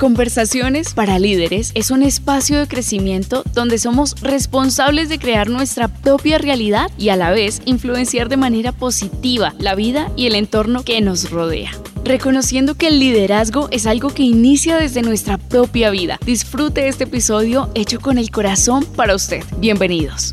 Conversaciones 0.00 0.94
para 0.94 1.18
Líderes 1.18 1.72
es 1.74 1.90
un 1.90 2.02
espacio 2.02 2.58
de 2.58 2.66
crecimiento 2.66 3.44
donde 3.52 3.76
somos 3.76 4.18
responsables 4.22 5.10
de 5.10 5.18
crear 5.18 5.50
nuestra 5.50 5.88
propia 5.88 6.38
realidad 6.38 6.90
y 6.96 7.10
a 7.10 7.16
la 7.16 7.32
vez 7.32 7.60
influenciar 7.66 8.30
de 8.30 8.38
manera 8.38 8.72
positiva 8.72 9.54
la 9.58 9.74
vida 9.74 10.10
y 10.16 10.24
el 10.24 10.36
entorno 10.36 10.84
que 10.84 11.02
nos 11.02 11.30
rodea. 11.30 11.72
Reconociendo 12.02 12.76
que 12.76 12.88
el 12.88 12.98
liderazgo 12.98 13.68
es 13.72 13.86
algo 13.86 14.08
que 14.08 14.22
inicia 14.22 14.78
desde 14.78 15.02
nuestra 15.02 15.36
propia 15.36 15.90
vida. 15.90 16.18
Disfrute 16.24 16.88
este 16.88 17.04
episodio 17.04 17.70
hecho 17.74 18.00
con 18.00 18.16
el 18.16 18.30
corazón 18.30 18.86
para 18.96 19.14
usted. 19.14 19.44
Bienvenidos. 19.58 20.32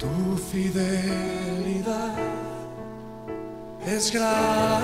Tu 0.00 0.36
fidelidad 0.50 2.16
es 3.86 4.12
grande. 4.12 4.77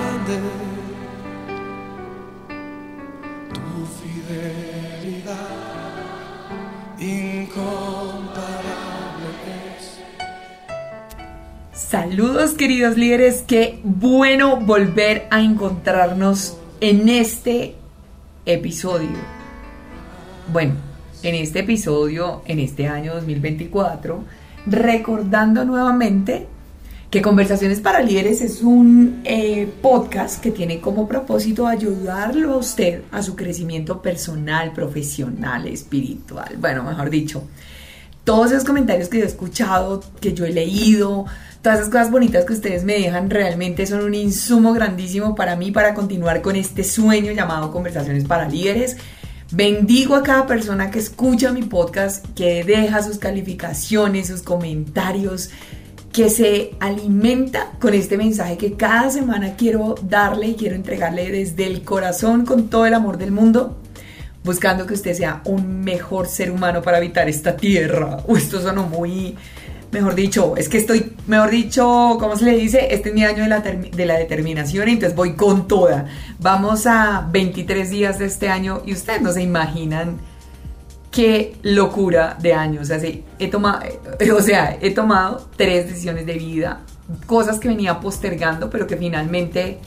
Saludos 11.95 12.55
queridos 12.55 12.97
líderes, 12.97 13.45
qué 13.47 13.79
bueno 13.85 14.57
volver 14.57 15.27
a 15.31 15.39
encontrarnos 15.39 16.57
en 16.81 17.07
este 17.07 17.75
episodio. 18.45 19.07
Bueno, 20.51 20.73
en 21.23 21.35
este 21.35 21.59
episodio, 21.59 22.41
en 22.47 22.59
este 22.59 22.89
año 22.89 23.13
2024, 23.13 24.25
recordando 24.65 25.63
nuevamente 25.63 26.47
que 27.09 27.21
Conversaciones 27.21 27.79
para 27.79 28.01
Líderes 28.01 28.41
es 28.41 28.61
un 28.61 29.21
eh, 29.23 29.65
podcast 29.81 30.43
que 30.43 30.51
tiene 30.51 30.81
como 30.81 31.07
propósito 31.07 31.65
ayudarlo 31.65 32.55
a 32.55 32.57
usted 32.57 33.03
a 33.13 33.23
su 33.23 33.37
crecimiento 33.37 34.01
personal, 34.01 34.73
profesional, 34.73 35.65
espiritual, 35.69 36.57
bueno, 36.59 36.83
mejor 36.83 37.09
dicho. 37.09 37.43
Todos 38.25 38.51
esos 38.51 38.63
comentarios 38.63 39.07
que 39.07 39.19
yo 39.19 39.23
he 39.23 39.27
escuchado, 39.27 40.03
que 40.19 40.33
yo 40.33 40.45
he 40.45 40.51
leído, 40.51 41.25
todas 41.61 41.79
esas 41.79 41.91
cosas 41.91 42.09
bonitas 42.09 42.43
que 42.43 42.53
ustedes 42.53 42.83
me 42.83 42.93
dejan 42.93 43.29
realmente 43.29 43.85
son 43.85 44.03
un 44.03 44.15
insumo 44.15 44.73
grandísimo 44.73 45.35
para 45.35 45.55
mí 45.55 45.71
para 45.71 45.93
continuar 45.93 46.41
con 46.41 46.55
este 46.55 46.83
sueño 46.83 47.31
llamado 47.33 47.71
Conversaciones 47.71 48.25
para 48.25 48.49
Líderes. 48.49 48.97
Bendigo 49.51 50.15
a 50.15 50.23
cada 50.23 50.47
persona 50.47 50.89
que 50.89 50.97
escucha 50.97 51.53
mi 51.53 51.61
podcast, 51.61 52.25
que 52.33 52.63
deja 52.63 53.03
sus 53.03 53.19
calificaciones, 53.19 54.27
sus 54.27 54.41
comentarios, 54.41 55.51
que 56.11 56.31
se 56.31 56.71
alimenta 56.79 57.73
con 57.79 57.93
este 57.93 58.17
mensaje 58.17 58.57
que 58.57 58.73
cada 58.73 59.11
semana 59.11 59.55
quiero 59.55 59.93
darle 60.01 60.47
y 60.47 60.55
quiero 60.55 60.75
entregarle 60.75 61.31
desde 61.31 61.67
el 61.67 61.83
corazón 61.83 62.43
con 62.43 62.69
todo 62.69 62.87
el 62.87 62.95
amor 62.95 63.19
del 63.19 63.31
mundo, 63.31 63.77
buscando 64.45 64.85
que 64.85 64.93
usted 64.93 65.13
sea 65.13 65.41
un 65.45 65.83
mejor 65.83 66.27
ser 66.27 66.51
humano 66.51 66.81
para 66.81 66.97
habitar 66.97 67.27
esta 67.27 67.57
tierra. 67.57 68.19
Esto 68.37 68.61
sonó 68.61 68.83
muy, 68.83 69.35
mejor 69.91 70.13
dicho, 70.13 70.55
es 70.55 70.69
que 70.69 70.77
estoy, 70.77 71.13
mejor 71.27 71.49
dicho, 71.49 72.17
¿cómo 72.19 72.37
se 72.37 72.45
le 72.45 72.55
dice? 72.55 72.93
Este 72.93 73.09
es 73.09 73.15
mi 73.15 73.25
año 73.25 73.43
de 73.43 73.49
la, 73.49 73.59
de 73.59 74.05
la 74.05 74.17
determinación, 74.17 74.87
entonces 74.87 75.15
voy 75.15 75.33
con 75.33 75.67
toda. 75.67 76.05
Vamos 76.39 76.85
a 76.85 77.27
23 77.31 77.89
días 77.89 78.19
de 78.19 78.25
este 78.25 78.47
año 78.47 78.83
y 78.85 78.93
ustedes 78.93 79.21
no 79.21 79.31
se 79.31 79.41
imaginan 79.41 80.19
qué 81.09 81.55
locura 81.63 82.37
de 82.39 82.53
años. 82.53 82.91
O 82.91 82.99
sea, 82.99 83.11
he 83.39 83.47
tomado, 83.47 83.83
o 84.35 84.41
sea, 84.41 84.77
he 84.79 84.91
tomado 84.91 85.49
tres 85.55 85.87
decisiones 85.87 86.27
de 86.27 86.33
vida, 86.33 86.81
cosas 87.25 87.59
que 87.59 87.67
venía 87.67 87.99
postergando, 87.99 88.69
pero 88.69 88.85
que 88.85 88.95
finalmente 88.95 89.79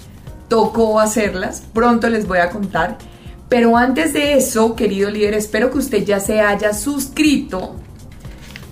tocó 0.49 0.99
hacerlas. 0.99 1.63
Pronto 1.73 2.09
les 2.09 2.27
voy 2.27 2.39
a 2.39 2.51
contar. 2.51 2.99
Pero 3.49 3.77
antes 3.77 4.13
de 4.13 4.35
eso, 4.35 4.77
querido 4.77 5.11
líder, 5.11 5.35
espero 5.35 5.71
que 5.71 5.79
usted 5.79 6.05
ya 6.05 6.21
se 6.21 6.41
haya 6.41 6.75
suscrito 6.75 7.77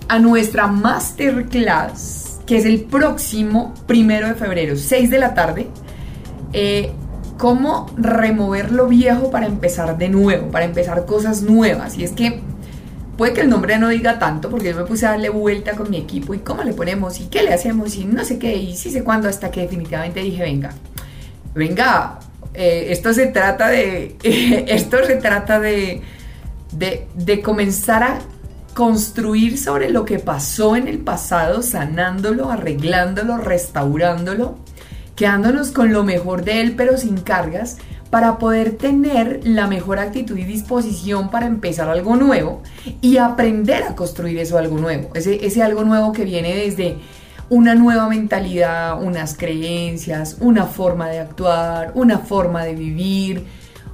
a 0.09 0.19
nuestra 0.19 0.67
masterclass, 0.67 2.41
que 2.47 2.59
es 2.59 2.65
el 2.67 2.83
próximo 2.83 3.75
primero 3.87 4.29
de 4.29 4.35
febrero, 4.35 4.77
6 4.77 5.11
de 5.11 5.19
la 5.19 5.35
tarde. 5.35 5.69
Eh, 6.53 6.93
cómo 7.39 7.91
remover 7.97 8.73
lo 8.73 8.89
viejo 8.89 9.31
para 9.31 9.47
empezar 9.47 9.97
de 9.99 10.09
nuevo, 10.09 10.51
para 10.51 10.65
empezar 10.65 11.07
cosas 11.07 11.43
nuevas. 11.43 11.97
Y 11.97 12.05
es 12.05 12.13
que 12.13 12.41
puede 13.17 13.33
que 13.33 13.41
el 13.43 13.49
nombre 13.49 13.79
no 13.79 13.89
diga 13.89 14.19
tanto, 14.19 14.51
porque 14.51 14.71
yo 14.71 14.77
me 14.77 14.85
puse 14.85 15.07
a 15.07 15.11
darle 15.11 15.29
vuelta 15.29 15.73
con 15.73 15.91
mi 15.91 15.97
equipo 15.97 16.35
y 16.35 16.39
cómo 16.39 16.63
le 16.63 16.73
ponemos 16.73 17.21
y 17.21 17.27
qué 17.27 17.43
le 17.43 17.53
hacemos 17.53 17.97
y 17.97 18.05
no 18.05 18.25
sé 18.25 18.39
qué, 18.39 18.57
y 18.57 18.77
sí 18.77 18.91
sé 18.91 19.03
cuándo, 19.03 19.29
hasta 19.29 19.51
que 19.51 19.63
definitivamente 19.63 20.21
dije, 20.21 20.43
venga, 20.43 20.73
venga, 21.55 22.19
eh, 22.57 22.93
esto 22.93 23.13
se 23.13 23.27
trata 23.27 23.69
de, 23.69 24.17
esto 24.69 24.99
se 25.05 25.17
trata 25.17 25.61
de, 25.61 26.03
de, 26.73 27.07
de 27.15 27.43
comenzar 27.43 28.03
a 28.03 28.19
construir 28.75 29.59
sobre 29.59 29.91
lo 29.91 30.05
que 30.05 30.19
pasó 30.19 30.77
en 30.77 30.87
el 30.89 30.99
pasado, 30.99 31.63
sanándolo, 31.63 32.51
arreglándolo, 32.51 33.39
restaurándolo 33.39 34.59
quedándonos 35.17 35.73
con 35.73 35.93
lo 35.93 36.05
mejor 36.05 36.45
de 36.45 36.61
él 36.61 36.75
pero 36.77 36.97
sin 36.97 37.17
cargas 37.17 37.79
para 38.11 38.39
poder 38.39 38.77
tener 38.77 39.41
la 39.43 39.67
mejor 39.67 39.99
actitud 39.99 40.39
y 40.39 40.45
disposición 40.45 41.31
para 41.31 41.47
empezar 41.47 41.89
algo 41.89 42.15
nuevo 42.15 42.63
y 43.01 43.17
aprender 43.17 43.83
a 43.83 43.97
construir 43.97 44.39
eso 44.39 44.59
algo 44.59 44.79
nuevo, 44.79 45.11
ese, 45.15 45.45
ese 45.45 45.63
algo 45.63 45.83
nuevo 45.83 46.13
que 46.13 46.25
viene 46.25 46.55
desde 46.55 46.99
una 47.49 47.75
nueva 47.75 48.09
mentalidad, 48.09 49.03
unas 49.03 49.37
creencias, 49.37 50.37
una 50.41 50.65
forma 50.65 51.09
de 51.09 51.21
actuar, 51.21 51.93
una 51.95 52.19
forma 52.19 52.65
de 52.65 52.75
vivir, 52.75 53.45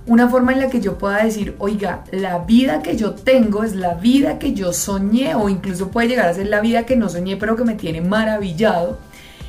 una 0.06 0.28
forma 0.28 0.52
en 0.52 0.60
la 0.60 0.70
que 0.70 0.80
yo 0.80 0.98
pueda 0.98 1.22
decir, 1.22 1.54
oiga, 1.58 2.04
la 2.10 2.38
vida 2.38 2.82
que 2.82 2.96
yo 2.96 3.12
tengo 3.12 3.62
es 3.62 3.74
la 3.74 3.94
vida 3.94 4.38
que 4.38 4.52
yo 4.54 4.72
soñé 4.72 5.34
o 5.34 5.48
incluso 5.48 5.90
puede 5.90 6.08
llegar 6.08 6.28
a 6.28 6.34
ser 6.34 6.46
la 6.46 6.60
vida 6.60 6.84
que 6.84 6.96
no 6.96 7.08
soñé 7.08 7.36
pero 7.36 7.56
que 7.56 7.64
me 7.64 7.74
tiene 7.74 8.00
maravillado 8.00 8.98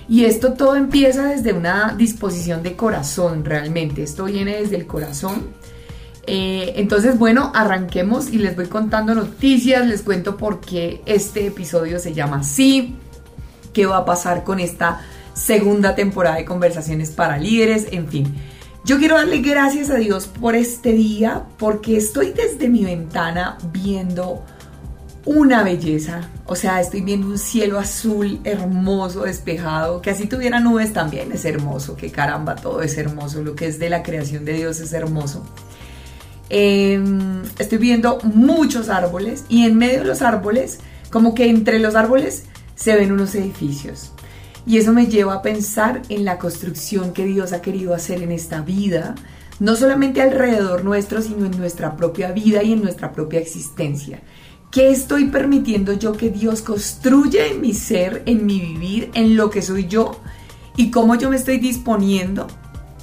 y 0.08 0.26
esto 0.26 0.54
todo 0.54 0.76
empieza 0.76 1.28
desde 1.28 1.54
una 1.54 1.96
disposición 1.98 2.62
de 2.62 2.76
corazón, 2.76 3.46
realmente. 3.46 4.04
Esto 4.04 4.26
viene 4.26 4.58
desde 4.58 4.76
el 4.76 4.86
corazón. 4.86 5.48
Eh, 6.26 6.74
entonces, 6.78 7.18
bueno, 7.18 7.52
arranquemos 7.54 8.32
y 8.32 8.38
les 8.38 8.56
voy 8.56 8.68
contando 8.68 9.16
noticias, 9.16 9.86
les 9.86 10.02
cuento 10.02 10.38
por 10.38 10.60
qué 10.62 11.02
este 11.06 11.48
episodio 11.48 12.00
se 12.00 12.14
llama 12.14 12.38
así, 12.40 12.96
qué 13.74 13.86
va 13.86 13.98
a 13.98 14.06
pasar 14.06 14.44
con 14.44 14.60
esta 14.60 15.02
segunda 15.34 15.96
temporada 15.96 16.38
de 16.38 16.46
conversaciones 16.46 17.12
para 17.12 17.38
líderes, 17.38 17.88
en 17.92 18.08
fin. 18.08 18.36
Yo 18.86 19.00
quiero 19.00 19.16
darle 19.16 19.40
gracias 19.40 19.90
a 19.90 19.96
Dios 19.96 20.28
por 20.28 20.56
este 20.56 20.92
día, 20.92 21.44
porque 21.58 21.98
estoy 21.98 22.34
desde 22.34 22.68
mi 22.68 22.84
ventana 22.84 23.58
viendo 23.72 24.44
una 25.26 25.64
belleza. 25.64 26.30
O 26.46 26.56
sea, 26.56 26.82
estoy 26.82 27.02
viendo 27.02 27.28
un 27.28 27.38
cielo 27.38 27.80
azul 27.80 28.40
hermoso, 28.44 29.24
despejado, 29.24 30.02
que 30.02 30.10
así 30.10 30.28
tuviera 30.28 30.60
nubes 30.60 30.92
también 30.92 31.32
es 31.32 31.46
hermoso, 31.46 31.96
que 31.96 32.12
caramba, 32.12 32.56
todo 32.56 32.82
es 32.82 32.98
hermoso, 32.98 33.42
lo 33.42 33.56
que 33.56 33.68
es 33.68 33.80
de 33.80 33.90
la 33.90 34.04
creación 34.04 34.44
de 34.44 34.54
Dios 34.54 34.80
es 34.82 34.92
hermoso. 34.92 35.46
Em, 36.50 37.42
estoy 37.58 37.78
viendo 37.78 38.20
muchos 38.24 38.90
árboles 38.90 39.46
y 39.48 39.66
en 39.66 39.78
medio 39.78 40.00
de 40.00 40.06
los 40.06 40.22
árboles, 40.22 40.80
como 41.10 41.34
que 41.34 41.50
entre 41.50 41.80
los 41.80 41.96
árboles 41.96 42.44
se 42.76 42.96
ven 42.96 43.12
unos 43.12 43.36
edificios. 43.36 44.12
Y 44.66 44.78
eso 44.78 44.94
me 44.94 45.08
lleva 45.08 45.36
a 45.36 45.42
pensar 45.42 46.02
en 46.10 46.26
la 46.26 46.38
construcción 46.38 47.14
que 47.14 47.26
Dios 47.26 47.52
ha 47.52 47.62
querido 47.62 47.94
hacer 47.94 48.22
en 48.22 48.32
esta 48.32 48.62
vida, 48.62 49.16
no 49.60 49.76
solamente 49.76 50.22
alrededor 50.22 50.86
nuestro, 50.86 51.22
sino 51.22 51.46
en 51.46 51.58
nuestra 51.58 51.98
propia 51.98 52.32
vida 52.32 52.64
y 52.64 52.74
en 52.74 52.82
nuestra 52.82 53.12
propia 53.12 53.40
existencia. 53.40 54.22
¿Qué 54.72 54.90
estoy 54.90 55.26
permitiendo 55.26 55.94
yo 55.94 56.14
que 56.14 56.30
Dios 56.30 56.62
construya 56.62 57.46
en 57.46 57.62
mi 57.62 57.74
ser, 57.74 58.24
en 58.26 58.46
mi 58.46 58.60
vivir, 58.60 59.12
en 59.14 59.36
lo 59.36 59.50
que 59.50 59.62
soy 59.62 59.88
yo? 59.88 60.20
Y 60.76 60.90
cómo 60.90 61.16
yo 61.16 61.30
me 61.30 61.36
estoy 61.36 61.60
disponiendo 61.60 62.48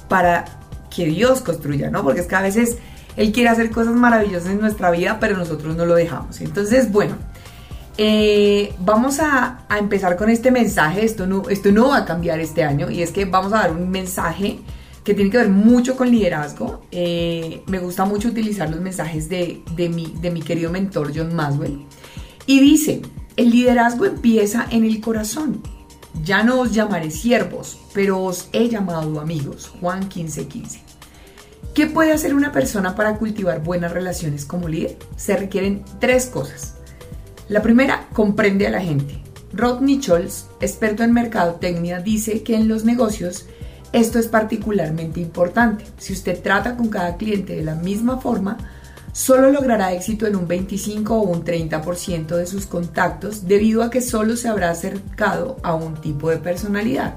para 0.09 0.59
que 0.93 1.05
Dios 1.05 1.39
construya, 1.39 1.89
¿no? 1.89 2.03
Porque 2.03 2.19
es 2.19 2.27
que 2.27 2.35
a 2.35 2.41
veces 2.41 2.77
Él 3.15 3.31
quiere 3.31 3.49
hacer 3.49 3.69
cosas 3.71 3.93
maravillosas 3.93 4.49
en 4.49 4.59
nuestra 4.59 4.91
vida, 4.91 5.19
pero 5.21 5.37
nosotros 5.37 5.77
no 5.77 5.85
lo 5.85 5.95
dejamos. 5.95 6.41
Entonces, 6.41 6.91
bueno, 6.91 7.15
eh, 8.03 8.73
vamos 8.79 9.19
a, 9.19 9.67
empezar 9.77 10.17
con 10.17 10.31
este 10.31 10.49
mensaje. 10.49 11.05
Esto 11.05 11.27
no, 11.27 11.47
esto 11.49 11.71
no 11.71 11.89
va 11.89 11.97
a 11.97 12.05
cambiar 12.05 12.39
este 12.39 12.63
año 12.63 12.89
y 12.89 13.03
es 13.03 13.11
que 13.11 13.25
vamos 13.25 13.53
a 13.53 13.57
dar 13.57 13.71
un 13.73 13.91
mensaje 13.91 14.57
que 15.03 15.13
tiene 15.13 15.29
que 15.29 15.37
ver 15.37 15.49
mucho 15.49 15.95
con 15.95 16.09
liderazgo. 16.09 16.81
Eh, 16.89 17.61
me 17.67 17.77
gusta 17.77 18.05
mucho 18.05 18.29
utilizar 18.29 18.71
los 18.71 18.81
mensajes 18.81 19.29
de, 19.29 19.61
de, 19.75 19.89
mi, 19.89 20.15
de 20.19 20.31
mi 20.31 20.41
querido 20.41 20.71
mentor 20.71 21.11
John 21.15 21.35
Maswell. 21.35 21.85
Y 22.47 22.59
dice, 22.59 23.03
el 23.37 23.51
liderazgo 23.51 24.05
empieza 24.05 24.65
en 24.71 24.83
el 24.83 24.99
corazón. 24.99 25.61
Ya 26.23 26.41
no 26.41 26.59
os 26.59 26.73
llamaré 26.73 27.11
siervos, 27.11 27.77
pero 27.93 28.23
os 28.23 28.49
he 28.51 28.67
llamado 28.67 29.19
amigos. 29.19 29.71
Juan 29.79 30.09
15:15. 30.09 30.47
15. 30.47 30.79
¿Qué 31.75 31.85
puede 31.85 32.13
hacer 32.13 32.33
una 32.33 32.51
persona 32.51 32.95
para 32.95 33.19
cultivar 33.19 33.63
buenas 33.63 33.91
relaciones 33.91 34.43
como 34.43 34.67
líder? 34.67 34.97
Se 35.17 35.37
requieren 35.37 35.83
tres 35.99 36.25
cosas. 36.25 36.80
La 37.51 37.61
primera, 37.61 38.07
comprende 38.13 38.65
a 38.65 38.69
la 38.69 38.79
gente. 38.79 39.21
Rodney 39.51 40.01
Scholz, 40.01 40.45
experto 40.61 41.03
en 41.03 41.11
mercadotecnia, 41.11 41.99
dice 41.99 42.43
que 42.43 42.55
en 42.55 42.69
los 42.69 42.85
negocios 42.85 43.45
Esto 43.91 44.19
es 44.19 44.27
particularmente 44.27 45.19
importante. 45.19 45.83
Si 45.97 46.13
usted 46.13 46.41
trata 46.41 46.77
con 46.77 46.87
cada 46.87 47.17
cliente 47.17 47.57
de 47.57 47.65
la 47.65 47.75
misma 47.75 48.21
forma, 48.21 48.57
solo 49.11 49.51
logrará 49.51 49.91
éxito 49.91 50.25
en 50.27 50.37
un 50.37 50.47
25 50.47 51.13
o 51.13 51.23
un 51.23 51.43
30% 51.43 52.37
de 52.37 52.45
sus 52.45 52.67
contactos 52.67 53.45
debido 53.45 53.83
a 53.83 53.89
que 53.89 53.99
solo 53.99 54.37
se 54.37 54.47
habrá 54.47 54.69
acercado 54.69 55.57
a 55.61 55.75
un 55.75 55.95
tipo 55.95 56.29
de 56.29 56.37
personalidad. 56.37 57.15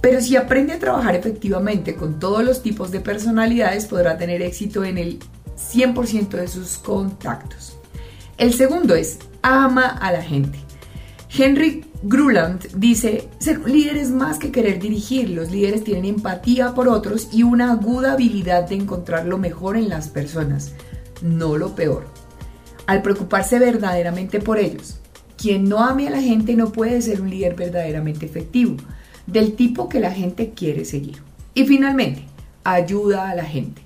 Pero 0.00 0.20
si 0.20 0.36
aprende 0.36 0.74
a 0.74 0.78
trabajar 0.78 1.16
efectivamente 1.16 1.96
con 1.96 2.20
todos 2.20 2.44
los 2.44 2.62
tipos 2.62 2.92
de 2.92 3.00
personalidades, 3.00 3.86
podrá 3.86 4.16
tener 4.16 4.40
éxito 4.40 4.84
en 4.84 4.98
el 4.98 5.18
100% 5.56 6.28
de 6.28 6.46
sus 6.46 6.78
contactos. 6.78 7.76
El 8.38 8.54
segundo 8.54 8.94
es, 8.94 9.18
ama 9.42 9.88
a 9.88 10.12
la 10.12 10.22
gente. 10.22 10.58
Henry 11.34 11.84
Gruland 12.02 12.66
dice, 12.76 13.28
ser 13.38 13.66
líder 13.66 13.96
es 13.96 14.10
más 14.10 14.38
que 14.38 14.52
querer 14.52 14.78
dirigir, 14.78 15.30
los 15.30 15.50
líderes 15.50 15.84
tienen 15.84 16.04
empatía 16.04 16.74
por 16.74 16.88
otros 16.88 17.28
y 17.32 17.42
una 17.42 17.72
aguda 17.72 18.12
habilidad 18.12 18.68
de 18.68 18.74
encontrar 18.74 19.26
lo 19.26 19.38
mejor 19.38 19.76
en 19.76 19.88
las 19.88 20.08
personas, 20.08 20.72
no 21.22 21.56
lo 21.56 21.74
peor. 21.74 22.06
Al 22.86 23.00
preocuparse 23.02 23.58
verdaderamente 23.58 24.40
por 24.40 24.58
ellos, 24.58 24.98
quien 25.36 25.68
no 25.68 25.78
ame 25.80 26.08
a 26.08 26.10
la 26.10 26.20
gente 26.20 26.54
no 26.54 26.70
puede 26.70 27.00
ser 27.00 27.20
un 27.20 27.30
líder 27.30 27.54
verdaderamente 27.54 28.26
efectivo 28.26 28.76
del 29.26 29.54
tipo 29.54 29.88
que 29.88 30.00
la 30.00 30.10
gente 30.10 30.50
quiere 30.50 30.84
seguir. 30.84 31.22
Y 31.54 31.64
finalmente, 31.64 32.24
ayuda 32.64 33.30
a 33.30 33.34
la 33.34 33.44
gente. 33.44 33.82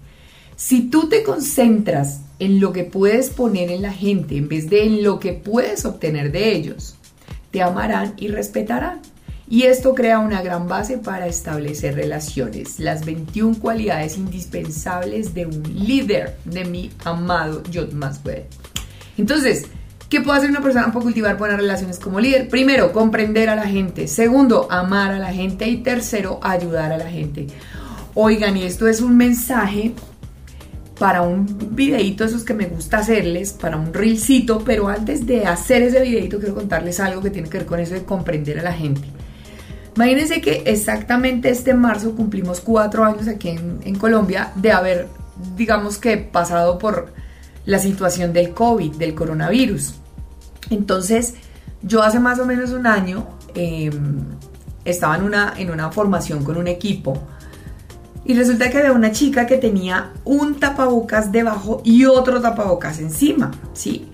Si 0.57 0.89
tú 0.89 1.09
te 1.09 1.23
concentras 1.23 2.23
en 2.39 2.61
lo 2.61 2.73
que 2.73 2.85
puedes 2.85 3.31
poner 3.31 3.71
en 3.71 3.83
la 3.83 3.93
gente 3.93 4.37
en 4.37 4.49
vez 4.49 4.69
de 4.69 4.85
en 4.85 5.03
lo 5.03 5.19
que 5.19 5.33
puedes 5.33 5.85
obtener 5.85 6.33
de 6.33 6.53
ellos, 6.53 6.97
te 7.51 7.63
amarán 7.63 8.15
y 8.17 8.29
respetarán. 8.29 9.01
Y 9.49 9.63
esto 9.63 9.95
crea 9.95 10.19
una 10.19 10.43
gran 10.43 10.67
base 10.67 10.99
para 10.99 11.29
establecer 11.29 11.95
relaciones, 11.95 12.81
las 12.81 13.05
21 13.05 13.61
cualidades 13.61 14.17
indispensables 14.17 15.35
de 15.35 15.47
un 15.47 15.63
líder, 15.63 16.37
de 16.45 16.65
mi 16.65 16.91
amado 17.05 17.63
John 17.73 17.97
Maxwell. 17.97 18.45
Entonces, 19.17 19.67
¿Qué 20.09 20.21
puede 20.21 20.39
hacer 20.39 20.51
una 20.51 20.61
persona 20.61 20.93
para 20.93 21.01
cultivar 21.01 21.37
buenas 21.37 21.57
relaciones 21.57 21.99
como 21.99 22.21
líder? 22.21 22.49
Primero, 22.49 22.93
comprender 22.93 23.49
a 23.49 23.57
la 23.57 23.67
gente. 23.67 24.07
Segundo, 24.07 24.69
amar 24.71 25.11
a 25.11 25.19
la 25.19 25.33
gente. 25.33 25.67
Y 25.67 25.79
tercero, 25.79 26.39
ayudar 26.43 26.93
a 26.93 26.97
la 26.97 27.11
gente. 27.11 27.49
Oigan, 28.15 28.57
y 28.57 28.63
esto 28.63 28.87
es 28.87 29.01
un 29.01 29.17
mensaje 29.17 29.95
para 30.99 31.23
un 31.23 31.47
videito 31.75 32.25
esos 32.25 32.43
que 32.43 32.55
me 32.55 32.67
gusta 32.67 32.99
hacerles, 32.99 33.53
para 33.53 33.77
un 33.77 33.93
reelcito, 33.93 34.63
pero 34.65 34.89
antes 34.89 35.27
de 35.27 35.47
hacer 35.47 35.83
ese 35.83 36.01
videito 36.01 36.39
quiero 36.39 36.55
contarles 36.55 37.01
algo 37.01 37.23
que 37.23 37.31
tiene 37.31 37.49
que 37.49 37.59
ver 37.59 37.67
con 37.67 37.81
eso 37.81 37.95
de 37.95 38.05
comprender 38.05 38.59
a 38.59 38.63
la 38.63 38.73
gente. 38.73 39.03
Imagínense 39.95 40.41
que 40.41 40.63
exactamente 40.67 41.49
este 41.51 41.75
marzo 41.75 42.15
cumplimos 42.15 42.61
cuatro 42.61 43.05
años 43.05 43.29
aquí 43.29 43.49
en, 43.49 43.95
Colombia 43.97 44.53
de 44.55 44.73
haber, 44.73 45.09
digamos 45.57 45.99
que, 45.99 46.19
pasado 46.19 46.79
por 46.79 47.13
la 47.65 47.79
situación 47.79 48.33
del 48.33 48.51
COVID, 48.51 48.97
del 48.97 49.15
coronavirus. 49.15 49.95
Entonces, 50.71 51.35
yo 51.83 52.03
hace 52.03 52.21
más 52.21 52.39
o 52.39 52.47
menos 52.47 52.73
un 52.73 52.87
año 52.87 53.27
em, 53.55 54.25
estaba 54.85 55.17
en 55.17 55.23
una, 55.23 55.55
en 55.57 55.71
una 55.71 55.91
formación 55.91 56.45
con 56.45 56.57
un 56.59 56.69
equipo 56.69 57.23
y 58.27 58.35
resulta 58.35 58.71
que 58.71 58.79
había 58.79 58.93
una 58.93 59.13
chica 59.13 59.47
que 59.47 59.57
tenía 59.57 60.13
un 60.25 60.59
tapabocas 60.59 61.31
debajo 61.31 61.81
y 61.85 62.05
otro 62.07 62.41
tapabocas 62.41 62.99
encima, 62.99 63.53
¿sí? 63.73 64.09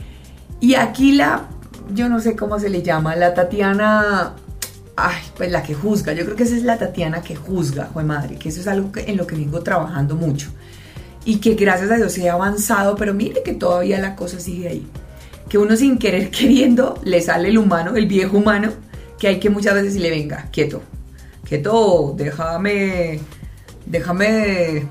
Y 0.60 0.74
aquí 0.74 1.12
la, 1.12 1.46
yo 1.94 2.08
no 2.08 2.20
sé 2.20 2.36
cómo 2.36 2.58
se 2.58 2.68
le 2.68 2.82
llama, 2.82 3.16
la 3.16 3.32
Tatiana, 3.32 4.34
ay, 4.96 5.22
pues 5.36 5.50
la 5.50 5.62
que 5.62 5.74
juzga, 5.74 6.12
yo 6.12 6.24
creo 6.24 6.36
que 6.36 6.42
esa 6.42 6.56
es 6.56 6.62
la 6.62 6.78
Tatiana 6.78 7.22
que 7.22 7.36
juzga, 7.36 7.88
joder 7.92 8.06
madre, 8.06 8.36
que 8.36 8.50
eso 8.50 8.60
es 8.60 8.68
algo 8.68 8.92
que, 8.92 9.00
en 9.10 9.16
lo 9.16 9.26
que 9.26 9.34
vengo 9.34 9.62
trabajando 9.62 10.14
mucho 10.14 10.50
y 11.24 11.36
que 11.36 11.54
gracias 11.54 11.90
a 11.90 11.96
Dios 11.96 12.18
ha 12.18 12.32
avanzado, 12.32 12.96
pero 12.96 13.14
mire 13.14 13.42
que 13.42 13.54
todavía 13.54 13.98
la 13.98 14.16
cosa 14.16 14.40
sigue 14.40 14.68
ahí. 14.68 14.86
Que 15.48 15.58
uno 15.58 15.76
sin 15.76 15.98
querer 15.98 16.30
queriendo 16.30 17.00
le 17.04 17.20
sale 17.20 17.48
el 17.48 17.58
humano, 17.58 17.96
el 17.96 18.06
viejo 18.06 18.36
humano, 18.38 18.72
que 19.18 19.28
hay 19.28 19.40
que 19.40 19.50
muchas 19.50 19.74
veces 19.74 19.96
le 19.96 20.10
venga, 20.10 20.48
quieto, 20.52 20.82
quieto, 21.44 22.14
déjame, 22.16 23.20
déjame, 23.92 24.88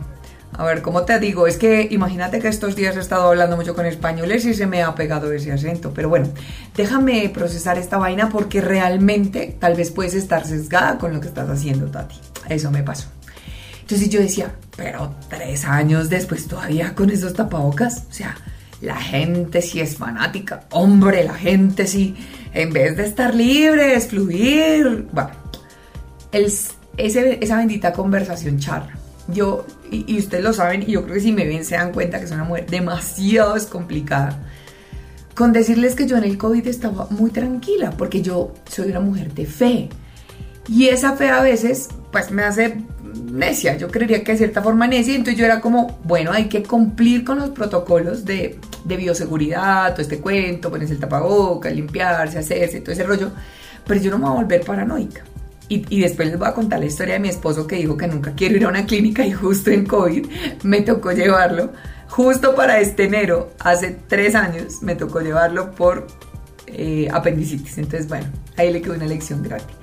a 0.53 0.63
ver, 0.63 0.81
¿cómo 0.83 1.03
te 1.03 1.19
digo? 1.19 1.47
Es 1.47 1.57
que 1.57 1.87
imagínate 1.89 2.39
que 2.39 2.47
estos 2.47 2.75
días 2.75 2.95
he 2.95 2.99
estado 2.99 3.27
hablando 3.27 3.57
mucho 3.57 3.75
con 3.75 3.87
españoles 3.87 4.45
y 4.45 4.53
se 4.53 4.67
me 4.67 4.83
ha 4.83 4.93
pegado 4.93 5.33
ese 5.33 5.51
acento, 5.51 5.91
pero 5.93 6.07
bueno, 6.07 6.29
déjame 6.77 7.27
procesar 7.29 7.79
esta 7.79 7.97
vaina 7.97 8.29
porque 8.29 8.61
realmente 8.61 9.57
tal 9.59 9.73
vez 9.73 9.89
puedes 9.89 10.13
estar 10.13 10.45
sesgada 10.45 10.99
con 10.99 11.13
lo 11.13 11.19
que 11.19 11.27
estás 11.27 11.49
haciendo, 11.49 11.87
Tati. 11.87 12.15
Eso 12.47 12.69
me 12.69 12.83
pasó. 12.83 13.07
Entonces 13.81 14.07
yo 14.09 14.21
decía, 14.21 14.53
pero 14.77 15.15
tres 15.27 15.65
años 15.65 16.09
después 16.09 16.47
todavía 16.47 16.93
con 16.93 17.09
esos 17.09 17.33
tapabocas, 17.33 18.05
o 18.09 18.13
sea, 18.13 18.37
la 18.81 18.97
gente 18.97 19.63
sí 19.63 19.81
es 19.81 19.97
fanática, 19.97 20.61
hombre, 20.69 21.23
la 21.23 21.33
gente 21.33 21.87
sí, 21.87 22.15
en 22.53 22.71
vez 22.71 22.95
de 22.97 23.05
estar 23.05 23.33
libre, 23.33 23.95
es 23.95 24.07
fluir, 24.07 25.07
bueno, 25.11 25.31
esa 26.97 27.57
bendita 27.57 27.93
conversación 27.93 28.59
charla. 28.59 28.97
Yo, 29.27 29.65
y, 29.89 30.15
y, 30.15 30.19
ustedes 30.19 30.43
lo 30.43 30.51
saben, 30.51 30.83
y 30.83 30.93
yo 30.93 31.03
creo 31.03 31.15
que 31.15 31.21
si 31.21 31.31
me 31.31 31.45
ven 31.45 31.63
se 31.63 31.75
dan 31.75 31.91
cuenta 31.91 32.19
que 32.19 32.25
es 32.25 32.31
una 32.31 32.43
mujer 32.43 32.65
demasiado 32.67 33.53
descomplicada. 33.53 34.39
Con 35.35 35.53
decirles 35.53 35.95
que 35.95 36.05
yo 36.05 36.17
en 36.17 36.25
el 36.25 36.37
COVID 36.37 36.67
estaba 36.67 37.07
muy 37.11 37.31
tranquila, 37.31 37.91
porque 37.91 38.21
yo 38.21 38.53
soy 38.69 38.89
una 38.89 38.99
mujer 38.99 39.33
de 39.33 39.45
fe. 39.45 39.89
Y 40.67 40.87
esa 40.87 41.15
fe 41.15 41.29
a 41.29 41.41
veces, 41.41 41.89
pues 42.11 42.31
me 42.31 42.43
hace 42.43 42.77
necia, 43.31 43.77
yo 43.77 43.89
creería 43.89 44.23
que 44.23 44.33
de 44.33 44.37
cierta 44.37 44.61
forma 44.61 44.87
necia, 44.87 45.15
entonces 45.15 45.37
yo 45.37 45.45
era 45.45 45.61
como, 45.61 45.99
bueno, 46.03 46.31
hay 46.31 46.47
que 46.47 46.63
cumplir 46.63 47.23
con 47.23 47.39
los 47.39 47.49
protocolos 47.49 48.25
de, 48.25 48.59
de 48.83 48.97
bioseguridad, 48.97 49.91
todo 49.91 50.01
este 50.01 50.19
cuento, 50.19 50.69
ponerse 50.69 50.93
el 50.93 50.99
tapabocas, 50.99 51.73
limpiarse, 51.73 52.39
hacerse, 52.39 52.81
todo 52.81 52.93
ese 52.93 53.03
rollo, 53.03 53.31
pero 53.85 53.99
yo 54.01 54.11
no 54.11 54.17
me 54.17 54.25
voy 54.25 54.33
a 54.33 54.41
volver 54.41 54.61
paranoica. 54.63 55.23
Y, 55.73 56.01
después 56.01 56.27
les 56.27 56.37
voy 56.37 56.49
a 56.49 56.53
contar 56.53 56.81
la 56.81 56.85
historia 56.85 57.13
de 57.13 57.21
mi 57.21 57.29
esposo 57.29 57.65
que 57.65 57.77
dijo 57.77 57.95
que 57.95 58.05
nunca 58.05 58.33
quiero 58.35 58.57
ir 58.57 58.65
a 58.65 58.67
una 58.67 58.85
clínica 58.85 59.25
y 59.25 59.31
justo 59.31 59.71
en 59.71 59.85
COVID 59.85 60.27
me 60.63 60.81
tocó 60.81 61.13
llevarlo. 61.13 61.71
Justo 62.09 62.55
para 62.55 62.81
este 62.81 63.05
enero, 63.05 63.53
hace 63.57 63.97
tres 64.09 64.35
años, 64.35 64.81
me 64.81 64.95
tocó 64.95 65.21
llevarlo 65.21 65.71
por 65.71 66.07
eh, 66.67 67.07
apendicitis. 67.09 67.77
Entonces, 67.77 68.09
bueno, 68.09 68.27
ahí 68.57 68.73
le 68.73 68.81
quedó 68.81 68.95
una 68.95 69.05
lección 69.05 69.41
gratis. 69.43 69.77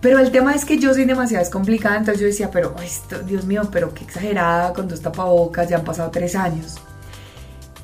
Pero 0.00 0.18
el 0.18 0.30
tema 0.30 0.54
es 0.54 0.64
que 0.64 0.78
yo 0.78 0.94
soy 0.94 1.04
demasiado 1.04 1.44
descomplicada, 1.44 1.98
entonces 1.98 2.22
yo 2.22 2.26
decía, 2.26 2.50
pero 2.50 2.74
esto, 2.82 3.18
Dios 3.18 3.44
mío, 3.44 3.68
pero 3.70 3.92
qué 3.92 4.04
exagerada 4.04 4.72
con 4.72 4.88
dos 4.88 5.02
tapabocas, 5.02 5.68
ya 5.68 5.76
han 5.76 5.84
pasado 5.84 6.10
tres 6.10 6.36
años. 6.36 6.76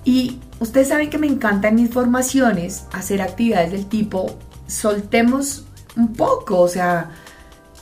Y 0.03 0.41
ustedes 0.61 0.89
saben 0.89 1.11
que 1.11 1.19
me 1.19 1.27
encanta 1.27 1.69
en 1.69 1.75
mis 1.75 1.91
formaciones 1.91 2.87
hacer 2.95 3.21
actividades 3.21 3.73
del 3.73 3.85
tipo, 3.85 4.39
soltemos 4.67 5.67
un 5.95 6.15
poco, 6.15 6.61
o 6.61 6.69
sea, 6.69 7.11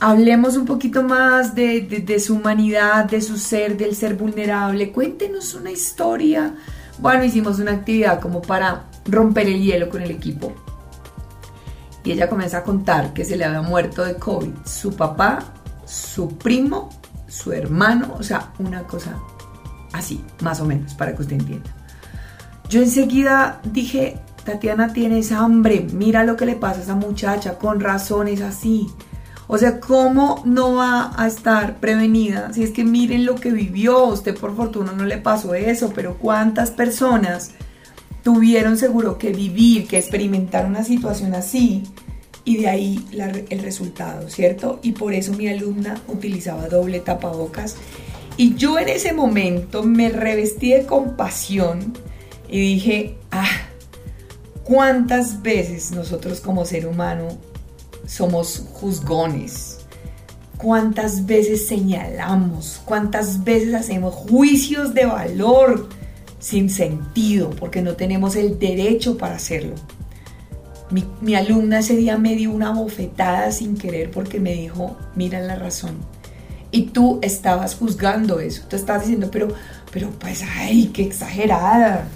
hablemos 0.03 0.57
un 0.57 0.65
poquito 0.65 1.01
más 1.01 1.55
de, 1.55 1.81
de 1.81 2.19
su 2.19 2.35
humanidad, 2.35 3.05
de 3.05 3.21
su 3.21 3.37
ser, 3.37 3.77
del 3.77 3.95
ser 3.95 4.15
vulnerable, 4.15 4.91
cuéntenos 4.91 5.53
una 5.53 5.71
historia. 5.71 6.55
Bueno, 6.99 7.23
hicimos 7.23 7.59
una 7.59 7.71
actividad 7.71 8.19
como 8.19 8.41
para 8.41 8.83
romper 9.05 9.47
el 9.47 9.61
hielo 9.61 9.89
con 9.89 10.01
el 10.01 10.11
equipo 10.11 10.53
y 12.03 12.11
ella 12.11 12.27
comienza 12.27 12.57
a 12.57 12.63
contar 12.63 13.13
que 13.13 13.23
se 13.23 13.37
le 13.37 13.45
había 13.45 13.61
muerto 13.61 14.03
de 14.03 14.15
COVID 14.17 14.51
su 14.65 14.93
papá, 14.93 15.39
su 15.85 16.37
primo, 16.37 16.89
su 17.29 17.53
hermano, 17.53 18.15
o 18.19 18.23
sea, 18.23 18.51
una 18.59 18.83
cosa 18.83 19.17
así, 19.93 20.21
más 20.41 20.59
o 20.59 20.65
menos, 20.65 20.95
para 20.95 21.15
que 21.15 21.21
usted 21.21 21.37
entienda. 21.37 21.73
Yo 22.67 22.81
enseguida 22.81 23.61
dije, 23.63 24.19
Tatiana 24.43 24.91
tienes 24.91 25.31
hambre, 25.31 25.87
mira 25.93 26.25
lo 26.25 26.35
que 26.35 26.45
le 26.45 26.55
pasa 26.55 26.81
a 26.81 26.83
esa 26.83 26.95
muchacha, 26.95 27.57
con 27.57 27.79
razones 27.79 28.41
así. 28.41 28.87
O 29.47 29.57
sea, 29.57 29.79
¿cómo 29.79 30.41
no 30.45 30.75
va 30.75 31.13
a 31.17 31.27
estar 31.27 31.79
prevenida? 31.79 32.53
Si 32.53 32.63
es 32.63 32.71
que 32.71 32.83
miren 32.83 33.25
lo 33.25 33.35
que 33.35 33.51
vivió, 33.51 34.05
usted 34.05 34.37
por 34.37 34.55
fortuna 34.55 34.93
no 34.93 35.05
le 35.05 35.17
pasó 35.17 35.53
eso, 35.53 35.91
pero 35.93 36.17
¿cuántas 36.17 36.71
personas 36.71 37.51
tuvieron 38.23 38.77
seguro 38.77 39.17
que 39.17 39.31
vivir, 39.31 39.87
que 39.87 39.97
experimentar 39.97 40.65
una 40.65 40.83
situación 40.83 41.35
así 41.35 41.83
y 42.45 42.57
de 42.57 42.69
ahí 42.69 43.05
el 43.49 43.59
resultado, 43.59 44.29
¿cierto? 44.29 44.79
Y 44.81 44.93
por 44.93 45.13
eso 45.13 45.33
mi 45.33 45.47
alumna 45.47 46.01
utilizaba 46.07 46.67
doble 46.67 46.99
tapabocas. 46.99 47.75
Y 48.37 48.55
yo 48.55 48.79
en 48.79 48.89
ese 48.89 49.13
momento 49.13 49.83
me 49.83 50.09
revestí 50.09 50.71
de 50.71 50.85
compasión 50.85 51.93
y 52.49 52.59
dije, 52.59 53.17
ah, 53.31 53.45
¿cuántas 54.63 55.41
veces 55.41 55.91
nosotros 55.91 56.39
como 56.39 56.65
ser 56.65 56.87
humano 56.87 57.27
somos 58.05 58.65
juzgones? 58.73 59.79
¿Cuántas 60.57 61.25
veces 61.25 61.67
señalamos? 61.67 62.81
¿Cuántas 62.85 63.43
veces 63.43 63.73
hacemos 63.73 64.13
juicios 64.13 64.93
de 64.93 65.05
valor? 65.05 65.89
sin 66.43 66.69
sentido, 66.69 67.51
porque 67.51 67.81
no 67.81 67.93
tenemos 67.93 68.35
el 68.35 68.59
derecho 68.59 69.17
para 69.17 69.35
hacerlo. 69.35 69.75
Mi, 71.21 71.35
alumna 71.35 71.79
ese 71.79 71.95
día 71.95 72.17
me 72.17 72.35
dio 72.35 72.51
una 72.51 72.71
bofetada 72.71 73.51
sin 73.51 73.77
querer 73.77 74.11
porque 74.11 74.39
me 74.41 74.53
dijo, 74.53 74.97
mira 75.15 75.39
la 75.39 75.55
razón. 75.55 75.95
Y 76.69 76.87
tú 76.87 77.19
estabas 77.21 77.75
juzgando 77.75 78.41
eso. 78.41 78.63
Tú 78.67 78.75
estabas 78.75 79.03
diciendo, 79.03 79.29
pero, 79.31 79.47
pero 79.91 80.09
pues, 80.19 80.43
ay, 80.57 80.91
qué 80.93 81.03
exagerada. 81.03 82.07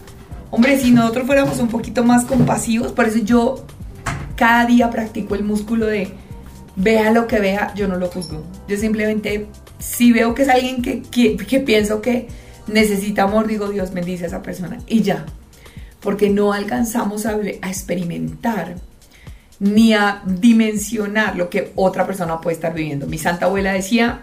Hombre, 0.51 0.77
si 0.77 0.91
nosotros 0.91 1.25
fuéramos 1.25 1.59
un 1.59 1.69
poquito 1.69 2.03
más 2.03 2.25
compasivos, 2.25 2.91
por 2.91 3.05
eso 3.05 3.19
yo 3.19 3.65
cada 4.37 4.65
día 4.65 4.89
practico 4.89 5.35
el 5.35 5.43
músculo 5.43 5.87
de 5.87 6.13
vea 6.77 7.11
lo 7.11 7.27
que 7.27 7.39
vea, 7.39 7.73
yo 7.75 7.87
no 7.87 7.97
lo 7.97 8.07
juzgo. 8.07 8.45
Yo 8.67 8.77
simplemente, 8.77 9.47
si 9.79 10.13
veo 10.13 10.33
que 10.33 10.43
es 10.43 10.49
alguien 10.49 10.81
que, 10.81 11.01
que, 11.01 11.59
pienso 11.59 12.01
que 12.01 12.27
necesita 12.67 13.23
amor, 13.23 13.47
digo, 13.47 13.67
Dios 13.67 13.93
bendice 13.93 14.25
a 14.25 14.27
esa 14.27 14.43
persona. 14.43 14.77
Y 14.87 15.01
ya, 15.01 15.25
porque 15.99 16.29
no 16.29 16.53
alcanzamos 16.53 17.25
a, 17.25 17.31
a 17.31 17.69
experimentar 17.69 18.75
ni 19.59 19.93
a 19.93 20.21
dimensionar 20.23 21.35
lo 21.35 21.49
que 21.49 21.73
otra 21.75 22.05
persona 22.05 22.39
puede 22.39 22.55
estar 22.55 22.75
viviendo. 22.75 23.07
Mi 23.07 23.17
santa 23.17 23.47
abuela 23.47 23.73
decía, 23.73 24.21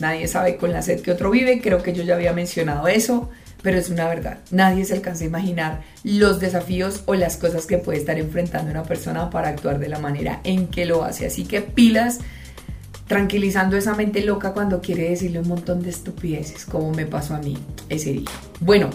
nadie 0.00 0.26
sabe 0.28 0.56
con 0.56 0.72
la 0.72 0.80
sed 0.80 1.02
que 1.02 1.12
otro 1.12 1.30
vive, 1.30 1.60
creo 1.60 1.82
que 1.82 1.92
yo 1.92 2.02
ya 2.04 2.14
había 2.14 2.32
mencionado 2.32 2.88
eso 2.88 3.28
pero 3.62 3.78
es 3.78 3.88
una 3.88 4.08
verdad. 4.08 4.38
Nadie 4.50 4.84
se 4.84 4.94
alcanza 4.94 5.24
a 5.24 5.28
imaginar 5.28 5.82
los 6.02 6.40
desafíos 6.40 7.02
o 7.06 7.14
las 7.14 7.36
cosas 7.36 7.66
que 7.66 7.78
puede 7.78 7.98
estar 7.98 8.18
enfrentando 8.18 8.70
una 8.70 8.82
persona 8.82 9.30
para 9.30 9.48
actuar 9.48 9.78
de 9.78 9.88
la 9.88 9.98
manera 9.98 10.40
en 10.44 10.66
que 10.66 10.84
lo 10.84 11.04
hace. 11.04 11.26
Así 11.26 11.44
que 11.44 11.62
pilas 11.62 12.18
tranquilizando 13.06 13.76
esa 13.76 13.94
mente 13.94 14.22
loca 14.22 14.52
cuando 14.52 14.80
quiere 14.80 15.10
decirle 15.10 15.40
un 15.40 15.48
montón 15.48 15.82
de 15.82 15.90
estupideces, 15.90 16.64
como 16.64 16.92
me 16.92 17.06
pasó 17.06 17.34
a 17.34 17.38
mí 17.38 17.56
ese 17.88 18.12
día. 18.12 18.30
Bueno, 18.60 18.90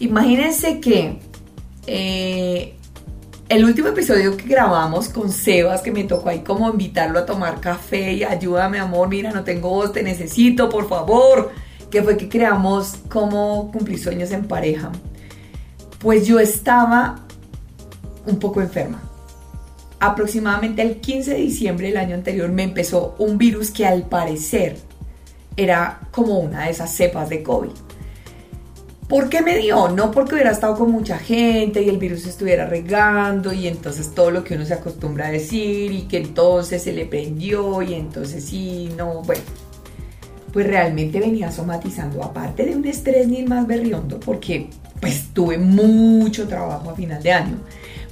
imagínense 0.00 0.80
que 0.80 1.18
eh, 1.86 2.74
el 3.48 3.64
último 3.64 3.88
episodio 3.88 4.36
que 4.36 4.44
grabamos 4.44 5.08
con 5.08 5.30
Sebas, 5.30 5.82
que 5.82 5.90
me 5.90 6.04
tocó 6.04 6.30
ahí 6.30 6.40
como 6.40 6.70
invitarlo 6.70 7.18
a 7.18 7.26
tomar 7.26 7.60
café 7.60 8.14
y 8.14 8.24
ayúdame 8.24 8.78
amor, 8.78 9.08
mira, 9.08 9.30
no 9.32 9.44
tengo 9.44 9.68
voz, 9.68 9.92
te 9.92 10.02
necesito, 10.02 10.70
por 10.70 10.88
favor 10.88 11.50
que 11.90 12.02
fue 12.02 12.16
que 12.16 12.28
creamos 12.28 12.96
como 13.08 13.70
cumplir 13.70 13.98
sueños 13.98 14.30
en 14.30 14.46
pareja, 14.46 14.90
pues 15.98 16.26
yo 16.26 16.38
estaba 16.38 17.20
un 18.26 18.38
poco 18.38 18.60
enferma. 18.60 19.02
Aproximadamente 20.00 20.82
el 20.82 20.96
15 21.00 21.32
de 21.32 21.40
diciembre 21.40 21.88
del 21.88 21.96
año 21.96 22.14
anterior 22.14 22.50
me 22.50 22.62
empezó 22.62 23.14
un 23.18 23.38
virus 23.38 23.70
que 23.70 23.86
al 23.86 24.02
parecer 24.02 24.76
era 25.56 26.00
como 26.10 26.38
una 26.38 26.64
de 26.64 26.70
esas 26.70 26.90
cepas 26.90 27.28
de 27.28 27.42
COVID. 27.42 27.70
¿Por 29.08 29.28
qué 29.28 29.42
me 29.42 29.58
dio? 29.58 29.88
No 29.88 30.10
porque 30.10 30.34
hubiera 30.34 30.50
estado 30.50 30.76
con 30.76 30.90
mucha 30.90 31.18
gente 31.18 31.82
y 31.82 31.90
el 31.90 31.98
virus 31.98 32.26
estuviera 32.26 32.66
regando 32.66 33.52
y 33.52 33.68
entonces 33.68 34.14
todo 34.14 34.30
lo 34.30 34.42
que 34.42 34.54
uno 34.54 34.64
se 34.64 34.74
acostumbra 34.74 35.26
a 35.26 35.30
decir 35.30 35.92
y 35.92 36.02
que 36.02 36.16
entonces 36.16 36.82
se 36.82 36.92
le 36.92 37.04
prendió 37.04 37.82
y 37.82 37.94
entonces 37.94 38.44
sí, 38.44 38.90
no, 38.96 39.22
bueno, 39.22 39.42
pues 40.54 40.68
realmente 40.68 41.18
venía 41.18 41.50
somatizando, 41.50 42.22
aparte 42.22 42.64
de 42.64 42.76
un 42.76 42.84
estrés 42.86 43.26
ni 43.26 43.42
más 43.42 43.66
berriondo, 43.66 44.20
porque 44.20 44.68
pues 45.00 45.30
tuve 45.32 45.58
mucho 45.58 46.46
trabajo 46.46 46.90
a 46.90 46.94
final 46.94 47.20
de 47.20 47.32
año. 47.32 47.56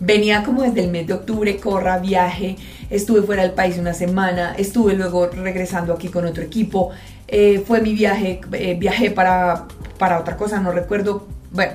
Venía 0.01 0.43
como 0.43 0.63
desde 0.63 0.83
el 0.83 0.91
mes 0.91 1.07
de 1.07 1.13
octubre, 1.13 1.57
corra, 1.59 2.01
viaje, 2.01 2.57
estuve 2.91 3.23
fuera 3.23 3.43
del 3.43 3.53
país 3.53 3.79
una 3.79 3.95
semana, 3.95 4.57
estuve 4.59 4.95
luego 4.95 5.29
regresando 5.29 5.93
aquí 5.93 6.09
con 6.09 6.27
otro 6.27 6.43
equipo, 6.43 6.91
eh, 7.29 7.63
fue 7.65 7.81
mi 7.81 7.95
viaje, 7.95 8.41
eh, 8.55 8.77
viajé 8.77 9.13
para, 9.13 9.69
para 9.97 10.19
otra 10.19 10.37
cosa, 10.37 10.59
no 10.59 10.73
recuerdo, 10.73 11.29
bueno, 11.53 11.75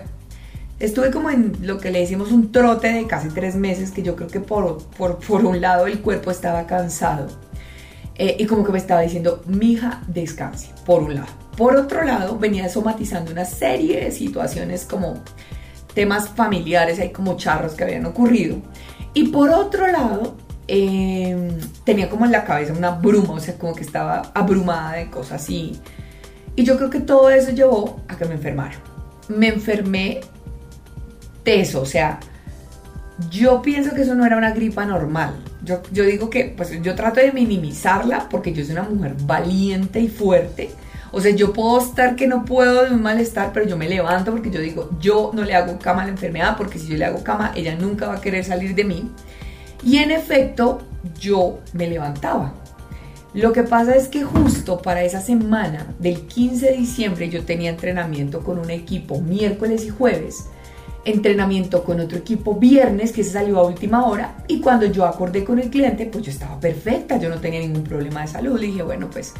estuve 0.82 1.12
como 1.12 1.30
en 1.30 1.60
lo 1.62 1.78
que 1.78 1.92
le 1.92 2.02
decimos 2.02 2.34
un 2.34 2.52
trote 2.52 2.92
de 2.92 3.08
casi 3.08 3.30
tres 3.30 3.56
meses, 3.56 3.92
que 3.92 4.04
yo 4.04 4.18
creo 4.18 4.28
que 4.28 4.42
por, 4.42 4.84
por, 4.98 5.20
por 5.20 5.46
un 5.46 5.62
lado 5.62 5.88
el 5.88 6.02
cuerpo 6.02 6.30
estaba 6.30 6.68
cansado 6.68 7.47
eh, 8.20 8.36
y 8.40 8.46
como 8.46 8.64
que 8.64 8.72
me 8.72 8.80
estaba 8.80 9.02
diciendo, 9.02 9.44
mija, 9.46 10.02
descanse, 10.08 10.72
por 10.86 11.04
un 11.04 11.16
lado. 11.16 11.28
Por 11.56 11.76
otro 11.76 12.04
lado, 12.04 12.38
venía 12.38 12.68
somatizando 12.68 13.32
una 13.32 13.46
serie 13.46 14.04
de 14.04 14.12
situaciones 14.12 14.86
como 14.86 15.22
temas 15.94 16.30
familiares, 16.30 17.00
hay 17.00 17.12
como 17.12 17.38
charros 17.38 17.74
que 17.74 17.84
habían 17.84 18.06
ocurrido. 18.06 18.58
Y 19.14 19.30
por 19.30 19.50
otro 19.50 19.88
lado, 19.88 20.36
em, 20.68 21.58
tenía 21.84 22.10
como 22.10 22.26
en 22.26 22.32
la 22.32 22.44
cabeza 22.44 22.74
una 22.74 22.92
bruma, 22.92 23.34
o 23.34 23.40
sea, 23.40 23.58
como 23.58 23.74
que 23.74 23.82
estaba 23.84 24.32
abrumada 24.34 24.94
de 24.94 25.10
cosas 25.10 25.42
así. 25.44 25.80
Y 26.56 26.64
yo 26.64 26.78
creo 26.78 26.90
que 26.90 27.00
todo 27.00 27.30
eso 27.30 27.52
llevó 27.52 28.02
a 28.08 28.18
que 28.18 28.26
me 28.26 28.34
enfermara. 28.34 28.76
Me 29.28 29.48
enfermé 29.48 30.22
teso, 31.44 31.82
o 31.82 31.86
sea, 31.86 32.20
yo 33.30 33.62
pienso 33.62 33.94
que 33.94 34.02
eso 34.02 34.16
no 34.16 34.26
era 34.26 34.38
una 34.38 34.52
gripa 34.52 34.86
normal. 34.86 35.36
Yo, 35.68 36.04
digo 36.06 36.30
que, 36.30 36.54
pues 36.56 36.82
yo 36.82 36.96
trato 36.96 37.20
de 37.20 37.34
minimizarla 37.34 38.30
porque 38.30 38.54
yo 38.54 38.64
soy 38.64 38.72
una 38.72 38.84
mujer 38.84 39.16
valiente 39.24 40.00
y 40.00 40.08
fuerte. 40.08 40.72
O 41.12 41.20
sea, 41.20 41.32
yo 41.36 41.52
puedo 41.52 41.80
estar 41.80 42.16
que 42.16 42.28
no 42.28 42.46
puedo 42.46 42.86
de 42.86 42.92
un 42.92 43.02
malestar, 43.02 43.52
pero 43.54 43.68
yo 43.68 43.78
me 43.78 43.90
levanto 43.90 44.32
porque 44.32 44.50
yo 44.50 44.62
digo, 44.62 44.90
yo 45.02 45.32
no 45.34 45.44
le 45.44 45.56
hago 45.56 45.78
cama 45.78 46.04
a 46.04 46.06
la 46.06 46.12
enfermedad 46.12 46.56
porque 46.58 46.80
si 46.80 46.88
yo 46.88 46.98
le 46.98 47.06
hago 47.06 47.24
cama, 47.24 47.52
ella 47.56 47.76
nunca 47.76 48.08
va 48.08 48.16
a 48.16 48.22
querer 48.22 48.46
salir 48.46 48.76
de 48.76 48.84
mí. 48.86 49.12
Y 49.84 49.98
en 49.98 50.12
efecto, 50.12 50.80
yo 51.20 51.60
me 51.74 51.88
levantaba. 51.88 52.54
Lo 53.34 53.52
que 53.52 53.64
pasa 53.64 53.96
es 53.96 54.08
que 54.08 54.24
justo 54.24 54.82
para 54.82 55.04
esa 55.04 55.22
semana 55.22 55.94
del 56.00 56.22
15 56.22 56.72
de 56.72 56.78
diciembre 56.78 57.30
yo 57.30 57.44
tenía 57.44 57.70
entrenamiento 57.70 58.42
con 58.42 58.58
un 58.58 58.70
equipo 58.70 59.22
miércoles 59.22 59.86
y 59.86 59.90
jueves 59.90 60.46
entrenamiento 61.08 61.84
con 61.84 62.02
otro 62.02 62.18
equipo 62.18 62.56
viernes 62.56 63.14
que 63.14 63.24
se 63.24 63.32
salió 63.32 63.60
a 63.60 63.64
última 63.64 64.06
hora 64.06 64.36
y 64.48 64.60
cuando 64.60 64.86
yo 64.88 65.06
acordé 65.06 65.46
con 65.46 65.58
el 65.58 65.70
cliente 65.70 66.06
pues 66.06 66.26
yo 66.26 66.32
estaba 66.32 66.60
perfecta, 66.60 67.18
yo 67.18 67.30
no 67.30 67.40
tenía 67.40 67.62
ningún 67.62 67.84
problema 67.84 68.22
de 68.22 68.28
salud, 68.28 68.60
le 68.60 68.68
dije 68.68 68.84
bueno 68.84 69.10
pues 69.10 69.34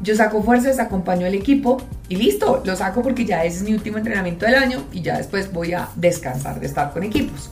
yo 0.00 0.16
saco 0.16 0.42
fuerzas, 0.42 0.78
acompaño 0.78 1.26
al 1.26 1.34
equipo 1.34 1.76
y 2.08 2.16
listo, 2.16 2.62
lo 2.64 2.74
saco 2.74 3.02
porque 3.02 3.26
ya 3.26 3.44
ese 3.44 3.58
es 3.58 3.62
mi 3.62 3.74
último 3.74 3.98
entrenamiento 3.98 4.46
del 4.46 4.54
año 4.54 4.84
y 4.90 5.02
ya 5.02 5.18
después 5.18 5.52
voy 5.52 5.74
a 5.74 5.90
descansar 5.96 6.58
de 6.58 6.66
estar 6.66 6.92
con 6.92 7.02
equipos. 7.02 7.50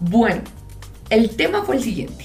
Bueno, 0.00 0.40
el 1.10 1.30
tema 1.36 1.62
fue 1.62 1.76
el 1.76 1.82
siguiente. 1.82 2.24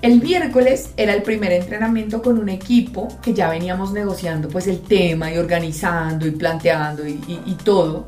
El 0.00 0.22
miércoles 0.22 0.90
era 0.96 1.12
el 1.12 1.22
primer 1.22 1.52
entrenamiento 1.52 2.22
con 2.22 2.38
un 2.38 2.48
equipo 2.48 3.08
que 3.22 3.34
ya 3.34 3.50
veníamos 3.50 3.92
negociando 3.92 4.48
pues 4.48 4.66
el 4.66 4.80
tema 4.80 5.30
y 5.30 5.36
organizando 5.36 6.26
y 6.26 6.30
planteando 6.30 7.06
y, 7.06 7.20
y 7.44 7.54
todo 7.62 8.06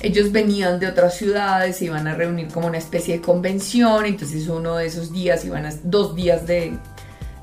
ellos 0.00 0.32
venían 0.32 0.80
de 0.80 0.86
otras 0.86 1.14
ciudades, 1.16 1.76
se 1.76 1.86
iban 1.86 2.06
a 2.06 2.14
reunir 2.14 2.48
como 2.48 2.66
una 2.66 2.78
especie 2.78 3.16
de 3.16 3.20
convención, 3.20 4.06
entonces 4.06 4.48
uno 4.48 4.76
de 4.76 4.86
esos 4.86 5.12
días 5.12 5.44
iban 5.44 5.66
a, 5.66 5.72
dos 5.84 6.14
días 6.14 6.46
de, 6.46 6.72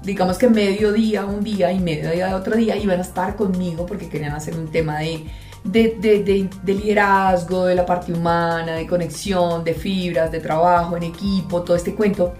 digamos 0.03 0.37
que 0.37 0.49
medio 0.49 0.91
día, 0.91 1.25
un 1.25 1.43
día 1.43 1.71
y 1.71 1.79
medio 1.79 2.11
día 2.11 2.27
de 2.27 2.33
otro 2.33 2.55
día, 2.55 2.75
iban 2.75 2.99
a 2.99 3.03
estar 3.03 3.35
conmigo 3.35 3.85
porque 3.85 4.09
querían 4.09 4.33
hacer 4.33 4.55
un 4.55 4.69
tema 4.69 4.99
de, 4.99 5.25
de, 5.63 6.49
liderazgo, 6.65 7.65
de 7.65 7.75
la 7.75 7.85
parte 7.85 8.11
humana, 8.11 8.73
de 8.73 8.87
conexión, 8.87 9.63
de 9.63 9.75
fibras, 9.75 10.31
de 10.31 10.39
trabajo 10.39 10.97
en 10.97 11.03
equipo, 11.03 11.61
todo 11.61 11.77
este 11.77 11.93
cuento. 11.93 12.33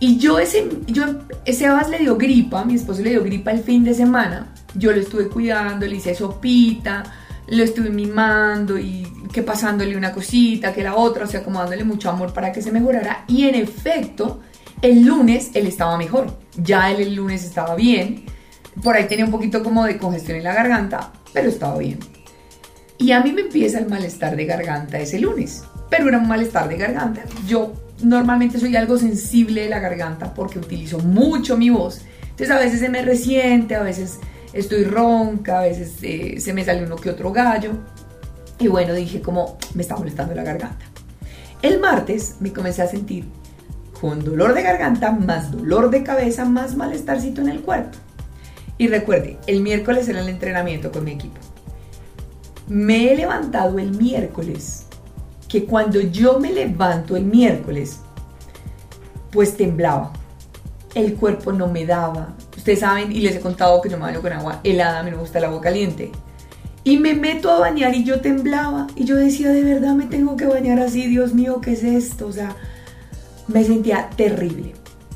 Y 0.00 0.18
yo 0.18 0.40
ese, 0.40 0.68
yo, 0.86 1.04
ese 1.44 1.66
Abbas 1.66 1.88
le 1.88 1.98
dio 1.98 2.16
gripa, 2.16 2.64
mi 2.64 2.74
esposo 2.74 3.00
le 3.00 3.10
dio 3.10 3.22
gripa 3.22 3.52
el 3.52 3.62
fin 3.62 3.84
de 3.84 3.94
semana, 3.94 4.52
yo 4.74 4.90
lo 4.90 4.98
estuve 4.98 5.28
cuidando, 5.28 5.86
le 5.86 5.96
hice 5.96 6.14
sopita, 6.16 7.04
lo 7.48 7.62
estuve 7.62 7.90
mimando 7.90 8.78
y 8.78 9.06
que 9.32 9.42
pasándole 9.42 9.96
una 9.96 10.12
cosita, 10.12 10.72
que 10.72 10.82
la 10.82 10.94
otra, 10.94 11.24
o 11.24 11.26
sea, 11.26 11.42
como 11.42 11.58
dándole 11.58 11.84
mucho 11.84 12.08
amor 12.08 12.32
para 12.32 12.52
que 12.52 12.62
se 12.62 12.72
mejorara. 12.72 13.24
Y 13.26 13.44
en 13.44 13.56
efecto, 13.56 14.40
el 14.80 15.04
lunes 15.04 15.50
él 15.54 15.66
estaba 15.66 15.96
mejor. 15.96 16.38
Ya 16.56 16.90
él 16.90 17.00
el 17.00 17.14
lunes 17.14 17.44
estaba 17.44 17.74
bien. 17.74 18.24
Por 18.82 18.96
ahí 18.96 19.04
tenía 19.04 19.24
un 19.24 19.30
poquito 19.30 19.62
como 19.62 19.84
de 19.84 19.98
congestión 19.98 20.38
en 20.38 20.44
la 20.44 20.54
garganta, 20.54 21.12
pero 21.32 21.48
estaba 21.48 21.78
bien. 21.78 21.98
Y 22.98 23.12
a 23.12 23.20
mí 23.20 23.32
me 23.32 23.42
empieza 23.42 23.78
el 23.78 23.88
malestar 23.88 24.36
de 24.36 24.46
garganta 24.46 24.98
ese 24.98 25.18
lunes. 25.18 25.64
Pero 25.90 26.08
era 26.08 26.18
un 26.18 26.28
malestar 26.28 26.68
de 26.68 26.76
garganta. 26.76 27.22
Yo 27.46 27.72
normalmente 28.02 28.58
soy 28.58 28.76
algo 28.76 28.98
sensible 28.98 29.62
de 29.62 29.68
la 29.68 29.80
garganta 29.80 30.32
porque 30.32 30.58
utilizo 30.58 30.98
mucho 30.98 31.56
mi 31.56 31.70
voz. 31.70 32.02
Entonces 32.22 32.50
a 32.50 32.58
veces 32.58 32.80
se 32.80 32.88
me 32.88 33.02
resiente, 33.02 33.74
a 33.74 33.82
veces 33.82 34.18
estoy 34.54 34.84
ronca, 34.84 35.60
a 35.60 35.62
veces 35.62 35.96
eh, 36.02 36.40
se 36.40 36.52
me 36.52 36.64
sale 36.64 36.84
uno 36.84 36.96
que 36.96 37.10
otro 37.10 37.32
gallo. 37.32 37.72
Y 38.58 38.68
bueno, 38.68 38.94
dije 38.94 39.20
como 39.20 39.58
me 39.74 39.82
está 39.82 39.96
molestando 39.96 40.34
la 40.34 40.44
garganta. 40.44 40.86
El 41.60 41.80
martes 41.80 42.36
me 42.40 42.52
comencé 42.52 42.82
a 42.82 42.88
sentir 42.88 43.24
con 44.00 44.22
dolor 44.22 44.54
de 44.54 44.62
garganta, 44.62 45.12
más 45.12 45.50
dolor 45.50 45.90
de 45.90 46.02
cabeza, 46.02 46.44
más 46.44 46.76
malestarcito 46.76 47.40
en 47.40 47.48
el 47.48 47.62
cuerpo. 47.62 47.98
Y 48.76 48.88
recuerde, 48.88 49.38
el 49.46 49.60
miércoles 49.60 50.08
era 50.08 50.20
el 50.20 50.28
entrenamiento 50.28 50.92
con 50.92 51.04
mi 51.04 51.12
equipo. 51.12 51.38
Me 52.68 53.12
he 53.12 53.16
levantado 53.16 53.78
el 53.78 53.92
miércoles, 53.92 54.86
que 55.48 55.64
cuando 55.64 56.00
yo 56.00 56.38
me 56.38 56.52
levanto 56.52 57.16
el 57.16 57.24
miércoles, 57.24 58.00
pues 59.30 59.56
temblaba. 59.56 60.12
El 60.94 61.14
cuerpo 61.14 61.52
no 61.52 61.68
me 61.68 61.86
daba, 61.86 62.34
Ustedes 62.64 62.80
saben 62.80 63.12
y 63.12 63.20
les 63.20 63.36
he 63.36 63.40
contado 63.40 63.82
que 63.82 63.90
yo 63.90 63.98
me 63.98 64.04
baño 64.04 64.22
con 64.22 64.32
agua 64.32 64.60
helada, 64.64 65.00
a 65.00 65.02
mí 65.02 65.10
me 65.10 65.18
gusta 65.18 65.38
el 65.38 65.44
agua 65.44 65.60
caliente. 65.60 66.10
Y 66.82 66.96
me 66.96 67.12
meto 67.12 67.50
a 67.50 67.58
bañar 67.58 67.94
y 67.94 68.04
yo 68.04 68.22
temblaba. 68.22 68.86
Y 68.96 69.04
yo 69.04 69.16
decía, 69.16 69.50
de 69.50 69.62
verdad 69.62 69.92
me 69.92 70.06
tengo 70.06 70.34
que 70.38 70.46
bañar 70.46 70.80
así, 70.80 71.06
Dios 71.06 71.34
mío, 71.34 71.60
¿qué 71.60 71.72
es 71.72 71.84
esto? 71.84 72.26
O 72.26 72.32
sea, 72.32 72.56
me 73.48 73.64
sentía 73.64 74.08
terrible. 74.16 74.72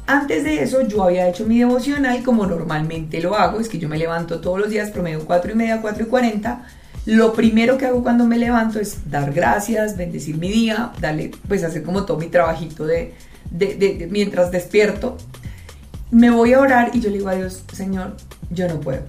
Antes 0.07 0.45
de 0.45 0.63
eso 0.63 0.83
yo 0.83 1.03
había 1.03 1.27
hecho 1.27 1.47
mi 1.47 1.59
devocional 1.59 2.23
como 2.23 2.45
normalmente 2.45 3.19
lo 3.23 3.35
hago, 3.35 3.61
es 3.61 3.71
que 3.71 3.79
yo 3.79 3.89
me 3.89 3.97
levanto 3.97 4.43
todos 4.43 4.61
los 4.61 4.69
días 4.69 4.91
promedio 4.91 5.25
4 5.25 5.53
y 5.53 5.55
media, 5.55 5.81
4 5.81 6.03
y 6.03 6.07
40. 6.07 6.67
Lo 7.07 7.33
primero 7.33 7.79
que 7.79 7.87
hago 7.87 8.03
cuando 8.03 8.27
me 8.27 8.37
levanto 8.37 8.79
es 8.79 9.11
dar 9.11 9.33
gracias, 9.33 9.97
bendecir 9.97 10.37
mi 10.37 10.53
día, 10.53 10.93
darle, 11.01 11.31
pues 11.49 11.65
hacer 11.65 11.83
como 11.83 12.05
todo 12.05 12.19
mi 12.19 12.27
trabajito 12.27 12.85
de, 12.85 13.15
de, 13.51 14.07
mientras 14.11 14.51
despierto. 14.51 15.17
Me 16.11 16.31
voy 16.31 16.55
a 16.55 16.61
orar 16.61 16.91
y 16.95 17.01
yo 17.01 17.11
le 17.11 17.19
digo 17.19 17.29
a 17.29 17.35
Dios, 17.35 17.63
Señor, 17.73 18.17
yo 18.51 18.67
no 18.67 18.81
puedo, 18.81 19.03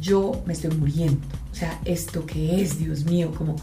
yo 0.00 0.42
me 0.46 0.54
estoy 0.54 0.70
muriendo. 0.70 1.20
O 1.52 1.54
sea, 1.54 1.78
esto 1.84 2.24
que 2.24 2.62
es, 2.62 2.78
Dios 2.78 3.04
mío, 3.04 3.32
como, 3.36 3.56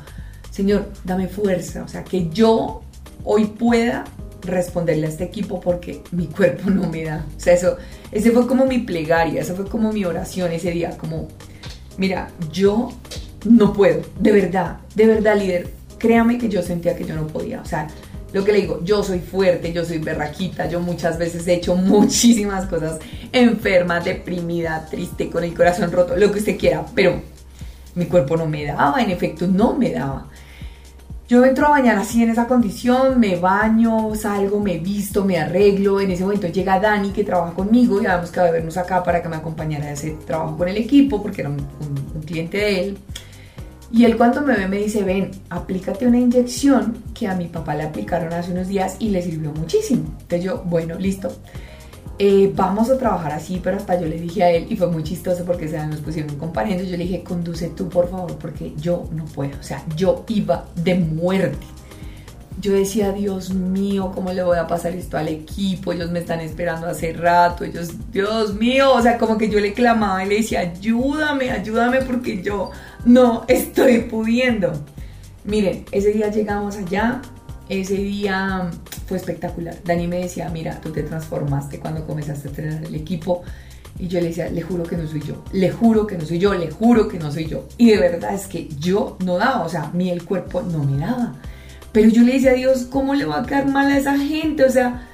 Señor, 0.51 0.91
dame 1.03 1.27
fuerza, 1.27 1.83
o 1.83 1.87
sea, 1.87 2.03
que 2.03 2.29
yo 2.29 2.83
hoy 3.23 3.45
pueda 3.45 4.03
responderle 4.41 5.07
a 5.07 5.09
este 5.09 5.23
equipo 5.23 5.59
porque 5.59 6.03
mi 6.11 6.27
cuerpo 6.27 6.69
no 6.69 6.87
me 6.87 7.03
da. 7.03 7.25
O 7.35 7.39
sea, 7.39 7.53
eso, 7.53 7.77
ese 8.11 8.31
fue 8.31 8.45
como 8.45 8.65
mi 8.65 8.79
plegaria, 8.79 9.41
esa 9.41 9.55
fue 9.55 9.65
como 9.65 9.91
mi 9.91 10.05
oración 10.05 10.51
ese 10.51 10.71
día, 10.71 10.95
como, 10.97 11.27
mira, 11.97 12.29
yo 12.51 12.91
no 13.45 13.73
puedo, 13.73 14.01
de 14.19 14.31
verdad, 14.31 14.77
de 14.93 15.07
verdad, 15.07 15.37
líder, 15.37 15.71
créame 15.97 16.37
que 16.37 16.49
yo 16.49 16.61
sentía 16.61 16.95
que 16.95 17.05
yo 17.05 17.15
no 17.15 17.27
podía, 17.27 17.61
o 17.61 17.65
sea, 17.65 17.87
lo 18.35 18.43
que 18.43 18.51
le 18.51 18.59
digo, 18.59 18.81
yo 18.83 19.01
soy 19.01 19.19
fuerte, 19.19 19.71
yo 19.71 19.85
soy 19.85 19.99
berraquita, 19.99 20.67
yo 20.67 20.81
muchas 20.81 21.17
veces 21.17 21.47
he 21.47 21.53
hecho 21.53 21.73
muchísimas 21.73 22.65
cosas 22.65 22.99
enferma, 23.31 24.01
deprimida, 24.01 24.85
triste, 24.91 25.29
con 25.29 25.45
el 25.45 25.53
corazón 25.53 25.89
roto, 25.89 26.17
lo 26.17 26.29
que 26.33 26.39
usted 26.39 26.57
quiera, 26.57 26.85
pero 26.93 27.21
mi 27.95 28.07
cuerpo 28.07 28.35
no 28.35 28.45
me 28.45 28.65
daba, 28.65 29.01
en 29.01 29.09
efecto, 29.09 29.47
no 29.47 29.73
me 29.73 29.93
daba. 29.93 30.27
Yo 31.29 31.45
entro 31.45 31.67
a 31.67 31.69
bañar 31.69 31.97
así 31.97 32.23
en 32.23 32.29
esa 32.29 32.45
condición, 32.45 33.21
me 33.21 33.37
baño, 33.37 34.13
salgo, 34.15 34.59
me 34.59 34.79
visto, 34.79 35.23
me 35.23 35.39
arreglo. 35.39 36.01
En 36.01 36.11
ese 36.11 36.23
momento 36.23 36.47
llega 36.47 36.77
Dani 36.77 37.11
que 37.11 37.23
trabaja 37.23 37.53
conmigo 37.53 38.01
y 38.01 38.05
habíamos 38.05 38.31
que 38.31 38.41
vernos 38.41 38.75
acá 38.75 39.01
para 39.01 39.23
que 39.23 39.29
me 39.29 39.37
acompañara 39.37 39.85
a 39.85 39.91
ese 39.93 40.11
trabajo 40.27 40.57
con 40.57 40.67
el 40.67 40.75
equipo 40.75 41.21
porque 41.21 41.39
era 41.39 41.51
un, 41.51 41.65
cliente 42.25 42.57
de 42.57 42.79
él. 42.81 42.97
Y 43.95 44.03
él 44.03 44.17
cuando 44.17 44.41
me 44.41 44.57
ve 44.57 44.67
me 44.67 44.77
dice, 44.77 45.03
ven, 45.05 45.31
aplícate 45.49 46.05
una 46.05 46.19
inyección 46.19 46.97
que 47.13 47.29
a 47.29 47.35
mi 47.35 47.47
papá 47.47 47.75
le 47.75 47.83
aplicaron 47.83 48.33
hace 48.33 48.51
unos 48.51 48.67
días 48.67 48.97
y 48.99 49.07
le 49.07 49.21
sirvió 49.21 49.53
muchísimo. 49.53 50.03
Entonces 50.19 50.43
yo, 50.43 50.61
bueno, 50.65 50.95
listo. 50.99 51.31
Eh, 52.19 52.51
vamos 52.53 52.89
a 52.89 52.97
trabajar 52.97 53.31
así, 53.31 53.61
pero 53.63 53.77
hasta 53.77 53.97
yo 53.97 54.05
le 54.07 54.19
dije 54.19 54.43
a 54.43 54.51
él, 54.51 54.67
y 54.69 54.75
fue 54.75 54.87
muy 54.87 55.03
chistoso 55.03 55.45
porque 55.45 55.69
se 55.69 55.85
nos 55.87 56.01
pusieron 56.01 56.35
comparando, 56.35 56.83
yo 56.83 56.97
le 56.97 57.05
dije, 57.05 57.23
conduce 57.23 57.69
tú 57.69 57.87
por 57.87 58.09
favor, 58.09 58.37
porque 58.37 58.73
yo 58.77 59.07
no 59.13 59.23
puedo, 59.25 59.57
o 59.57 59.63
sea, 59.63 59.81
yo 59.95 60.25
iba 60.27 60.65
de 60.75 60.95
muerte. 60.95 61.65
Yo 62.61 62.73
decía, 62.73 63.11
Dios 63.11 63.53
mío, 63.53 64.11
¿cómo 64.15 64.31
le 64.31 64.43
voy 64.43 64.57
a 64.57 64.65
pasar 64.67 64.93
esto 64.93 65.17
al 65.17 65.27
equipo? 65.27 65.91
Ellos 65.91 66.09
me 66.09 66.19
están 66.19 66.39
esperando 66.39 66.87
hace 66.87 67.11
rato, 67.13 67.63
ellos, 67.63 67.89
Dios 68.11 68.55
mío, 68.55 68.93
o 68.93 69.01
sea, 69.01 69.17
como 69.17 69.37
que 69.37 69.49
yo 69.49 69.59
le 69.59 69.73
clamaba 69.73 70.23
y 70.23 70.29
le 70.29 70.35
decía, 70.37 70.61
ayúdame, 70.61 71.51
ayúdame 71.51 72.01
porque 72.01 72.41
yo 72.41 72.71
no 73.05 73.45
estoy 73.47 73.99
pudiendo. 74.01 74.73
Miren, 75.43 75.85
ese 75.91 76.11
día 76.11 76.29
llegamos 76.29 76.75
allá, 76.75 77.21
ese 77.69 77.95
día 77.95 78.69
fue 79.07 79.17
espectacular. 79.17 79.75
Dani 79.83 80.07
me 80.07 80.17
decía, 80.17 80.49
mira, 80.49 80.81
tú 80.81 80.91
te 80.91 81.03
transformaste 81.03 81.79
cuando 81.79 82.05
comenzaste 82.05 82.47
a 82.47 82.49
entrenar 82.49 82.83
el 82.83 82.95
equipo. 82.95 83.43
Y 83.97 84.07
yo 84.07 84.19
le 84.19 84.27
decía, 84.27 84.49
le 84.49 84.61
juro 84.61 84.83
que 84.83 84.97
no 84.97 85.07
soy 85.07 85.21
yo, 85.21 85.41
le 85.53 85.71
juro 85.71 86.05
que 86.05 86.17
no 86.17 86.25
soy 86.25 86.39
yo, 86.39 86.53
le 86.53 86.69
juro 86.69 87.07
que 87.07 87.17
no 87.17 87.31
soy 87.31 87.45
yo. 87.45 87.67
Y 87.77 87.91
de 87.91 87.97
verdad 87.97 88.33
es 88.33 88.47
que 88.47 88.67
yo 88.79 89.17
no 89.23 89.37
daba, 89.37 89.63
o 89.63 89.69
sea, 89.69 89.89
mi 89.93 90.09
el 90.09 90.25
cuerpo 90.25 90.61
no 90.61 90.83
me 90.83 90.97
daba. 90.97 91.35
Pero 91.93 92.09
yo 92.09 92.23
le 92.23 92.33
decía 92.33 92.51
a 92.51 92.55
Dios, 92.55 92.87
¿cómo 92.89 93.13
le 93.13 93.23
va 93.23 93.39
a 93.39 93.45
caer 93.45 93.67
mal 93.67 93.89
a 93.89 93.97
esa 93.97 94.17
gente? 94.17 94.65
O 94.65 94.69
sea, 94.69 95.07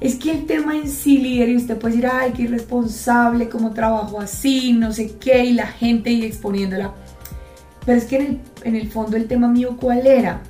es 0.00 0.16
que 0.16 0.32
el 0.32 0.44
tema 0.44 0.76
en 0.76 0.90
sí, 0.90 1.16
líder, 1.16 1.48
y 1.48 1.56
usted 1.56 1.78
puede 1.78 1.96
decir, 1.96 2.10
ay, 2.12 2.32
qué 2.32 2.42
irresponsable, 2.42 3.48
cómo 3.48 3.72
trabajo 3.72 4.20
así, 4.20 4.74
no 4.74 4.92
sé 4.92 5.12
qué, 5.18 5.46
y 5.46 5.52
la 5.54 5.68
gente 5.68 6.10
y 6.10 6.24
exponiéndola. 6.24 6.92
Pero 7.86 7.98
es 7.98 8.04
que 8.04 8.16
en 8.16 8.22
el, 8.22 8.40
en 8.64 8.76
el 8.76 8.90
fondo 8.90 9.16
el 9.16 9.26
tema 9.26 9.48
mío, 9.48 9.76
¿cuál 9.80 10.06
era? 10.06 10.42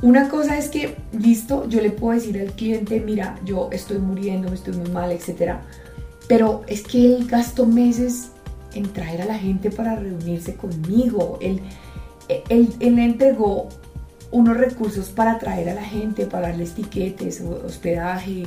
Una 0.00 0.28
cosa 0.28 0.56
es 0.56 0.68
que, 0.68 0.96
listo, 1.12 1.68
yo 1.68 1.80
le 1.80 1.90
puedo 1.90 2.18
decir 2.18 2.38
al 2.38 2.52
cliente, 2.52 3.00
mira, 3.00 3.38
yo 3.44 3.68
estoy 3.72 3.98
muriendo, 3.98 4.48
me 4.48 4.54
estoy 4.54 4.74
muy 4.74 4.90
mal, 4.90 5.10
etc. 5.10 5.56
Pero 6.28 6.62
es 6.68 6.82
que 6.82 7.04
él 7.06 7.26
gastó 7.26 7.66
meses 7.66 8.30
en 8.74 8.92
traer 8.92 9.22
a 9.22 9.24
la 9.24 9.38
gente 9.38 9.70
para 9.70 9.96
reunirse 9.96 10.54
conmigo. 10.54 11.38
Él, 11.40 11.60
él, 12.48 12.72
él 12.80 12.98
entregó 12.98 13.68
unos 14.30 14.56
recursos 14.56 15.08
para 15.08 15.38
traer 15.38 15.70
a 15.70 15.74
la 15.74 15.84
gente, 15.84 16.26
pagarles 16.26 16.72
tiquetes, 16.72 17.40
hospedaje, 17.40 18.44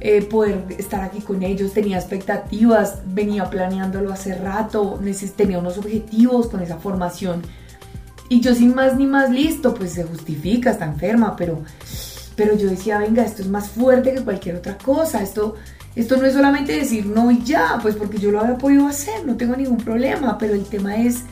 eh, 0.00 0.22
poder 0.22 0.64
estar 0.76 1.02
aquí 1.02 1.20
con 1.20 1.42
ellos, 1.42 1.72
tenía 1.72 1.96
expectativas, 1.96 3.00
venía 3.06 3.48
planeándolo 3.48 4.12
hace 4.12 4.34
rato, 4.34 5.00
tenía 5.36 5.58
unos 5.58 5.78
objetivos 5.78 6.48
con 6.48 6.62
esa 6.62 6.76
formación. 6.76 7.42
Y 8.28 8.40
yo 8.40 8.54
sin 8.54 8.74
más 8.74 8.96
ni 8.96 9.06
más 9.06 9.30
listo, 9.30 9.74
pues 9.74 9.92
se 9.92 10.04
justifica, 10.04 10.70
está 10.70 10.84
enferma, 10.84 11.34
pero, 11.36 11.62
pero 12.34 12.56
yo 12.56 12.68
decía, 12.68 12.98
venga, 12.98 13.24
esto 13.24 13.42
es 13.42 13.48
más 13.48 13.68
fuerte 13.68 14.12
que 14.12 14.20
cualquier 14.20 14.56
otra 14.56 14.76
cosa, 14.76 15.22
esto, 15.22 15.54
esto 15.94 16.16
no 16.16 16.26
es 16.26 16.34
solamente 16.34 16.72
decir 16.72 17.06
no 17.06 17.30
y 17.30 17.42
ya, 17.42 17.78
pues 17.80 17.94
porque 17.94 18.18
yo 18.18 18.30
lo 18.30 18.40
había 18.40 18.58
podido 18.58 18.86
hacer, 18.86 19.24
no 19.24 19.36
tengo 19.36 19.56
ningún 19.56 19.78
problema, 19.78 20.36
pero 20.38 20.54
el 20.54 20.64
tema 20.64 20.96
es, 20.96 21.22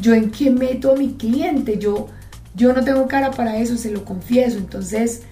yo 0.00 0.14
en 0.14 0.30
qué 0.30 0.50
meto 0.50 0.92
a 0.92 0.96
mi 0.96 1.14
cliente, 1.14 1.78
yo, 1.78 2.08
yo 2.54 2.72
no 2.72 2.84
tengo 2.84 3.08
cara 3.08 3.30
para 3.32 3.56
eso, 3.56 3.76
se 3.76 3.90
lo 3.90 4.04
confieso, 4.04 4.58
entonces 4.58 5.22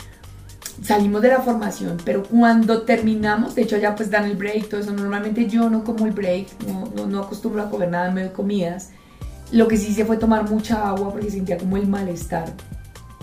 salimos 0.83 1.23
de 1.23 1.29
la 1.29 1.41
formación, 1.41 1.99
pero 2.05 2.23
cuando 2.25 2.83
terminamos, 2.83 3.55
de 3.55 3.63
hecho 3.63 3.77
ya 3.77 3.95
pues 3.95 4.11
dan 4.11 4.25
el 4.25 4.37
break, 4.37 4.69
todo 4.69 4.81
eso, 4.81 4.93
normalmente 4.93 5.47
yo 5.47 5.71
no 5.71 5.85
como 5.85 6.07
el 6.07 6.13
break, 6.13 6.63
no, 6.67 6.89
no, 6.97 7.07
no 7.07 7.21
acostumbro 7.21 7.63
a 7.63 7.71
comer 7.71 7.91
nada 7.91 8.09
en 8.09 8.15
medio 8.15 8.29
de 8.29 8.35
comidas, 8.35 8.91
lo 9.53 9.69
que 9.69 9.77
sí 9.77 9.93
se 9.93 10.05
fue 10.05 10.17
tomar 10.17 10.49
mucha 10.49 10.89
agua 10.89 11.13
porque 11.13 11.31
sentía 11.31 11.59
como 11.59 11.77
el 11.77 11.87
malestar. 11.87 12.53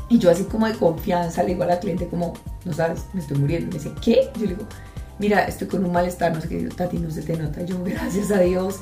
Y 0.10 0.18
yo 0.18 0.32
así 0.32 0.44
como 0.44 0.68
de 0.68 0.74
confianza 0.74 1.44
le 1.44 1.50
digo 1.50 1.64
a 1.64 1.68
la 1.68 1.80
cliente 1.80 2.08
como, 2.08 2.34
no 2.66 2.74
sabes, 2.74 3.06
me 3.14 3.22
estoy 3.22 3.38
muriendo. 3.38 3.68
Me 3.68 3.74
dice, 3.74 3.92
¿qué? 4.02 4.30
Yo 4.36 4.42
le 4.42 4.56
digo, 4.56 4.64
mira, 5.20 5.44
estoy 5.46 5.68
con 5.68 5.86
un 5.86 5.92
malestar, 5.92 6.34
no 6.34 6.42
sé 6.42 6.48
qué, 6.48 6.68
Tati, 6.70 6.98
no 6.98 7.12
se 7.12 7.22
te 7.22 7.38
nota. 7.38 7.64
Yo, 7.64 7.84
gracias 7.84 8.32
a 8.32 8.40
Dios. 8.40 8.80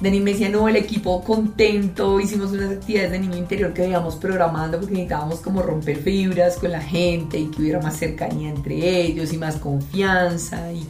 Dani 0.00 0.20
me 0.20 0.32
decía, 0.32 0.48
no, 0.48 0.68
el 0.68 0.76
equipo 0.76 1.22
contento, 1.22 2.18
hicimos 2.18 2.50
unas 2.52 2.70
actividades 2.70 3.12
de 3.12 3.18
niño 3.20 3.36
interior 3.36 3.72
que 3.72 3.82
veíamos 3.82 4.16
programando 4.16 4.78
porque 4.78 4.94
necesitábamos 4.94 5.40
como 5.40 5.62
romper 5.62 5.98
fibras 5.98 6.56
con 6.56 6.72
la 6.72 6.80
gente 6.80 7.38
y 7.38 7.46
que 7.46 7.62
hubiera 7.62 7.80
más 7.80 7.96
cercanía 7.96 8.50
entre 8.50 8.74
ellos 9.00 9.32
y 9.32 9.38
más 9.38 9.56
confianza 9.56 10.72
y, 10.72 10.86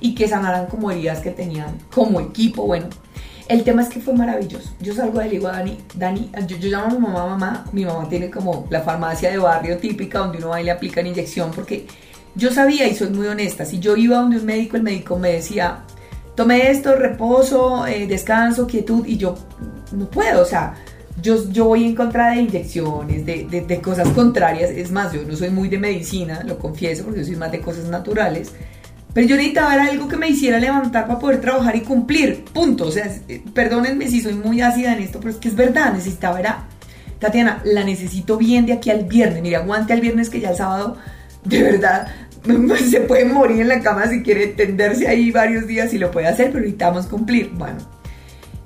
y 0.00 0.14
que 0.14 0.28
sanaran 0.28 0.66
como 0.66 0.90
heridas 0.90 1.20
que 1.20 1.30
tenían 1.30 1.78
como 1.92 2.20
equipo. 2.20 2.66
Bueno, 2.66 2.88
el 3.48 3.62
tema 3.62 3.82
es 3.82 3.88
que 3.88 4.00
fue 4.00 4.14
maravilloso. 4.14 4.70
Yo 4.80 4.94
salgo 4.94 5.18
de 5.18 5.26
y 5.26 5.30
digo 5.32 5.48
a 5.48 5.52
Dani, 5.52 5.78
Dani, 5.94 6.30
yo, 6.46 6.56
llamo 6.68 6.86
a 6.86 6.90
mi 6.90 6.98
mamá, 6.98 7.26
mamá, 7.26 7.64
mi 7.72 7.84
mamá 7.84 8.08
tiene 8.08 8.30
como 8.30 8.66
la 8.70 8.80
farmacia 8.80 9.30
de 9.30 9.38
barrio 9.38 9.76
típica 9.76 10.20
donde 10.20 10.38
uno 10.38 10.48
va 10.50 10.60
y 10.60 10.64
le 10.64 10.70
aplican 10.70 11.06
inyección 11.06 11.50
porque 11.50 11.86
yo 12.34 12.50
sabía 12.50 12.88
y 12.88 12.94
soy 12.94 13.10
muy 13.10 13.26
honesta, 13.26 13.64
si 13.64 13.78
yo 13.78 13.96
iba 13.96 14.16
donde 14.16 14.38
un 14.38 14.46
médico, 14.46 14.76
el 14.76 14.82
médico 14.82 15.18
me 15.18 15.32
decía, 15.32 15.84
tome 16.34 16.70
esto, 16.70 16.94
reposo, 16.96 17.86
eh, 17.86 18.06
descanso, 18.06 18.66
quietud 18.66 19.06
y 19.06 19.16
yo 19.16 19.36
no 19.92 20.06
puedo, 20.10 20.42
o 20.42 20.44
sea, 20.44 20.74
yo, 21.22 21.48
yo 21.50 21.66
voy 21.66 21.84
en 21.84 21.94
contra 21.94 22.30
de 22.30 22.42
inyecciones, 22.42 23.24
de, 23.24 23.64
de, 23.66 23.80
cosas 23.80 24.08
contrarias, 24.08 24.70
es 24.70 24.90
más, 24.90 25.12
yo 25.12 25.22
no 25.22 25.36
soy 25.36 25.50
muy 25.50 25.68
de 25.68 25.78
medicina, 25.78 26.42
lo 26.44 26.58
confieso, 26.58 27.04
porque 27.04 27.20
yo 27.20 27.26
soy 27.26 27.36
más 27.36 27.52
de 27.52 27.60
cosas 27.60 27.84
naturales. 27.84 28.52
Pero 29.14 29.28
yo 29.28 29.36
necesitaba 29.36 29.74
algo 29.74 30.08
que 30.08 30.16
me 30.16 30.28
hiciera 30.28 30.58
levantar 30.58 31.06
para 31.06 31.20
poder 31.20 31.40
trabajar 31.40 31.76
y 31.76 31.82
cumplir. 31.82 32.44
Punto. 32.46 32.86
O 32.86 32.90
sea, 32.90 33.06
eh, 33.28 33.42
perdónenme 33.54 34.08
si 34.08 34.20
soy 34.20 34.34
muy 34.34 34.60
ácida 34.60 34.92
en 34.92 35.04
esto, 35.04 35.20
pero 35.20 35.30
es 35.30 35.36
que 35.36 35.46
es 35.46 35.54
verdad. 35.54 35.92
Necesitaba, 35.92 36.40
era, 36.40 36.64
Tatiana, 37.20 37.62
la 37.64 37.84
necesito 37.84 38.36
bien 38.36 38.66
de 38.66 38.72
aquí 38.72 38.90
al 38.90 39.04
viernes. 39.04 39.40
Mira, 39.40 39.60
aguante 39.60 39.92
al 39.92 40.00
viernes 40.00 40.30
que 40.30 40.40
ya 40.40 40.50
el 40.50 40.56
sábado, 40.56 40.96
de 41.44 41.62
verdad, 41.62 42.08
se 42.90 43.00
puede 43.00 43.24
morir 43.24 43.62
en 43.62 43.68
la 43.68 43.80
cama 43.80 44.06
si 44.06 44.22
quiere 44.22 44.48
tenderse 44.48 45.08
ahí 45.08 45.30
varios 45.30 45.66
días 45.66 45.94
y 45.94 45.98
lo 45.98 46.10
puede 46.10 46.26
hacer, 46.26 46.48
pero 46.48 46.60
necesitamos 46.60 47.06
cumplir. 47.06 47.50
Bueno, 47.54 47.78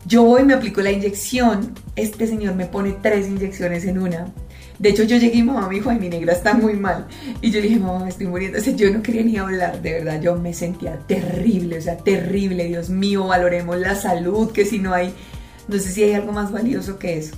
yo 0.05 0.25
voy, 0.25 0.43
me 0.43 0.55
aplico 0.55 0.81
la 0.81 0.91
inyección. 0.91 1.75
Este 1.95 2.27
señor 2.27 2.55
me 2.55 2.67
pone 2.67 2.97
tres 3.03 3.29
inyecciones 3.29 3.85
en 3.85 3.99
una. 3.99 4.27
De 4.79 4.91
hecho, 4.91 5.03
yo 5.03 5.17
llegué 5.17 5.39
y 5.39 5.43
mamá 5.43 5.69
me 5.69 5.75
dijo, 5.75 5.91
ay, 5.91 5.99
mi 5.99 6.09
negra 6.09 6.33
está 6.33 6.55
muy 6.55 6.75
mal. 6.75 7.07
Y 7.41 7.51
yo 7.51 7.61
le 7.61 7.69
dije, 7.69 7.81
mamá, 7.81 8.05
me 8.05 8.11
estoy 8.11 8.27
muriendo. 8.27 8.59
O 8.59 8.61
sea, 8.61 8.75
yo 8.75 8.91
no 8.91 9.03
quería 9.03 9.23
ni 9.23 9.37
hablar, 9.37 9.83
de 9.83 9.93
verdad, 9.93 10.21
yo 10.21 10.37
me 10.37 10.55
sentía 10.55 10.99
terrible, 11.07 11.79
o 11.79 11.81
sea, 11.81 11.97
terrible. 11.97 12.65
Dios 12.65 12.89
mío, 12.89 13.27
valoremos 13.27 13.79
la 13.79 13.97
salud, 13.97 14.53
que 14.53 14.65
si 14.65 14.79
no 14.79 14.95
hay, 14.95 15.13
no 15.67 15.79
sé 15.79 15.91
si 15.91 16.05
hay 16.05 16.15
algo 16.15 16.33
más 16.33 16.53
valioso 16.53 16.99
que 16.99 17.19
eso. 17.19 17.35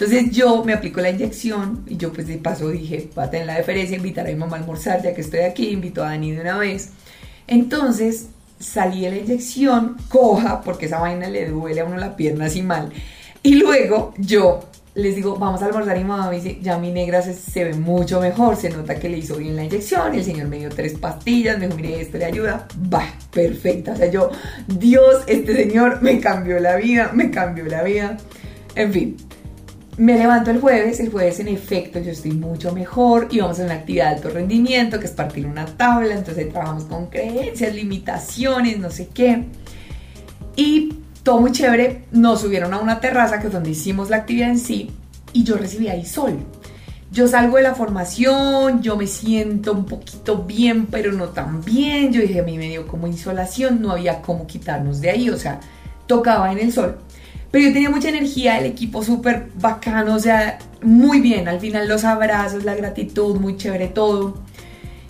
Entonces 0.00 0.30
yo 0.30 0.64
me 0.64 0.72
aplico 0.72 1.02
la 1.02 1.10
inyección 1.10 1.84
y 1.86 1.98
yo 1.98 2.10
pues 2.10 2.26
de 2.26 2.38
paso 2.38 2.70
dije, 2.70 3.10
voy 3.14 3.22
a 3.22 3.30
tener 3.30 3.46
la 3.46 3.58
deferencia, 3.58 3.98
invitar 3.98 4.26
a 4.26 4.30
mi 4.30 4.34
mamá 4.34 4.56
a 4.56 4.60
almorzar, 4.60 5.02
ya 5.02 5.12
que 5.12 5.20
estoy 5.20 5.40
aquí, 5.40 5.68
invito 5.68 6.02
a 6.02 6.06
Dani 6.06 6.32
de 6.32 6.40
una 6.40 6.56
vez. 6.56 6.92
Entonces 7.46 8.28
salí 8.58 9.02
de 9.02 9.10
la 9.10 9.16
inyección, 9.18 9.98
coja, 10.08 10.62
porque 10.62 10.86
esa 10.86 11.00
vaina 11.00 11.28
le 11.28 11.50
duele 11.50 11.82
a 11.82 11.84
uno 11.84 11.98
la 11.98 12.16
pierna 12.16 12.46
así 12.46 12.62
mal. 12.62 12.90
Y 13.42 13.56
luego 13.56 14.14
yo 14.16 14.60
les 14.94 15.16
digo, 15.16 15.36
vamos 15.36 15.60
a 15.60 15.66
almorzar 15.66 15.98
y 15.98 16.04
mamá 16.04 16.30
me 16.30 16.36
dice, 16.36 16.58
ya 16.62 16.78
mi 16.78 16.90
negra 16.90 17.20
se, 17.20 17.34
se, 17.34 17.64
ve 17.64 17.74
mucho 17.74 18.22
mejor, 18.22 18.56
se 18.56 18.70
nota 18.70 18.98
que 18.98 19.10
le 19.10 19.18
hizo 19.18 19.36
bien 19.36 19.54
la 19.54 19.64
inyección, 19.64 20.14
el 20.14 20.24
señor 20.24 20.48
me 20.48 20.60
dio 20.60 20.70
tres 20.70 20.94
pastillas, 20.94 21.58
me 21.58 21.66
dijo, 21.66 21.76
mire, 21.76 22.00
esto 22.00 22.16
le 22.16 22.24
ayuda, 22.24 22.66
va, 22.90 23.04
perfecta, 23.30 23.92
o 23.92 23.96
sea, 23.96 24.10
yo, 24.10 24.30
Dios, 24.66 25.24
este 25.26 25.54
señor 25.54 26.00
me 26.00 26.18
cambió 26.20 26.58
la 26.58 26.76
vida, 26.76 27.10
me 27.12 27.30
cambió 27.30 27.66
la 27.66 27.82
vida, 27.82 28.16
en 28.74 28.92
fin. 28.94 29.29
Me 30.00 30.16
levanto 30.16 30.50
el 30.50 30.62
jueves, 30.62 30.98
el 30.98 31.10
jueves 31.10 31.40
en 31.40 31.48
efecto 31.48 31.98
yo 31.98 32.10
estoy 32.10 32.32
mucho 32.32 32.72
mejor 32.72 33.28
y 33.30 33.40
vamos 33.40 33.60
a 33.60 33.64
una 33.64 33.74
actividad 33.74 34.08
de 34.08 34.16
alto 34.16 34.30
rendimiento 34.30 34.98
que 34.98 35.04
es 35.04 35.12
partir 35.12 35.44
una 35.44 35.66
tabla, 35.66 36.14
entonces 36.14 36.48
trabajamos 36.48 36.84
con 36.84 37.08
creencias, 37.08 37.74
limitaciones, 37.74 38.78
no 38.78 38.90
sé 38.90 39.08
qué. 39.08 39.44
Y 40.56 41.00
todo 41.22 41.42
muy 41.42 41.52
chévere, 41.52 42.06
nos 42.12 42.40
subieron 42.40 42.72
a 42.72 42.78
una 42.78 42.98
terraza 42.98 43.40
que 43.40 43.48
es 43.48 43.52
donde 43.52 43.68
hicimos 43.68 44.08
la 44.08 44.16
actividad 44.16 44.48
en 44.48 44.58
sí 44.58 44.90
y 45.34 45.44
yo 45.44 45.58
recibí 45.58 45.88
ahí 45.88 46.06
sol. 46.06 46.38
Yo 47.12 47.28
salgo 47.28 47.58
de 47.58 47.64
la 47.64 47.74
formación, 47.74 48.80
yo 48.80 48.96
me 48.96 49.06
siento 49.06 49.74
un 49.74 49.84
poquito 49.84 50.44
bien, 50.44 50.86
pero 50.86 51.12
no 51.12 51.28
tan 51.28 51.62
bien. 51.62 52.10
Yo 52.10 52.22
dije, 52.22 52.40
a 52.40 52.42
mí 52.42 52.56
me 52.56 52.70
dio 52.70 52.86
como 52.86 53.06
insolación, 53.06 53.82
no 53.82 53.92
había 53.92 54.22
cómo 54.22 54.46
quitarnos 54.46 55.02
de 55.02 55.10
ahí, 55.10 55.28
o 55.28 55.36
sea, 55.36 55.60
tocaba 56.06 56.50
en 56.52 56.58
el 56.58 56.72
sol. 56.72 56.96
Pero 57.50 57.66
yo 57.66 57.72
tenía 57.72 57.90
mucha 57.90 58.08
energía, 58.08 58.58
el 58.58 58.66
equipo 58.66 59.02
súper 59.02 59.48
bacano, 59.60 60.14
o 60.14 60.20
sea, 60.20 60.58
muy 60.82 61.20
bien. 61.20 61.48
Al 61.48 61.60
final 61.60 61.88
los 61.88 62.04
abrazos, 62.04 62.64
la 62.64 62.74
gratitud, 62.74 63.36
muy 63.36 63.56
chévere 63.56 63.88
todo. 63.88 64.38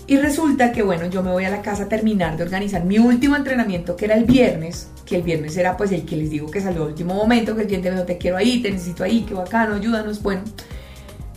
Y 0.07 0.17
resulta 0.17 0.73
que, 0.73 0.83
bueno, 0.83 1.07
yo 1.07 1.23
me 1.23 1.31
voy 1.31 1.45
a 1.45 1.51
la 1.51 1.63
casa 1.63 1.85
a 1.85 1.89
terminar 1.89 2.37
de 2.37 2.43
organizar 2.43 2.85
mi 2.85 2.99
último 2.99 3.37
entrenamiento, 3.37 3.95
que 3.95 4.07
era 4.07 4.15
el 4.15 4.25
viernes, 4.25 4.89
que 5.05 5.17
el 5.17 5.23
viernes 5.23 5.57
era 5.57 5.77
pues 5.77 5.93
el 5.93 6.05
que 6.05 6.17
les 6.17 6.31
digo 6.31 6.51
que 6.51 6.61
salió 6.61 6.83
al 6.83 6.89
último 6.89 7.15
momento, 7.15 7.55
que 7.55 7.63
el 7.63 7.69
cliente 7.69 7.91
me 7.91 7.97
dijo, 7.97 8.07
te 8.07 8.19
quiero 8.19 8.37
ahí, 8.37 8.61
te 8.61 8.71
necesito 8.73 9.05
ahí, 9.05 9.25
qué 9.29 9.35
bacano, 9.35 9.77
ayúdanos. 9.77 10.21
Bueno, 10.23 10.43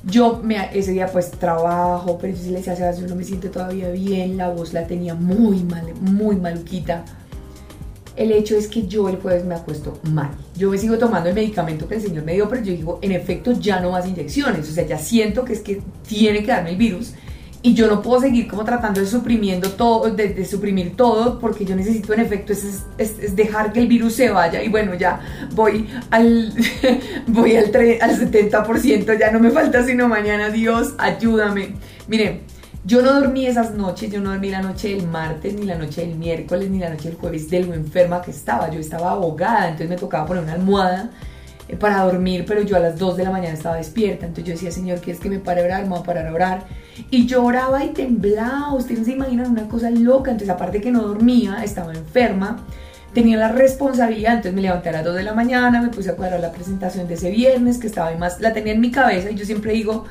yo 0.06 0.42
me, 0.44 0.58
ese 0.78 0.92
día 0.92 1.08
pues 1.08 1.32
trabajo, 1.32 2.18
pero 2.20 2.34
yo 2.34 2.42
sí 2.42 2.50
le 2.50 2.58
decía 2.58 2.76
Sebastián, 2.76 3.10
no 3.10 3.16
me 3.16 3.24
siento 3.24 3.52
todavía 3.52 3.90
bien, 3.90 4.38
la 4.38 4.50
voz 4.50 4.74
la 4.74 4.88
tenía 4.88 5.14
muy 5.14 5.64
mal, 5.64 5.94
muy 6.02 6.36
maluquita. 6.36 7.06
El 8.16 8.32
hecho 8.32 8.56
es 8.56 8.68
que 8.68 8.88
yo 8.88 9.10
el 9.10 9.18
jueves 9.18 9.44
me 9.46 9.56
acuesto 9.56 10.00
mal. 10.04 10.32
Yo 10.56 10.70
me 10.70 10.78
sigo 10.78 10.98
tomando 10.98 11.30
el 11.30 11.36
medicamento 11.36 11.88
que 11.88 11.96
el 11.96 12.02
señor 12.02 12.24
me 12.24 12.34
dio, 12.34 12.48
pero 12.48 12.64
yo 12.64 12.74
digo, 12.74 13.00
en 13.02 13.12
efecto, 13.12 13.54
ya 13.54 13.80
no 13.80 13.92
más 13.92 14.08
inyecciones. 14.08 14.70
O 14.70 14.72
sea, 14.72 14.86
ya 14.86 14.98
siento 14.98 15.44
que 15.44 15.54
es 15.54 15.62
que 15.62 15.82
tiene 16.08 16.42
que 16.42 16.48
darme 16.48 16.72
el 16.72 16.78
virus 16.78 17.14
y 17.66 17.74
yo 17.74 17.88
no 17.88 18.02
puedo 18.02 18.20
seguir 18.20 18.48
como 18.48 18.66
tratando 18.66 19.00
de 19.00 19.08
suprimiendo 19.08 19.72
todo, 19.72 20.12
de, 20.12 20.46
suprimir 20.46 20.98
todo, 20.98 21.40
porque 21.40 21.64
yo 21.64 21.78
necesito 21.78 22.14
en 22.14 22.20
efecto 22.20 22.52
es, 22.52 22.84
es, 22.98 23.36
dejar 23.38 23.72
que 23.72 23.80
el 23.80 23.88
virus 23.88 24.16
se 24.16 24.30
vaya 24.30 24.62
y 24.62 24.68
bueno, 24.68 24.96
ya 24.96 25.22
voy 25.56 25.88
al, 26.12 26.54
voy 27.28 27.56
al, 27.56 27.66
al 28.02 28.20
70%, 28.20 29.18
ya 29.18 29.32
no 29.32 29.40
me 29.40 29.50
falta 29.50 29.86
sino 29.86 30.10
mañana, 30.10 30.50
Dios, 30.50 30.94
ayúdame. 30.98 31.76
Miren, 32.10 32.42
yo 32.86 33.02
no 33.02 33.14
dormí 33.14 33.46
esas 33.46 33.74
noches, 33.74 34.12
yo 34.12 34.20
no 34.20 34.32
dormí 34.32 34.50
la 34.50 34.62
noche 34.62 34.90
del 34.90 35.08
martes, 35.08 35.54
ni 35.54 35.66
la 35.66 35.76
noche 35.76 36.02
del 36.02 36.16
miércoles, 36.16 36.70
ni 36.70 36.80
la 36.80 36.90
noche 36.90 37.10
del 37.10 37.18
jueves 37.18 37.50
de 37.50 37.62
lo 37.62 37.74
enferma 37.74 38.22
que 38.22 38.32
estaba, 38.32 38.70
yo 38.70 38.80
estaba 38.80 39.12
ahogada, 39.12 39.66
entonces 39.70 39.90
me 39.90 39.96
tocaba 39.96 40.26
poner 40.26 40.44
una 40.44 40.54
almohada 40.54 41.10
eh, 41.70 41.78
para 41.78 42.04
dormir, 42.04 42.44
pero 42.46 42.62
yo 42.62 42.76
a 42.76 42.80
las 42.80 43.00
2 43.00 43.16
de 43.16 43.24
la 43.24 43.32
mañana 43.32 43.54
estaba 43.54 43.78
despierta, 43.78 44.26
entonces 44.26 44.46
yo 44.46 44.54
decía, 44.54 44.72
Señor, 44.72 45.00
¿quieres 45.00 45.22
que 45.22 45.30
me 45.30 45.40
pare 45.40 45.62
a 45.62 45.66
orar? 45.66 45.84
Me 45.84 45.90
voy 45.90 46.00
a 46.00 46.04
parar 46.04 46.28
a 46.28 46.34
orar 46.34 46.66
y 47.10 47.26
lloraba 47.26 47.86
y 47.86 47.90
temblaba, 47.90 48.74
ustedes 48.74 49.06
se 49.06 49.14
imaginan 49.14 49.52
una 49.52 49.70
cosa 49.70 49.90
loca, 49.90 50.32
entonces 50.32 50.54
aparte 50.54 50.82
que 50.82 50.92
no 50.92 51.04
dormía, 51.04 51.64
estaba 51.64 51.94
enferma, 51.94 52.66
tenía 53.14 53.38
la 53.38 53.48
responsabilidad, 53.48 54.34
entonces 54.34 54.54
me 54.54 54.62
levanté 54.62 54.90
a 54.90 54.94
las 54.94 55.06
2 55.06 55.16
de 55.16 55.24
la 55.24 55.34
mañana, 55.34 55.82
me 55.82 55.88
puse 55.88 56.10
a 56.10 56.16
cuadrar 56.18 56.42
la 56.42 56.52
presentación 56.52 57.08
de 57.08 57.14
ese 57.14 57.30
viernes, 57.32 57.78
que 57.78 57.88
estaba 57.88 58.12
más, 58.18 58.42
la 58.42 58.52
tenía 58.52 58.74
en 58.74 58.82
mi 58.82 58.92
cabeza. 58.92 59.32
Y 59.32 59.36
yo 59.36 59.46
siempre 59.46 59.72
digo, 59.72 60.06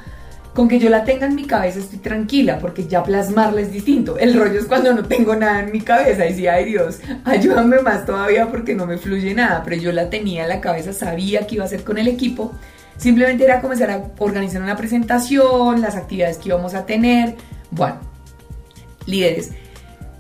con 0.55 0.69
que 0.69 0.79
yo 0.79 0.91
la 0.91 1.05
tenga 1.05 1.27
en 1.27 1.35
mi 1.35 1.45
cabeza 1.45 1.79
estoy 1.79 1.99
tranquila, 1.99 2.59
porque 2.59 2.87
ya 2.87 3.03
plasmarla 3.03 3.61
es 3.61 3.73
distinto. 3.73 4.19
El 4.19 4.35
rollo 4.35 4.59
es 4.59 4.67
cuando 4.67 4.93
no 4.93 5.05
tengo 5.05 5.35
nada 5.35 5.61
en 5.61 5.73
mi 5.73 5.81
cabeza 5.81 6.27
y 6.27 6.31
decía, 6.31 6.55
ay 6.55 6.67
Dios, 6.67 7.01
ayúdame 7.25 7.81
más 7.81 8.05
todavía 8.05 8.51
porque 8.51 8.75
no 8.75 8.87
me 8.87 8.99
fluye 8.99 9.35
nada, 9.35 9.63
pero 9.65 9.77
yo 9.77 9.93
la 9.93 10.11
tenía 10.11 10.43
en 10.43 10.49
la 10.49 10.61
cabeza, 10.61 10.93
sabía 10.93 11.47
que 11.47 11.55
iba 11.55 11.65
a 11.65 11.67
hacer 11.67 11.85
con 11.85 11.99
el 11.99 12.09
equipo 12.09 12.53
Simplemente 12.97 13.45
era 13.45 13.61
comenzar 13.61 13.91
a 13.91 14.05
organizar 14.19 14.63
una 14.63 14.77
presentación, 14.77 15.81
las 15.81 15.97
actividades 15.97 16.39
que 16.39 16.51
íbamos 16.51 16.75
a 16.75 16.87
tener. 16.87 17.35
Bueno, 17.71 17.97
líderes, 19.07 19.51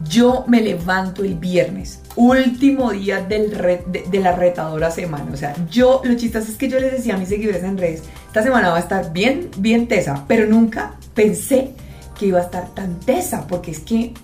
yo 0.09 0.45
me 0.49 0.61
levanto 0.61 1.23
el 1.23 1.35
viernes, 1.37 2.01
último 2.17 2.91
día 2.91 3.21
del 3.21 3.51
de, 3.87 4.21
la 4.21 4.35
retadora 4.35 4.91
semana. 4.91 5.27
O 5.33 5.37
sea, 5.37 5.55
yo, 5.71 6.01
lo 6.05 6.15
chistoso 6.17 6.51
es 6.51 6.57
que 6.57 6.69
yo 6.69 6.81
les 6.81 6.93
decía 6.93 7.15
a 7.15 7.19
mis 7.19 7.29
seguidores 7.29 7.63
en 7.63 7.79
redes, 7.79 8.03
esta 8.33 8.45
semana 8.45 8.71
va 8.71 8.79
a 8.79 8.81
estar 8.81 9.13
bien, 9.13 9.51
bien 9.59 9.89
tesa, 9.89 10.25
pero 10.27 10.47
nunca 10.47 10.95
pensé 11.13 11.73
que 12.19 12.25
iba 12.29 12.39
a 12.39 12.43
estar 12.45 12.75
tan 12.75 12.99
tesa, 12.99 13.47
porque 13.47 13.73
es 13.73 13.81
que 13.81 14.15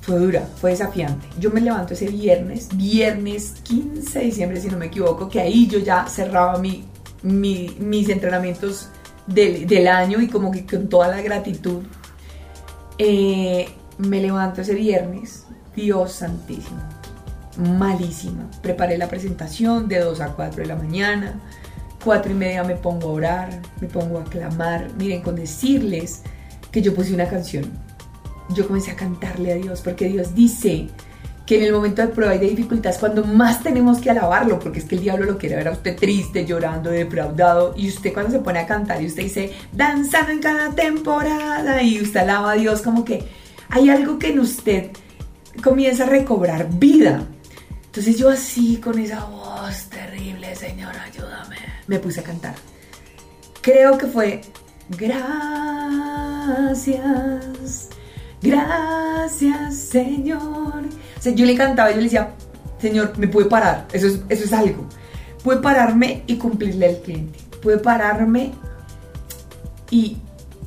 fue 0.00 0.18
dura, 0.18 0.48
fue 0.58 0.70
desafiante. 0.70 1.26
Yo 1.38 1.50
me 1.50 1.60
levanto 1.60 1.92
ese 1.92 2.08
viernes, 2.08 2.68
viernes 2.74 3.56
15 3.64 4.18
de 4.18 4.24
diciembre, 4.24 4.58
si 4.58 4.68
no 4.68 4.78
me 4.78 4.86
equivoco, 4.86 5.28
que 5.28 5.38
ahí 5.38 5.66
yo 5.66 5.80
ya 5.80 6.06
cerraba 6.06 6.56
mi 6.58 6.86
mis 7.22 8.08
entrenamientos 8.08 8.88
del, 9.26 9.86
año 9.86 10.22
y 10.22 10.28
como 10.28 10.50
que 10.50 10.64
con 10.64 10.88
toda 10.88 11.08
la 11.08 11.20
gratitud. 11.20 11.82
Eh, 12.96 13.68
me 13.98 14.22
levanto 14.22 14.62
ese 14.62 14.72
viernes, 14.72 15.44
Dios 15.76 16.12
santísimo, 16.12 16.80
malísima. 17.58 18.50
Preparé 18.62 18.96
la 18.96 19.08
presentación 19.08 19.88
de 19.88 19.98
2 19.98 20.22
a 20.22 20.28
4 20.28 20.62
de 20.62 20.68
la 20.68 20.76
mañana, 20.76 21.38
4 22.08 22.32
y 22.32 22.34
media 22.34 22.64
me 22.64 22.74
pongo 22.74 23.10
a 23.10 23.12
orar, 23.12 23.50
me 23.82 23.86
pongo 23.86 24.18
a 24.18 24.24
clamar. 24.24 24.88
Miren, 24.96 25.20
con 25.20 25.36
decirles 25.36 26.22
que 26.72 26.80
yo 26.80 26.94
puse 26.94 27.12
una 27.12 27.28
canción, 27.28 27.70
yo 28.56 28.66
comencé 28.66 28.92
a 28.92 28.96
cantarle 28.96 29.52
a 29.52 29.56
Dios, 29.56 29.82
porque 29.82 30.08
Dios 30.08 30.34
dice 30.34 30.88
que 31.44 31.58
en 31.58 31.64
el 31.64 31.72
momento 31.74 32.00
de 32.00 32.08
prueba 32.08 32.34
y 32.34 32.38
de 32.38 32.48
dificultad 32.48 32.92
es 32.92 32.98
cuando 32.98 33.26
más 33.26 33.62
tenemos 33.62 33.98
que 33.98 34.08
alabarlo, 34.08 34.58
porque 34.58 34.78
es 34.78 34.86
que 34.86 34.94
el 34.94 35.02
diablo 35.02 35.26
lo 35.26 35.36
quiere 35.36 35.56
ver 35.56 35.68
a 35.68 35.72
usted 35.72 35.96
triste, 35.96 36.46
llorando, 36.46 36.88
defraudado, 36.88 37.74
y 37.76 37.90
usted 37.90 38.14
cuando 38.14 38.32
se 38.32 38.38
pone 38.38 38.60
a 38.60 38.66
cantar 38.66 39.02
y 39.02 39.06
usted 39.06 39.24
dice, 39.24 39.52
danzando 39.72 40.32
en 40.32 40.38
cada 40.38 40.70
temporada, 40.70 41.82
y 41.82 42.00
usted 42.00 42.20
alaba 42.20 42.52
a 42.52 42.54
Dios 42.54 42.80
como 42.80 43.04
que 43.04 43.28
hay 43.68 43.90
algo 43.90 44.18
que 44.18 44.28
en 44.28 44.38
usted 44.38 44.92
comienza 45.62 46.04
a 46.04 46.06
recobrar 46.06 46.70
vida. 46.70 47.26
Entonces 47.84 48.16
yo 48.16 48.30
así, 48.30 48.78
con 48.78 48.98
esa 48.98 49.26
voz 49.26 49.88
terrible, 49.90 50.54
Señor, 50.54 50.94
ayúdame, 50.96 51.57
me 51.88 51.98
puse 51.98 52.20
a 52.20 52.22
cantar. 52.22 52.54
Creo 53.60 53.98
que 53.98 54.06
fue, 54.06 54.42
gracias, 54.90 55.18
gracias, 58.40 59.74
Señor 59.74 60.84
o 61.18 61.20
sea, 61.20 61.34
yo 61.34 61.44
le 61.44 61.56
cantaba, 61.56 61.90
yo 61.90 61.96
le 61.96 62.04
decía, 62.04 62.30
Señor, 62.80 63.18
me 63.18 63.26
puede 63.26 63.48
parar, 63.48 63.88
eso 63.92 64.06
es, 64.06 64.20
eso 64.28 64.44
es 64.44 64.52
algo. 64.52 64.86
Puede 65.42 65.60
pararme 65.60 66.22
y 66.26 66.36
cumplirle 66.36 66.86
al 66.86 66.98
cliente. 66.98 67.40
Puede 67.60 67.78
pararme 67.78 68.52
y, 69.90 70.18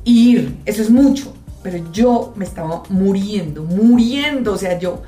ir, 0.04 0.58
eso 0.66 0.82
es 0.82 0.90
mucho. 0.90 1.34
Pero 1.62 1.90
yo 1.92 2.34
me 2.36 2.44
estaba 2.44 2.82
muriendo, 2.90 3.62
muriendo. 3.62 4.52
O 4.52 4.58
sea, 4.58 4.78
yo 4.78 5.02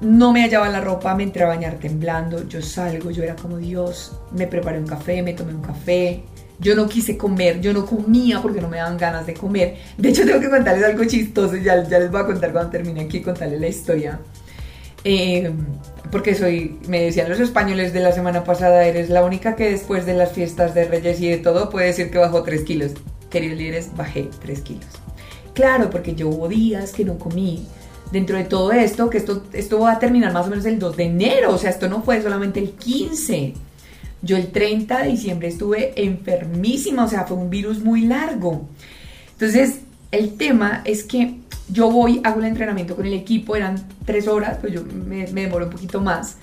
no 0.00 0.32
me 0.32 0.42
hallaba 0.42 0.68
la 0.68 0.80
ropa, 0.80 1.14
me 1.14 1.22
entré 1.22 1.44
a 1.44 1.48
bañar 1.48 1.74
temblando. 1.74 2.46
Yo 2.48 2.62
salgo, 2.62 3.10
yo 3.10 3.22
era 3.22 3.36
como 3.36 3.58
Dios. 3.58 4.18
Me 4.32 4.46
preparé 4.46 4.78
un 4.78 4.86
café, 4.86 5.22
me 5.22 5.34
tomé 5.34 5.54
un 5.54 5.62
café. 5.62 6.22
Yo 6.58 6.74
no 6.74 6.88
quise 6.88 7.16
comer, 7.16 7.60
yo 7.60 7.72
no 7.72 7.86
comía 7.86 8.42
porque 8.42 8.60
no 8.60 8.68
me 8.68 8.76
daban 8.76 8.98
ganas 8.98 9.26
de 9.26 9.34
comer. 9.34 9.76
De 9.96 10.10
hecho, 10.10 10.26
tengo 10.26 10.40
que 10.40 10.50
contarles 10.50 10.84
algo 10.84 11.04
chistoso. 11.04 11.56
Ya, 11.56 11.82
ya 11.88 11.98
les 11.98 12.10
voy 12.10 12.20
a 12.20 12.26
contar 12.26 12.52
cuando 12.52 12.70
termine 12.70 13.00
aquí, 13.02 13.22
contarles 13.22 13.60
la 13.60 13.68
historia 13.68 14.20
eh, 15.04 15.50
porque 16.10 16.34
soy, 16.34 16.78
me 16.88 17.02
decían 17.02 17.28
los 17.28 17.40
españoles 17.40 17.92
de 17.92 18.00
la 18.00 18.12
semana 18.12 18.44
pasada, 18.44 18.84
eres 18.84 19.10
la 19.10 19.24
única 19.24 19.56
que 19.56 19.70
después 19.70 20.06
de 20.06 20.14
las 20.14 20.32
fiestas 20.32 20.74
de 20.74 20.84
Reyes 20.84 21.20
y 21.20 21.28
de 21.28 21.38
todo 21.38 21.70
puede 21.70 21.86
decir 21.86 22.10
que 22.10 22.18
bajó 22.18 22.42
3 22.42 22.62
kilos. 22.62 22.92
Queridos 23.30 23.58
líderes, 23.58 23.96
bajé 23.96 24.28
3 24.42 24.60
kilos. 24.60 24.86
Claro, 25.54 25.88
porque 25.90 26.14
yo 26.14 26.28
hubo 26.28 26.48
días 26.48 26.92
que 26.92 27.04
no 27.04 27.18
comí. 27.18 27.66
Dentro 28.12 28.36
de 28.36 28.44
todo 28.44 28.72
esto, 28.72 29.08
que 29.08 29.18
esto, 29.18 29.44
esto 29.52 29.80
va 29.80 29.92
a 29.92 29.98
terminar 29.98 30.32
más 30.32 30.46
o 30.46 30.50
menos 30.50 30.64
el 30.64 30.78
2 30.78 30.96
de 30.96 31.04
enero, 31.04 31.54
o 31.54 31.58
sea, 31.58 31.70
esto 31.70 31.88
no 31.88 32.02
fue 32.02 32.20
solamente 32.22 32.58
el 32.58 32.70
15. 32.72 33.54
Yo 34.22 34.36
el 34.36 34.48
30 34.48 35.02
de 35.02 35.08
diciembre 35.08 35.48
estuve 35.48 35.92
enfermísima, 35.96 37.04
o 37.04 37.08
sea, 37.08 37.24
fue 37.24 37.36
un 37.36 37.50
virus 37.50 37.82
muy 37.82 38.02
largo. 38.02 38.68
Entonces, 39.32 39.80
el 40.10 40.36
tema 40.36 40.82
es 40.84 41.04
que 41.04 41.36
yo 41.68 41.90
voy, 41.90 42.20
hago 42.24 42.40
el 42.40 42.46
entrenamiento 42.46 42.96
con 42.96 43.06
el 43.06 43.14
equipo, 43.14 43.54
eran 43.56 43.76
tres 44.04 44.26
horas, 44.26 44.58
pues 44.60 44.72
yo 44.72 44.82
me, 44.84 45.26
me 45.28 45.42
demoro 45.42 45.66
un 45.66 45.70
poquito 45.70 46.00
más. 46.00 46.36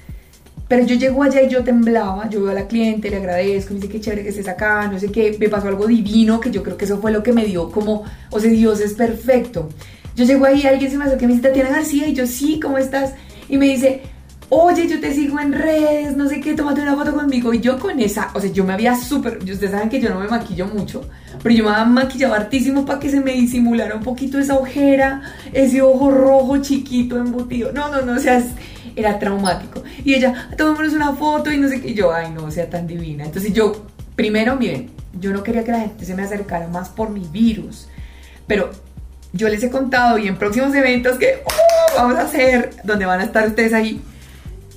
Pero 0.67 0.85
yo 0.85 0.95
llego 0.95 1.23
allá 1.23 1.41
y 1.41 1.49
yo 1.49 1.63
temblaba, 1.63 2.29
yo 2.29 2.41
veo 2.41 2.51
a 2.51 2.53
la 2.53 2.67
cliente, 2.67 3.09
le 3.09 3.17
agradezco, 3.17 3.73
me 3.73 3.79
dice 3.79 3.91
qué 3.91 4.01
chévere 4.01 4.23
que 4.23 4.29
estés 4.29 4.49
acá, 4.49 4.87
no 4.91 4.99
sé 4.99 5.11
qué, 5.11 5.37
me 5.39 5.47
pasó 5.47 5.67
algo 5.69 5.87
divino, 5.87 6.41
que 6.41 6.51
yo 6.51 6.61
creo 6.61 6.75
que 6.75 6.85
eso 6.85 6.99
fue 6.99 7.11
lo 7.11 7.23
que 7.23 7.31
me 7.31 7.45
dio 7.45 7.71
como, 7.71 8.03
o 8.31 8.39
sea, 8.39 8.51
Dios 8.51 8.81
es 8.81 8.93
perfecto. 8.93 9.69
Yo 10.17 10.25
llego 10.25 10.45
ahí, 10.45 10.65
alguien 10.65 10.89
se 10.89 10.97
me 10.97 11.05
acerca 11.05 11.25
y 11.25 11.27
me 11.27 11.33
dice, 11.35 11.47
Tatiana 11.47 11.69
García, 11.69 12.07
y 12.07 12.13
yo, 12.15 12.25
sí, 12.25 12.59
¿cómo 12.59 12.79
estás? 12.79 13.13
Y 13.47 13.57
me 13.57 13.67
dice, 13.67 14.01
oye, 14.49 14.87
yo 14.87 14.99
te 14.99 15.13
sigo 15.13 15.39
en 15.39 15.53
redes, 15.53 16.17
no 16.17 16.27
sé 16.27 16.39
qué, 16.39 16.55
tómate 16.55 16.81
una 16.81 16.95
foto 16.95 17.13
conmigo. 17.13 17.53
Y 17.53 17.59
yo 17.59 17.77
con 17.77 17.99
esa, 17.99 18.31
o 18.33 18.41
sea, 18.41 18.51
yo 18.51 18.63
me 18.63 18.73
había 18.73 18.95
súper, 18.95 19.37
ustedes 19.37 19.69
saben 19.69 19.89
que 19.89 20.01
yo 20.01 20.09
no 20.09 20.19
me 20.19 20.27
maquillo 20.27 20.65
mucho, 20.65 21.07
pero 21.43 21.53
yo 21.53 21.63
me 21.65 21.69
había 21.69 21.85
maquillado 21.85 22.33
hartísimo 22.33 22.83
para 22.83 22.99
que 22.99 23.11
se 23.11 23.19
me 23.19 23.33
disimulara 23.33 23.95
un 23.95 24.01
poquito 24.01 24.39
esa 24.39 24.55
ojera, 24.55 25.21
ese 25.53 25.83
ojo 25.83 26.09
rojo 26.09 26.57
chiquito 26.57 27.17
embutido. 27.17 27.71
No, 27.71 27.89
no, 27.89 28.01
no, 28.01 28.13
o 28.13 28.19
sea, 28.19 28.43
era 28.95 29.19
traumático. 29.19 29.83
Y 30.03 30.15
ella, 30.15 30.49
tomémonos 30.57 30.93
una 30.93 31.13
foto 31.13 31.51
y 31.51 31.59
no 31.59 31.69
sé 31.69 31.79
qué. 31.79 31.89
Y 31.89 31.93
yo, 31.93 32.11
ay, 32.11 32.31
no, 32.31 32.49
sea 32.49 32.67
tan 32.67 32.87
divina. 32.87 33.23
Entonces 33.23 33.53
yo, 33.53 33.85
primero, 34.15 34.55
miren, 34.55 34.89
yo 35.19 35.31
no 35.31 35.43
quería 35.43 35.63
que 35.63 35.71
la 35.71 35.81
gente 35.81 36.05
se 36.05 36.15
me 36.15 36.23
acercara 36.23 36.67
más 36.69 36.89
por 36.89 37.11
mi 37.11 37.27
virus, 37.31 37.87
pero 38.47 38.71
yo 39.37 39.47
les 39.47 39.63
he 39.63 39.69
contado 39.69 40.17
y 40.17 40.27
en 40.27 40.37
próximos 40.37 40.73
eventos 40.75 41.17
que 41.17 41.43
oh, 41.45 41.95
vamos 41.95 42.15
a 42.15 42.23
hacer, 42.23 42.71
donde 42.83 43.05
van 43.05 43.21
a 43.21 43.23
estar 43.23 43.47
ustedes 43.47 43.73
ahí. 43.73 44.01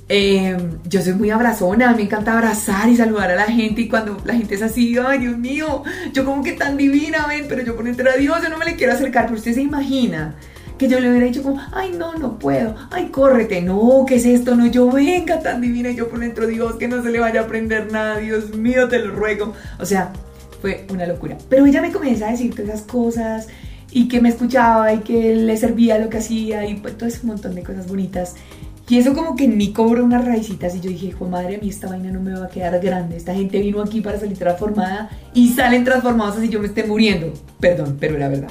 Eh, 0.07 0.57
yo 0.89 1.01
soy 1.01 1.13
muy 1.13 1.29
abrazona, 1.29 1.93
me 1.93 2.01
encanta 2.03 2.33
abrazar 2.33 2.89
y 2.89 2.97
saludar 2.97 3.31
a 3.31 3.35
la 3.35 3.45
gente 3.45 3.81
y 3.81 3.87
cuando 3.87 4.17
la 4.25 4.33
gente 4.33 4.55
es 4.55 4.61
así, 4.61 4.97
ay 4.97 5.19
Dios 5.19 5.37
mío, 5.37 5.83
yo 6.11 6.25
como 6.25 6.43
que 6.43 6.51
tan 6.51 6.75
divina, 6.75 7.27
ven, 7.27 7.45
pero 7.47 7.63
yo 7.63 7.77
por 7.77 7.87
entre 7.87 8.09
a 8.09 8.15
Dios 8.15 8.37
yo 8.43 8.49
no 8.49 8.57
me 8.57 8.65
le 8.65 8.75
quiero 8.75 8.91
acercar, 8.91 9.25
pero 9.25 9.37
usted 9.37 9.53
se 9.53 9.61
imagina 9.61 10.35
que 10.77 10.89
yo 10.89 10.99
le 10.99 11.09
hubiera 11.09 11.27
dicho 11.27 11.43
como, 11.43 11.61
ay 11.71 11.93
no, 11.97 12.15
no 12.15 12.39
puedo, 12.39 12.75
ay 12.91 13.07
córrete, 13.07 13.61
no, 13.61 14.03
¿qué 14.05 14.15
es 14.15 14.25
esto? 14.25 14.55
No, 14.55 14.67
yo 14.67 14.91
venga 14.91 15.39
tan 15.39 15.61
divina 15.61 15.91
y 15.91 15.95
yo 15.95 16.09
por 16.09 16.19
dentro, 16.19 16.45
Dios, 16.45 16.75
que 16.75 16.89
no 16.89 17.01
se 17.01 17.09
le 17.09 17.19
vaya 17.19 17.41
a 17.41 17.43
aprender 17.45 17.89
nada, 17.89 18.17
Dios 18.17 18.53
mío, 18.55 18.89
te 18.89 18.99
lo 18.99 19.13
ruego. 19.13 19.53
O 19.79 19.85
sea, 19.85 20.11
fue 20.61 20.85
una 20.89 21.05
locura. 21.05 21.37
Pero 21.49 21.65
ella 21.65 21.81
me 21.81 21.91
comienza 21.91 22.27
a 22.27 22.31
decir 22.31 22.53
todas 22.53 22.69
esas 22.69 22.81
cosas 22.81 23.47
y 23.91 24.07
que 24.07 24.21
me 24.21 24.29
escuchaba 24.29 24.93
y 24.93 24.99
que 24.99 25.35
le 25.35 25.57
servía 25.57 25.99
lo 25.99 26.09
que 26.09 26.17
hacía 26.17 26.65
y 26.65 26.75
pues, 26.75 26.97
todo 26.97 27.09
ese 27.09 27.25
montón 27.25 27.55
de 27.55 27.63
cosas 27.63 27.87
bonitas. 27.87 28.35
Y 28.89 28.97
eso 28.97 29.13
como 29.13 29.35
que 29.35 29.45
en 29.45 29.55
mí 29.55 29.71
cobró 29.71 30.03
unas 30.03 30.25
raicitas 30.25 30.75
y 30.75 30.81
yo 30.81 30.89
dije, 30.89 31.07
hijo 31.07 31.25
madre, 31.25 31.55
a 31.55 31.59
mí 31.59 31.69
esta 31.69 31.87
vaina 31.87 32.11
no 32.11 32.19
me 32.19 32.33
va 32.33 32.47
a 32.47 32.49
quedar 32.49 32.77
grande. 32.81 33.15
Esta 33.15 33.33
gente 33.33 33.59
vino 33.61 33.81
aquí 33.81 34.01
para 34.01 34.19
salir 34.19 34.37
transformada 34.37 35.09
y 35.33 35.49
salen 35.49 35.85
transformados 35.85 36.37
así 36.37 36.49
yo 36.49 36.59
me 36.59 36.67
esté 36.67 36.83
muriendo. 36.83 37.31
Perdón, 37.59 37.97
pero 37.99 38.17
era 38.17 38.27
verdad. 38.27 38.49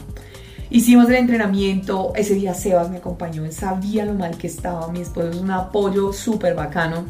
Hicimos 0.70 1.08
el 1.08 1.16
entrenamiento, 1.16 2.12
ese 2.14 2.34
día 2.34 2.54
Sebas 2.54 2.90
me 2.90 2.98
acompañó, 2.98 3.44
él 3.44 3.52
sabía 3.52 4.04
lo 4.04 4.14
mal 4.14 4.38
que 4.38 4.46
estaba, 4.46 4.86
mi 4.92 5.00
esposo 5.00 5.28
es 5.30 5.36
un 5.36 5.50
apoyo 5.50 6.12
súper 6.12 6.54
bacano. 6.54 7.04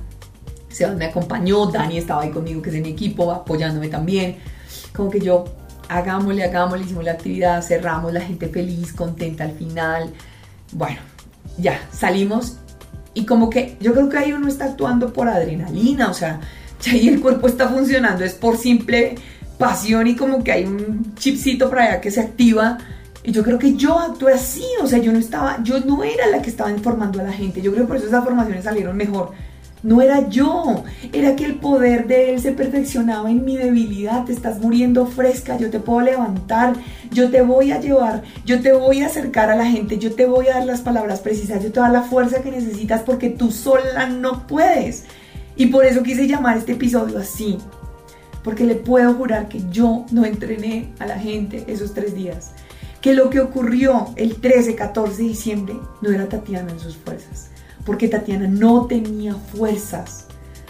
Sebas 0.69 0.97
me 0.97 1.05
acompañó, 1.05 1.66
Dani 1.66 1.99
estaba 1.99 2.23
ahí 2.23 2.31
conmigo, 2.31 2.62
que 2.62 2.71
es 2.71 2.75
de 2.75 2.81
mi 2.81 2.88
equipo, 2.88 3.31
apoyándome 3.31 3.88
también. 3.88 4.37
Como 4.93 5.11
que 5.11 5.21
yo 5.21 5.45
hagámosle, 5.90 6.44
hagámosle, 6.44 6.85
hicimos 6.85 7.05
la 7.05 7.12
actividad, 7.12 7.62
cerramos, 7.62 8.12
la 8.12 8.20
gente 8.20 8.48
feliz, 8.48 8.92
contenta 8.92 9.44
al 9.44 9.53
final. 9.53 10.12
Bueno, 10.72 10.98
ya, 11.59 11.81
salimos 11.92 12.59
y 13.12 13.26
como 13.26 13.50
que 13.50 13.76
yo 13.81 13.92
creo 13.92 14.09
que 14.09 14.18
ahí 14.18 14.33
uno 14.33 14.46
está 14.46 14.66
actuando 14.66 15.12
por 15.12 15.29
adrenalina, 15.29 16.09
o 16.09 16.14
sea, 16.14 16.40
ya 16.81 16.92
ahí 16.92 17.09
el 17.09 17.20
cuerpo 17.20 17.48
está 17.48 17.68
funcionando, 17.68 18.24
es 18.24 18.35
por 18.35 18.57
simple 18.57 19.16
pasión 19.59 20.07
y 20.07 20.14
como 20.14 20.44
que 20.44 20.53
hay 20.53 20.64
un 20.64 21.14
chipcito 21.16 21.68
para 21.68 21.85
allá 21.85 22.00
que 22.00 22.11
se 22.11 22.20
activa. 22.20 22.79
Y 23.22 23.33
yo 23.33 23.42
creo 23.42 23.59
que 23.59 23.74
yo 23.74 23.98
actué 23.98 24.33
así, 24.33 24.64
o 24.83 24.87
sea, 24.87 24.98
yo 24.98 25.12
no 25.12 25.18
estaba, 25.18 25.62
yo 25.62 25.81
no 25.81 26.03
era 26.05 26.26
la 26.29 26.40
que 26.40 26.48
estaba 26.48 26.70
informando 26.70 27.20
a 27.20 27.24
la 27.24 27.33
gente. 27.33 27.61
Yo 27.61 27.70
creo 27.70 27.85
que 27.85 27.88
por 27.88 27.96
eso 27.98 28.07
esas 28.07 28.24
formaciones 28.24 28.64
salieron 28.64 28.96
mejor 28.96 29.33
no 29.83 30.03
era 30.03 30.29
yo, 30.29 30.85
era 31.12 31.37
que 31.37 31.47
el 31.47 31.55
poder 31.55 32.07
de 32.07 32.31
Él 32.31 32.40
se 32.40 32.53
perfeccionaba 32.53 33.31
en 33.31 33.45
mi 33.45 33.57
debilidad. 33.57 34.25
Te 34.25 34.33
estás 34.33 34.61
muriendo 34.61 35.07
fresca, 35.07 35.57
yo 35.57 35.71
te 35.71 35.81
puedo 35.81 36.03
levantar, 36.03 36.75
yo 37.11 37.31
te 37.31 37.43
voy 37.43 37.73
a 37.73 37.81
llevar, 37.81 38.23
yo 38.45 38.61
te 38.61 38.73
voy 38.73 39.03
a 39.03 39.07
acercar 39.07 39.51
a 39.51 39.57
la 39.57 39.64
gente, 39.64 39.99
yo 39.99 40.14
te 40.14 40.27
voy 40.27 40.49
a 40.49 40.57
dar 40.57 40.66
las 40.66 40.81
palabras 40.81 41.21
precisas, 41.21 41.62
yo 41.62 41.73
te 41.73 41.81
voy 41.81 41.88
a 41.88 41.93
dar 41.93 42.03
la 42.03 42.09
fuerza 42.09 42.43
que 42.43 42.51
necesitas 42.51 43.03
porque 43.03 43.31
tú 43.31 43.51
sola 43.51 44.07
no 44.07 44.47
puedes. 44.47 45.05
Y 45.57 45.66
por 45.66 45.85
eso 45.85 46.03
quise 46.03 46.27
llamar 46.27 46.57
este 46.57 46.73
episodio 46.73 47.19
así, 47.19 47.59
porque 48.45 48.64
le 48.64 48.75
puedo 48.75 49.14
jurar 49.14 49.49
que 49.49 49.62
yo 49.71 50.05
no 50.11 50.25
entrené 50.25 50.93
a 50.99 51.07
la 51.07 51.19
gente 51.19 51.64
esos 51.69 51.95
tres 51.95 52.14
días. 52.14 52.53
Que 53.01 53.14
lo 53.14 53.31
que 53.31 53.40
ocurrió 53.40 54.12
el 54.16 54.37
13, 54.37 54.75
14 54.75 55.23
de 55.23 55.29
diciembre 55.29 55.75
no 56.03 56.11
era 56.11 56.29
Tatiana 56.29 56.71
en 56.71 56.79
sus 56.79 56.99
fuerzas 56.99 57.51
porque 57.90 58.07
Tatiana 58.07 58.46
no 58.46 58.87
tenía 58.87 59.35
fuerzas. 59.35 60.26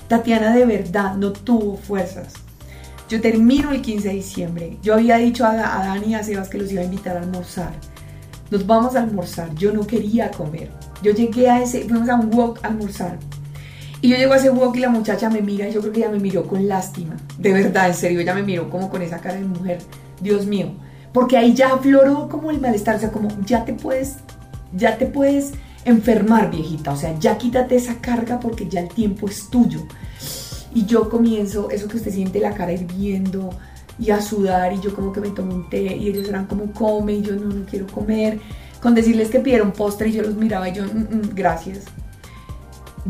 Tatiana 0.08 0.54
de 0.54 0.64
verdad 0.64 1.16
no 1.16 1.32
tuvo 1.32 1.76
fuerzas. 1.76 2.32
Yo 3.10 3.20
termino 3.20 3.72
el 3.72 3.82
15 3.82 4.08
de 4.08 4.14
diciembre. 4.14 4.78
Yo 4.82 4.94
había 4.94 5.18
dicho 5.18 5.44
a, 5.44 5.52
Dani 5.54 6.06
y 6.06 6.14
a 6.14 6.22
Sebas 6.22 6.48
que 6.48 6.56
los 6.56 6.72
iba 6.72 6.80
a 6.80 6.86
invitar 6.86 7.18
a 7.18 7.20
almorzar. 7.20 7.72
Nos 8.50 8.66
vamos 8.66 8.96
a 8.96 9.02
almorzar. 9.02 9.54
Yo 9.54 9.70
no 9.70 9.86
quería 9.86 10.30
comer. 10.30 10.70
Yo 11.02 11.12
llegué 11.12 11.50
a 11.50 11.62
ese, 11.62 11.82
fuimos 11.82 12.08
a 12.08 12.14
un 12.14 12.34
walk 12.34 12.60
a 12.62 12.68
almorzar. 12.68 13.18
Y 14.00 14.08
yo 14.08 14.16
llego 14.16 14.32
a 14.32 14.36
ese 14.36 14.48
walk 14.48 14.76
y 14.76 14.80
la 14.80 14.88
muchacha 14.88 15.28
me 15.28 15.42
mira 15.42 15.68
y 15.68 15.72
yo 15.72 15.82
creo 15.82 15.92
que 15.92 16.00
ella 16.00 16.08
me 16.08 16.20
miró 16.20 16.44
con 16.44 16.66
lástima. 16.66 17.18
De 17.36 17.52
verdad, 17.52 17.88
en 17.88 17.94
serio, 17.94 18.20
ella 18.20 18.34
me 18.34 18.44
miró 18.44 18.70
como 18.70 18.88
con 18.88 19.02
esa 19.02 19.18
cara 19.18 19.34
de 19.34 19.44
mujer. 19.44 19.80
Dios 20.22 20.46
mío. 20.46 20.72
Porque 21.12 21.36
ahí 21.36 21.52
ya 21.52 21.74
afloró 21.74 22.30
como 22.30 22.50
el 22.50 22.62
malestar. 22.62 22.96
O 22.96 22.98
sea, 22.98 23.12
como 23.12 23.28
ya 23.44 23.66
te 23.66 23.74
puedes, 23.74 24.16
ya 24.72 24.96
te 24.96 25.04
puedes 25.04 25.52
enfermar, 25.84 26.50
viejita. 26.50 26.92
O 26.92 26.96
sea, 26.96 27.18
ya 27.18 27.38
quítate 27.38 27.76
esa 27.76 28.00
carga 28.00 28.40
porque 28.40 28.68
ya 28.68 28.80
el 28.80 28.88
tiempo 28.88 29.28
es 29.28 29.48
tuyo. 29.48 29.80
Y 30.74 30.86
yo 30.86 31.08
comienzo, 31.08 31.70
eso 31.70 31.88
que 31.88 31.96
usted 31.96 32.12
siente 32.12 32.38
la 32.40 32.54
cara 32.54 32.72
hirviendo 32.72 33.50
y 33.98 34.10
a 34.10 34.20
sudar 34.22 34.72
y 34.72 34.80
yo 34.80 34.94
como 34.94 35.12
que 35.12 35.20
me 35.20 35.30
tomo 35.30 35.54
un 35.54 35.68
té 35.68 35.96
y 35.96 36.08
ellos 36.08 36.28
eran 36.28 36.46
como 36.46 36.72
come 36.72 37.14
y 37.14 37.22
yo 37.22 37.34
no, 37.36 37.48
no 37.48 37.66
quiero 37.66 37.86
comer. 37.86 38.38
Con 38.80 38.94
decirles 38.94 39.28
que 39.28 39.40
pidieron 39.40 39.72
postre 39.72 40.08
y 40.08 40.12
yo 40.12 40.22
los 40.22 40.36
miraba 40.36 40.68
y 40.68 40.74
yo, 40.74 40.84
mm, 40.84 40.88
mm, 40.88 41.34
gracias. 41.34 41.84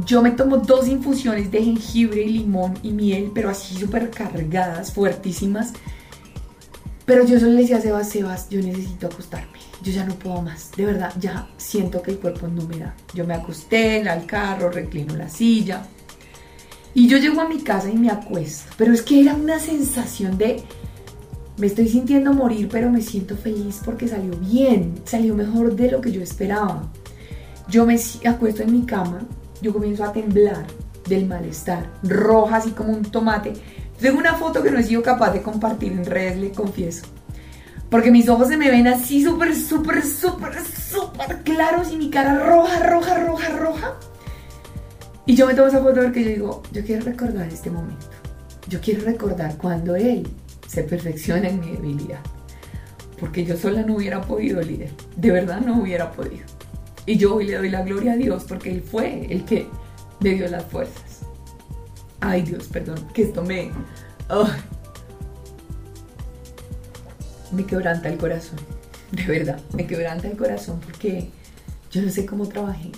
Yo 0.06 0.22
me 0.22 0.30
tomo 0.30 0.56
dos 0.59 0.88
infusiones 0.88 1.50
de 1.50 1.62
jengibre 1.62 2.22
y 2.22 2.30
limón 2.30 2.74
y 2.83 2.92
miel, 2.92 3.30
pero 3.35 3.50
así 3.50 3.74
súper 3.74 4.11
cargadas, 4.11 4.92
fuertísimas. 4.92 5.72
Pero 7.04 7.24
yo 7.24 7.38
solo 7.38 7.52
le 7.52 7.62
decía 7.62 7.78
a 7.78 7.80
Sebas, 7.80 8.09
Sebas, 8.09 8.48
yo 8.50 8.61
necesito 8.62 9.09
acostarme 9.09 9.60
yo 9.83 9.93
ya 9.93 10.05
no 10.05 10.14
puedo 10.14 10.43
más, 10.43 10.71
de 10.77 10.85
verdad, 10.85 11.12
ya 11.19 11.49
siento 11.57 12.03
que 12.03 12.12
el 12.12 12.19
cuerpo 12.19 12.49
no 12.49 12.62
me 12.66 12.79
da. 12.79 12.95
Yo 13.14 13.27
me 13.27 13.35
acosté 13.35 14.07
al 14.09 14.27
carro, 14.27 14.71
reclino 14.71 15.16
la 15.16 15.29
silla 15.29 15.83
y 16.93 17.07
yo 17.07 17.19
llego 17.19 17.40
a 17.40 17.49
mi 17.49 17.59
casa 17.59 17.88
y 17.88 17.97
me 17.97 18.11
acuesto, 18.11 18.73
pero 18.77 18.93
es 18.93 19.03
que 19.03 19.21
era 19.21 19.35
una 19.35 19.59
sensación 19.59 20.37
de, 20.37 20.62
me 21.57 21.69
estoy 21.69 21.88
sintiendo 21.88 22.33
morir, 22.33 22.69
pero 22.71 22.90
me 22.90 23.01
siento 23.01 23.37
feliz 23.37 23.81
porque 23.85 24.09
salió 24.09 24.37
bien, 24.37 25.01
salió 25.05 25.35
mejor 25.35 25.77
de 25.77 25.90
lo 25.90 26.01
que 26.01 26.11
yo 26.11 26.21
esperaba. 26.21 26.90
Yo 27.69 27.87
me 27.87 27.97
acuesto 28.27 28.62
en 28.62 28.73
mi 28.73 28.83
cama, 28.83 29.21
yo 29.62 29.73
comienzo 29.73 30.05
a 30.05 30.12
temblar 30.12 30.66
del 31.09 31.27
malestar, 31.27 31.88
roja 32.03 32.57
así 32.57 32.73
como 32.73 32.93
un 32.93 33.03
tomate. 33.03 33.53
Tengo 34.01 34.19
una 34.19 34.35
foto 34.35 34.62
que 34.62 34.71
no 34.71 34.79
he 34.79 34.83
sido 34.83 35.03
capaz 35.03 35.31
de 35.31 35.43
compartir 35.43 35.93
en 35.93 36.05
redes, 36.05 36.38
le 36.38 36.51
confieso 36.51 37.05
porque 37.90 38.11
mis 38.11 38.29
ojos 38.29 38.48
se 38.48 38.57
me 38.57 38.70
ven 38.70 38.87
así 38.87 39.22
súper, 39.22 39.55
súper, 39.55 40.05
súper, 40.05 40.55
súper 40.64 41.42
claros 41.42 41.92
y 41.92 41.96
mi 41.96 42.09
cara 42.09 42.38
roja, 42.38 42.79
roja, 42.88 43.18
roja, 43.24 43.48
roja. 43.57 43.96
Y 45.26 45.35
yo 45.35 45.46
me 45.46 45.55
tomo 45.55 45.68
esa 45.68 45.83
foto 45.83 46.00
porque 46.03 46.24
yo 46.24 46.31
digo, 46.31 46.62
yo 46.72 46.85
quiero 46.85 47.05
recordar 47.05 47.48
este 47.48 47.70
momento. 47.70 48.07
Yo 48.68 48.81
quiero 48.81 49.05
recordar 49.05 49.57
cuando 49.57 49.96
él 49.96 50.26
se 50.66 50.85
perfecciona 50.85 51.48
en 51.48 51.61
mi 51.61 51.72
debilidad. 51.72 52.20
Porque 53.18 53.44
yo 53.44 53.57
sola 53.57 53.83
no 53.83 53.96
hubiera 53.96 54.20
podido, 54.22 54.62
líder. 54.62 54.90
De 55.16 55.31
verdad 55.31 55.61
no 55.61 55.83
hubiera 55.83 56.12
podido. 56.12 56.46
Y 57.07 57.16
yo 57.16 57.35
hoy 57.35 57.46
le 57.46 57.57
doy 57.57 57.70
la 57.70 57.83
gloria 57.83 58.12
a 58.12 58.16
Dios 58.16 58.44
porque 58.44 58.70
Él 58.70 58.83
fue 58.83 59.26
el 59.31 59.44
que 59.44 59.66
me 60.20 60.31
dio 60.31 60.48
las 60.48 60.64
fuerzas. 60.66 61.22
Ay 62.20 62.42
Dios, 62.42 62.68
perdón, 62.68 63.05
que 63.12 63.22
esto 63.22 63.42
me 63.42 63.70
me 67.53 67.65
quebranta 67.65 68.09
el 68.09 68.19
corazón. 68.19 68.59
De 69.13 69.25
verdad, 69.27 69.61
me 69.73 69.87
quebranta 69.87 70.29
el 70.29 70.37
corazón 70.37 70.81
porque 70.81 71.31
yo 71.91 72.03
no 72.03 72.11
sé 72.11 72.27
cómo 72.27 72.47
trabajé. 72.47 72.91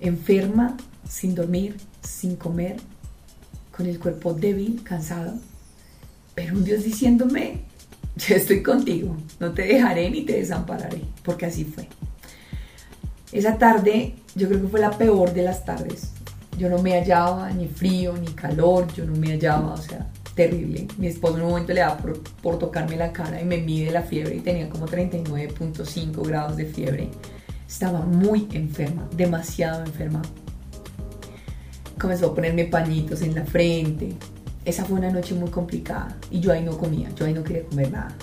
Enferma, 0.00 0.76
sin 1.08 1.34
dormir, 1.34 1.76
sin 2.02 2.36
comer, 2.36 2.76
con 3.76 3.86
el 3.86 3.98
cuerpo 3.98 4.32
débil, 4.32 4.82
cansado. 4.82 5.34
Pero 6.34 6.54
un 6.54 6.64
Dios 6.64 6.84
diciéndome, 6.84 7.60
yo 8.16 8.36
estoy 8.36 8.62
contigo, 8.62 9.16
no 9.38 9.52
te 9.52 9.62
dejaré 9.62 10.10
ni 10.10 10.22
te 10.22 10.34
desampararé, 10.34 11.02
porque 11.22 11.46
así 11.46 11.64
fue. 11.64 11.88
Esa 13.32 13.58
tarde 13.58 14.14
yo 14.34 14.48
creo 14.48 14.62
que 14.62 14.68
fue 14.68 14.80
la 14.80 14.90
peor 14.90 15.32
de 15.34 15.42
las 15.42 15.64
tardes. 15.64 16.12
Yo 16.58 16.70
no 16.70 16.78
me 16.78 16.92
hallaba 16.92 17.50
ni 17.50 17.68
frío 17.68 18.16
ni 18.16 18.28
calor, 18.28 18.86
yo 18.94 19.04
no 19.04 19.14
me 19.14 19.32
hallaba, 19.32 19.74
o 19.74 19.76
sea, 19.76 20.06
terrible. 20.36 20.86
Mi 20.98 21.08
esposo 21.08 21.38
en 21.38 21.42
un 21.42 21.48
momento 21.48 21.72
le 21.72 21.80
da 21.80 21.96
por, 21.96 22.58
tocarme 22.58 22.96
la 22.96 23.12
cara 23.12 23.40
y 23.40 23.44
me 23.44 23.58
mide 23.58 23.90
la 23.90 24.02
fiebre 24.02 24.36
y 24.36 24.40
tenía 24.40 24.68
como 24.68 24.86
39.5 24.86 26.24
grados 26.24 26.56
de 26.56 26.66
fiebre. 26.66 27.08
Estaba 27.66 28.00
muy 28.00 28.46
enferma, 28.52 29.08
demasiado 29.16 29.84
enferma. 29.84 30.22
Comenzó 31.98 32.26
a 32.26 32.34
ponerme 32.34 32.66
pañitos 32.66 33.22
en 33.22 33.34
la 33.34 33.44
frente. 33.44 34.12
Esa 34.64 34.84
fue 34.84 34.98
una 34.98 35.10
noche 35.10 35.34
muy 35.34 35.50
complicada 35.50 36.16
y 36.30 36.38
yo 36.38 36.52
ahí 36.52 36.62
no 36.62 36.76
comía, 36.76 37.08
yo 37.16 37.24
ahí 37.24 37.32
no 37.32 37.42
quería 37.42 37.64
comer 37.64 37.90
nada. 37.90 38.14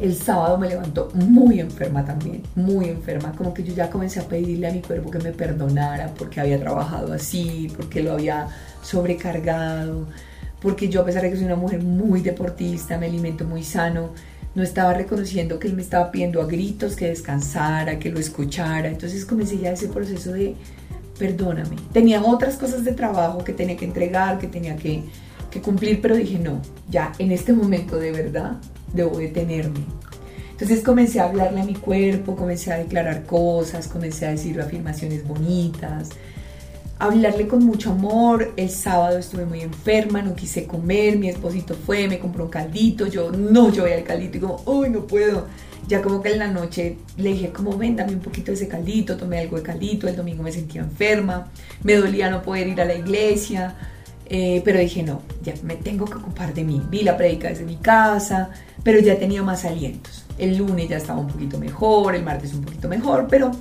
El 0.00 0.14
sábado 0.14 0.58
me 0.58 0.68
levantó 0.68 1.10
muy 1.14 1.60
enferma 1.60 2.04
también, 2.04 2.42
muy 2.54 2.88
enferma, 2.88 3.32
como 3.32 3.52
que 3.52 3.62
yo 3.62 3.74
ya 3.74 3.90
comencé 3.90 4.20
a 4.20 4.24
pedirle 4.24 4.68
a 4.68 4.72
mi 4.72 4.82
cuerpo 4.82 5.10
que 5.10 5.18
me 5.18 5.32
perdonara 5.32 6.12
porque 6.18 6.40
había 6.40 6.60
trabajado 6.60 7.12
así, 7.12 7.72
porque 7.74 8.02
lo 8.02 8.12
había 8.12 8.48
sobrecargado, 8.82 10.06
porque 10.60 10.88
yo 10.88 11.02
a 11.02 11.04
pesar 11.04 11.22
de 11.22 11.30
que 11.30 11.36
soy 11.36 11.46
una 11.46 11.56
mujer 11.56 11.82
muy 11.82 12.22
deportista, 12.22 12.98
me 12.98 13.06
alimento 13.06 13.44
muy 13.44 13.62
sano, 13.62 14.10
no 14.54 14.62
estaba 14.62 14.94
reconociendo 14.94 15.58
que 15.58 15.68
él 15.68 15.74
me 15.74 15.82
estaba 15.82 16.10
pidiendo 16.10 16.40
a 16.40 16.46
gritos 16.46 16.96
que 16.96 17.08
descansara, 17.08 17.98
que 17.98 18.10
lo 18.10 18.18
escuchara. 18.18 18.88
Entonces 18.88 19.26
comencé 19.26 19.58
ya 19.58 19.72
ese 19.72 19.88
proceso 19.88 20.32
de 20.32 20.54
perdóname. 21.18 21.76
Tenía 21.92 22.22
otras 22.22 22.56
cosas 22.56 22.84
de 22.84 22.92
trabajo 22.92 23.44
que 23.44 23.52
tenía 23.52 23.76
que 23.76 23.84
entregar, 23.84 24.38
que 24.38 24.46
tenía 24.46 24.76
que, 24.76 25.02
que 25.50 25.60
cumplir, 25.60 26.00
pero 26.00 26.16
dije 26.16 26.38
no, 26.38 26.60
ya 26.88 27.12
en 27.18 27.32
este 27.32 27.52
momento 27.52 27.98
de 27.98 28.12
verdad 28.12 28.56
debo 28.94 29.18
detenerme. 29.18 29.84
Entonces 30.52 30.82
comencé 30.82 31.20
a 31.20 31.24
hablarle 31.24 31.60
a 31.60 31.64
mi 31.64 31.74
cuerpo, 31.74 32.34
comencé 32.34 32.72
a 32.72 32.78
declarar 32.78 33.24
cosas, 33.24 33.88
comencé 33.88 34.26
a 34.26 34.30
decir 34.30 34.58
afirmaciones 34.58 35.26
bonitas, 35.28 36.08
hablarle 36.98 37.46
con 37.46 37.64
mucho 37.64 37.90
amor. 37.90 38.52
El 38.56 38.70
sábado 38.70 39.18
estuve 39.18 39.44
muy 39.44 39.60
enferma, 39.60 40.22
no 40.22 40.34
quise 40.34 40.66
comer, 40.66 41.18
mi 41.18 41.28
esposito 41.28 41.74
fue, 41.74 42.08
me 42.08 42.18
compró 42.18 42.44
un 42.44 42.50
caldito, 42.50 43.06
yo 43.06 43.30
no, 43.30 43.72
yo 43.72 43.82
voy 43.82 43.92
al 43.92 44.04
caldito 44.04 44.38
y 44.38 44.40
como, 44.40 44.62
uy, 44.66 44.90
no 44.90 45.06
puedo. 45.06 45.46
Ya 45.88 46.02
como 46.02 46.20
que 46.20 46.32
en 46.32 46.40
la 46.40 46.48
noche 46.48 46.98
le 47.16 47.30
dije 47.30 47.50
como, 47.50 47.76
ven, 47.76 47.94
dame 47.94 48.12
un 48.12 48.20
poquito 48.20 48.46
de 48.46 48.54
ese 48.54 48.66
caldito, 48.66 49.16
tomé 49.16 49.38
algo 49.38 49.56
de 49.56 49.62
caldito, 49.62 50.08
el 50.08 50.16
domingo 50.16 50.42
me 50.42 50.50
sentía 50.50 50.80
enferma, 50.80 51.48
me 51.84 51.94
dolía 51.94 52.28
no 52.28 52.42
poder 52.42 52.66
ir 52.66 52.80
a 52.80 52.84
la 52.84 52.94
iglesia, 52.94 53.76
eh, 54.28 54.62
pero 54.64 54.80
dije, 54.80 55.04
no, 55.04 55.22
ya 55.44 55.54
me 55.62 55.76
tengo 55.76 56.04
que 56.06 56.14
ocupar 56.14 56.52
de 56.52 56.64
mí. 56.64 56.82
Vi 56.90 57.02
la 57.02 57.16
predica 57.16 57.48
desde 57.48 57.64
mi 57.64 57.76
casa, 57.76 58.50
pero 58.82 58.98
ya 58.98 59.16
tenía 59.16 59.42
más 59.44 59.64
alientos. 59.64 60.24
El 60.38 60.56
lunes 60.56 60.88
ya 60.88 60.96
estaba 60.96 61.20
un 61.20 61.28
poquito 61.28 61.58
mejor, 61.58 62.16
el 62.16 62.24
martes 62.24 62.52
un 62.52 62.62
poquito 62.62 62.88
mejor, 62.88 63.28
pero 63.30 63.52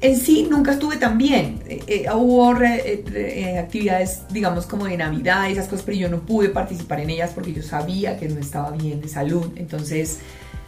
en 0.00 0.16
sí 0.16 0.46
nunca 0.50 0.72
estuve 0.72 0.96
tan 0.96 1.18
bien. 1.18 1.60
Eh, 1.66 1.80
eh, 1.86 2.06
hubo 2.14 2.60
eh, 2.62 3.58
actividades, 3.58 4.22
digamos, 4.30 4.66
como 4.66 4.86
de 4.86 4.96
Navidad 4.96 5.50
esas 5.50 5.66
cosas, 5.66 5.84
pero 5.84 5.98
yo 5.98 6.08
no 6.08 6.20
pude 6.20 6.48
participar 6.48 7.00
en 7.00 7.10
ellas 7.10 7.32
porque 7.34 7.52
yo 7.52 7.62
sabía 7.62 8.16
que 8.16 8.28
no 8.28 8.40
estaba 8.40 8.70
bien 8.70 9.00
de 9.00 9.08
salud. 9.08 9.52
Entonces 9.56 10.18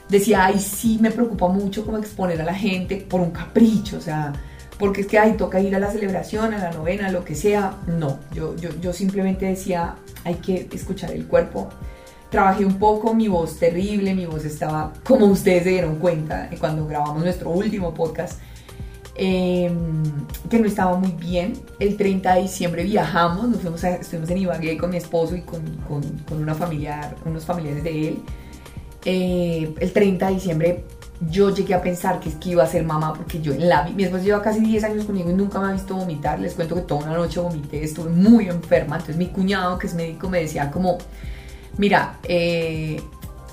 decía, 0.09 0.47
ay, 0.47 0.59
sí, 0.59 0.99
me 1.01 1.11
preocupa 1.11 1.49
mucho 1.49 1.85
como 1.85 1.99
exponer 1.99 2.41
a 2.41 2.45
la 2.45 2.55
gente 2.55 2.97
por 2.97 3.21
un 3.21 3.31
capricho, 3.31 3.99
o 3.99 4.01
sea, 4.01 4.33
porque 4.79 5.03
es 5.03 5.07
que, 5.07 5.19
ay, 5.19 5.35
toca 5.35 5.61
ir 5.61 5.75
a 5.75 5.79
la 5.79 5.91
celebración, 5.91 6.53
a 6.55 6.59
la 6.59 6.71
novena, 6.71 7.11
lo 7.11 7.25
que 7.25 7.35
sea. 7.35 7.77
No, 7.87 8.19
yo, 8.35 8.55
yo, 8.57 8.71
yo 8.81 8.93
simplemente 8.93 9.47
decía, 9.47 9.97
hay 10.25 10.37
que 10.37 10.69
escuchar 10.73 11.13
el 11.13 11.27
cuerpo. 11.27 11.69
Trabajé 12.31 12.65
un 12.65 12.79
poco, 12.79 13.15
mi 13.15 13.29
voz 13.29 13.59
terrible, 13.59 14.15
mi 14.15 14.27
voz 14.27 14.45
estaba, 14.45 14.93
como 15.05 15.27
ustedes 15.27 15.63
se 15.63 15.71
dieron 15.71 15.97
cuenta 15.97 16.51
cuando 16.59 16.87
grabamos 16.87 17.23
nuestro 17.23 17.51
último 17.51 17.95
podcast, 17.95 18.41
Em, 19.19 20.03
que 20.51 20.59
no 20.59 20.67
estaba 20.67 20.97
muy 20.97 21.13
bien. 21.13 21.55
El 21.79 21.97
30 21.97 22.35
de 22.35 22.43
diciembre 22.43 22.85
viajamos, 22.85 23.49
nos 23.49 23.61
fuimos 23.61 23.83
estuvimos 23.83 24.31
en 24.31 24.39
Ibagué 24.39 24.77
con 24.77 24.91
mi 24.91 24.99
esposo 24.99 25.35
y 25.35 25.41
con, 25.41 25.63
con, 25.89 26.43
una 26.43 26.55
familiar, 26.55 27.17
unos 27.25 27.45
familiares 27.45 27.83
de 27.83 28.09
él. 28.09 28.19
Eh, 29.05 29.75
el 29.79 29.93
30 29.93 30.27
de 30.27 30.35
diciembre 30.35 30.85
yo 31.31 31.55
llegué 31.55 31.75
a 31.75 31.81
pensar 31.81 32.21
que, 32.21 32.31
que 32.33 32.51
iba 32.51 32.63
a 32.63 32.67
ser 32.67 32.85
mamá 32.85 33.15
porque 33.15 33.41
yo 33.41 33.55
en 33.55 33.69
la 33.69 33.85
mi 33.85 34.05
esposo 34.05 34.25
lleva 34.25 34.43
casi 34.43 34.61
10 34.61 34.85
años 34.85 35.05
conmigo 35.07 35.31
y 35.31 35.35
nunca 35.35 35.61
me 35.61 35.69
ha 35.69 35.73
visto 35.73 35.97
vomitar. 35.97 36.39
Les 36.39 36.55
cuento 36.55 36.75
que 36.75 36.83
toda 36.83 37.05
una 37.05 37.15
noche 37.15 37.41
vomité, 37.41 37.83
estuve 37.83 38.11
muy 38.11 38.49
enferma. 38.49 38.97
Entonces 38.97 39.17
mi 39.17 39.29
cuñado, 39.29 39.79
que 39.79 39.87
es 39.87 39.95
médico, 39.95 40.29
me 40.29 40.41
decía 40.41 40.71
como, 40.71 40.99
mira, 41.79 42.19
eh, 42.25 43.01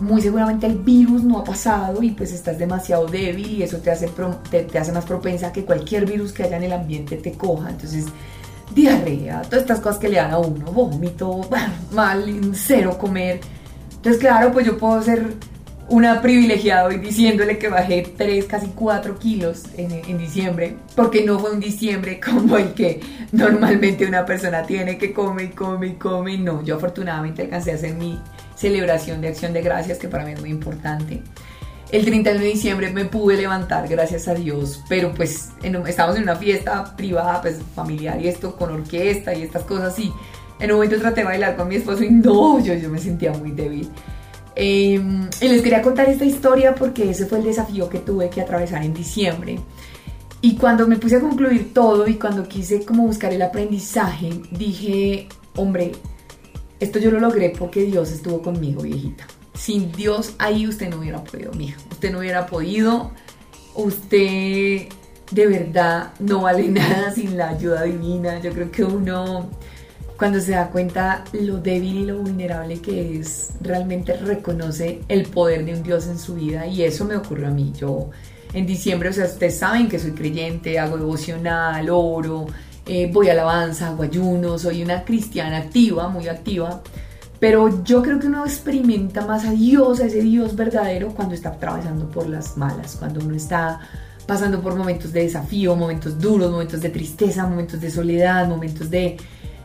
muy 0.04 0.22
seguramente 0.22 0.68
el 0.68 0.78
virus 0.78 1.24
no 1.24 1.40
ha 1.40 1.44
pasado 1.44 2.04
y 2.04 2.12
pues 2.12 2.34
estás 2.34 2.60
demasiado 2.60 3.08
débil 3.08 3.48
y 3.48 3.64
eso 3.64 3.78
te 3.78 3.90
hace, 3.90 4.10
te, 4.50 4.78
hace 4.78 4.92
más 4.92 5.06
propensa 5.06 5.52
que 5.52 5.64
cualquier 5.64 6.06
virus 6.06 6.34
que 6.34 6.44
haya 6.44 6.58
en 6.58 6.64
el 6.64 6.74
ambiente 6.74 7.18
te 7.18 7.32
coja. 7.32 7.70
Entonces, 7.70 8.06
diarrea, 8.76 9.42
todas 9.44 9.62
estas 9.62 9.80
cosas 9.80 10.00
que 10.00 10.10
le 10.10 10.18
dan 10.18 10.32
a 10.32 10.38
uno, 10.40 10.66
vómito, 10.72 11.42
mal, 11.92 12.26
cero 12.54 12.98
comer. 13.00 13.40
Entonces, 13.96 14.20
claro, 14.20 14.52
pues 14.52 14.66
yo 14.66 14.78
puedo 14.78 15.02
ser 15.02 15.26
una 15.88 16.22
privilegiada 16.22 16.86
hoy 16.86 16.98
diciéndole 16.98 17.58
que 17.58 17.70
bajé 17.70 18.14
3, 18.18 18.46
casi 18.46 18.68
4 18.68 19.20
kilos 19.20 19.64
en, 19.78 19.92
en, 19.92 20.18
diciembre, 20.18 20.76
porque 20.96 21.24
no 21.24 21.40
fue 21.40 21.52
un 21.52 21.60
diciembre 21.60 22.20
como 22.26 22.58
el 22.58 22.74
que 22.74 23.00
normalmente 23.32 24.06
una 24.06 24.26
persona 24.26 24.64
tiene 24.64 24.98
que 24.98 25.14
come 25.14 25.44
y 25.44 25.48
come 25.50 25.88
y 25.88 25.94
come. 25.94 26.38
No, 26.38 26.64
yo 26.64 26.76
afortunadamente 26.76 27.44
alcancé 27.44 27.72
a 27.72 27.76
hacer 27.76 27.96
mi 27.96 28.20
celebración 28.64 29.20
de 29.20 29.28
acción 29.28 29.52
de 29.52 29.62
gracias, 29.62 29.98
que 29.98 30.08
para 30.08 30.24
mí 30.24 30.32
es 30.32 30.40
muy 30.40 30.50
importante. 30.50 31.22
El 31.92 32.06
31 32.06 32.40
de 32.40 32.46
diciembre 32.46 32.92
me 32.92 33.04
pude 33.06 33.36
levantar, 33.36 33.88
gracias 33.90 34.30
a 34.30 34.34
Dios, 34.34 34.82
pero 34.88 35.14
pues 35.14 35.50
estábamos 35.86 36.16
en 36.18 36.24
una 36.24 36.38
fiesta 36.38 36.96
privada, 36.96 37.42
pues 37.42 37.60
familiar 37.76 38.20
y 38.22 38.30
esto, 38.30 38.56
con 38.56 38.72
orquesta 38.72 39.34
y 39.34 39.44
estas 39.44 39.64
cosas 39.64 40.00
y 40.00 40.12
en 40.60 40.72
un 40.72 40.78
momento 40.78 40.98
traté 40.98 41.22
de 41.22 41.26
bailar 41.26 41.58
con 41.58 41.68
mi 41.68 41.76
esposo 41.76 42.04
y 42.04 42.10
no, 42.10 42.60
yo, 42.64 42.74
yo 42.74 42.90
me 42.90 43.00
sentía 43.00 43.34
muy 43.34 43.52
débil. 43.52 43.90
Em, 44.56 45.30
y 45.42 45.48
les 45.50 45.62
quería 45.62 45.82
contar 45.82 46.08
esta 46.08 46.24
historia 46.24 46.74
porque 46.74 47.10
ese 47.10 47.26
fue 47.26 47.40
el 47.40 47.44
desafío 47.44 47.90
que 47.90 48.00
tuve 48.00 48.30
que 48.30 48.42
atravesar 48.42 48.82
en 48.84 48.94
diciembre. 48.94 49.60
Y 50.42 50.56
cuando 50.56 50.88
me 50.88 50.96
puse 50.96 51.18
a 51.18 51.20
concluir 51.20 51.74
todo 51.74 52.08
y 52.08 52.16
cuando 52.16 52.48
quise 52.48 52.86
como 52.86 53.04
buscar 53.04 53.34
el 53.34 53.42
aprendizaje, 53.42 54.30
dije, 54.52 55.28
hombre, 55.56 55.92
esto 56.84 57.00
yo 57.00 57.12
lo 57.12 57.20
logré 57.20 57.50
porque 57.50 57.84
Dios 57.84 58.12
estuvo 58.12 58.42
conmigo, 58.42 58.84
viejita. 58.84 59.26
Sin 59.54 59.92
Dios 59.92 60.36
ahí 60.40 60.68
usted 60.68 60.90
no 60.90 60.98
hubiera 60.98 61.24
podido, 61.24 61.54
mija. 61.54 61.80
Usted 61.92 62.12
no 62.12 62.20
hubiera 62.20 62.46
podido. 62.46 63.12
Usted 63.76 64.88
de 65.32 65.48
verdad 65.48 66.14
no 66.20 66.42
vale 66.42 66.68
nada 66.70 67.12
sin 67.12 67.38
la 67.38 67.50
ayuda 67.50 67.84
divina. 67.84 68.40
Yo 68.40 68.52
creo 68.52 68.72
que 68.72 68.84
uno 68.84 69.50
cuando 70.18 70.40
se 70.40 70.52
da 70.52 70.70
cuenta 70.70 71.24
lo 71.34 71.58
débil 71.58 71.98
y 71.98 72.06
lo 72.06 72.20
vulnerable 72.20 72.80
que 72.80 73.20
es, 73.20 73.54
realmente 73.62 74.14
reconoce 74.14 75.02
el 75.08 75.26
poder 75.26 75.66
de 75.66 75.74
un 75.74 75.84
Dios 75.84 76.08
en 76.08 76.20
su 76.20 76.36
vida 76.36 76.68
y 76.68 76.84
eso 76.84 77.06
me 77.06 77.16
ocurrió 77.16 77.48
a 77.48 77.52
mí. 77.52 77.74
Yo 77.76 78.10
en 78.54 78.66
diciembre, 78.66 79.10
o 79.10 79.14
sea, 79.14 79.26
ustedes 79.26 79.58
saben 79.58 79.90
que 79.90 80.00
soy 80.00 80.12
creyente, 80.12 80.80
hago 80.80 80.98
devocional, 80.98 81.90
oro, 81.90 82.46
eh, 82.86 83.10
voy 83.12 83.30
a 83.30 83.32
alabanza, 83.32 83.88
hago 83.88 84.04
ayuno, 84.04 84.58
soy 84.58 84.84
una 84.84 85.04
cristiana 85.04 85.58
activa, 85.58 86.10
muy 86.10 86.28
activa, 86.28 86.82
pero 87.40 87.84
yo 87.84 88.02
creo 88.02 88.20
que 88.20 88.28
uno 88.28 88.46
experimenta 88.46 89.26
más 89.26 89.46
a 89.46 89.52
Dios, 89.52 90.00
a 90.00 90.06
ese 90.06 90.22
Dios 90.22 90.56
verdadero, 90.56 91.10
cuando 91.10 91.36
está 91.36 91.50
atravesando 91.50 92.10
por 92.10 92.28
las 92.28 92.58
malas, 92.58 92.96
cuando 92.98 93.20
uno 93.20 93.36
está 93.36 93.80
pasando 94.26 94.62
por 94.62 94.76
momentos 94.76 95.12
de 95.12 95.24
desafío, 95.24 95.76
momentos 95.76 96.20
duros, 96.20 96.52
momentos 96.52 96.82
de 96.82 96.90
tristeza, 96.90 97.46
momentos 97.46 97.82
de 97.82 97.92
soledad, 97.92 98.48
momentos 98.48 98.90
de, 98.90 99.18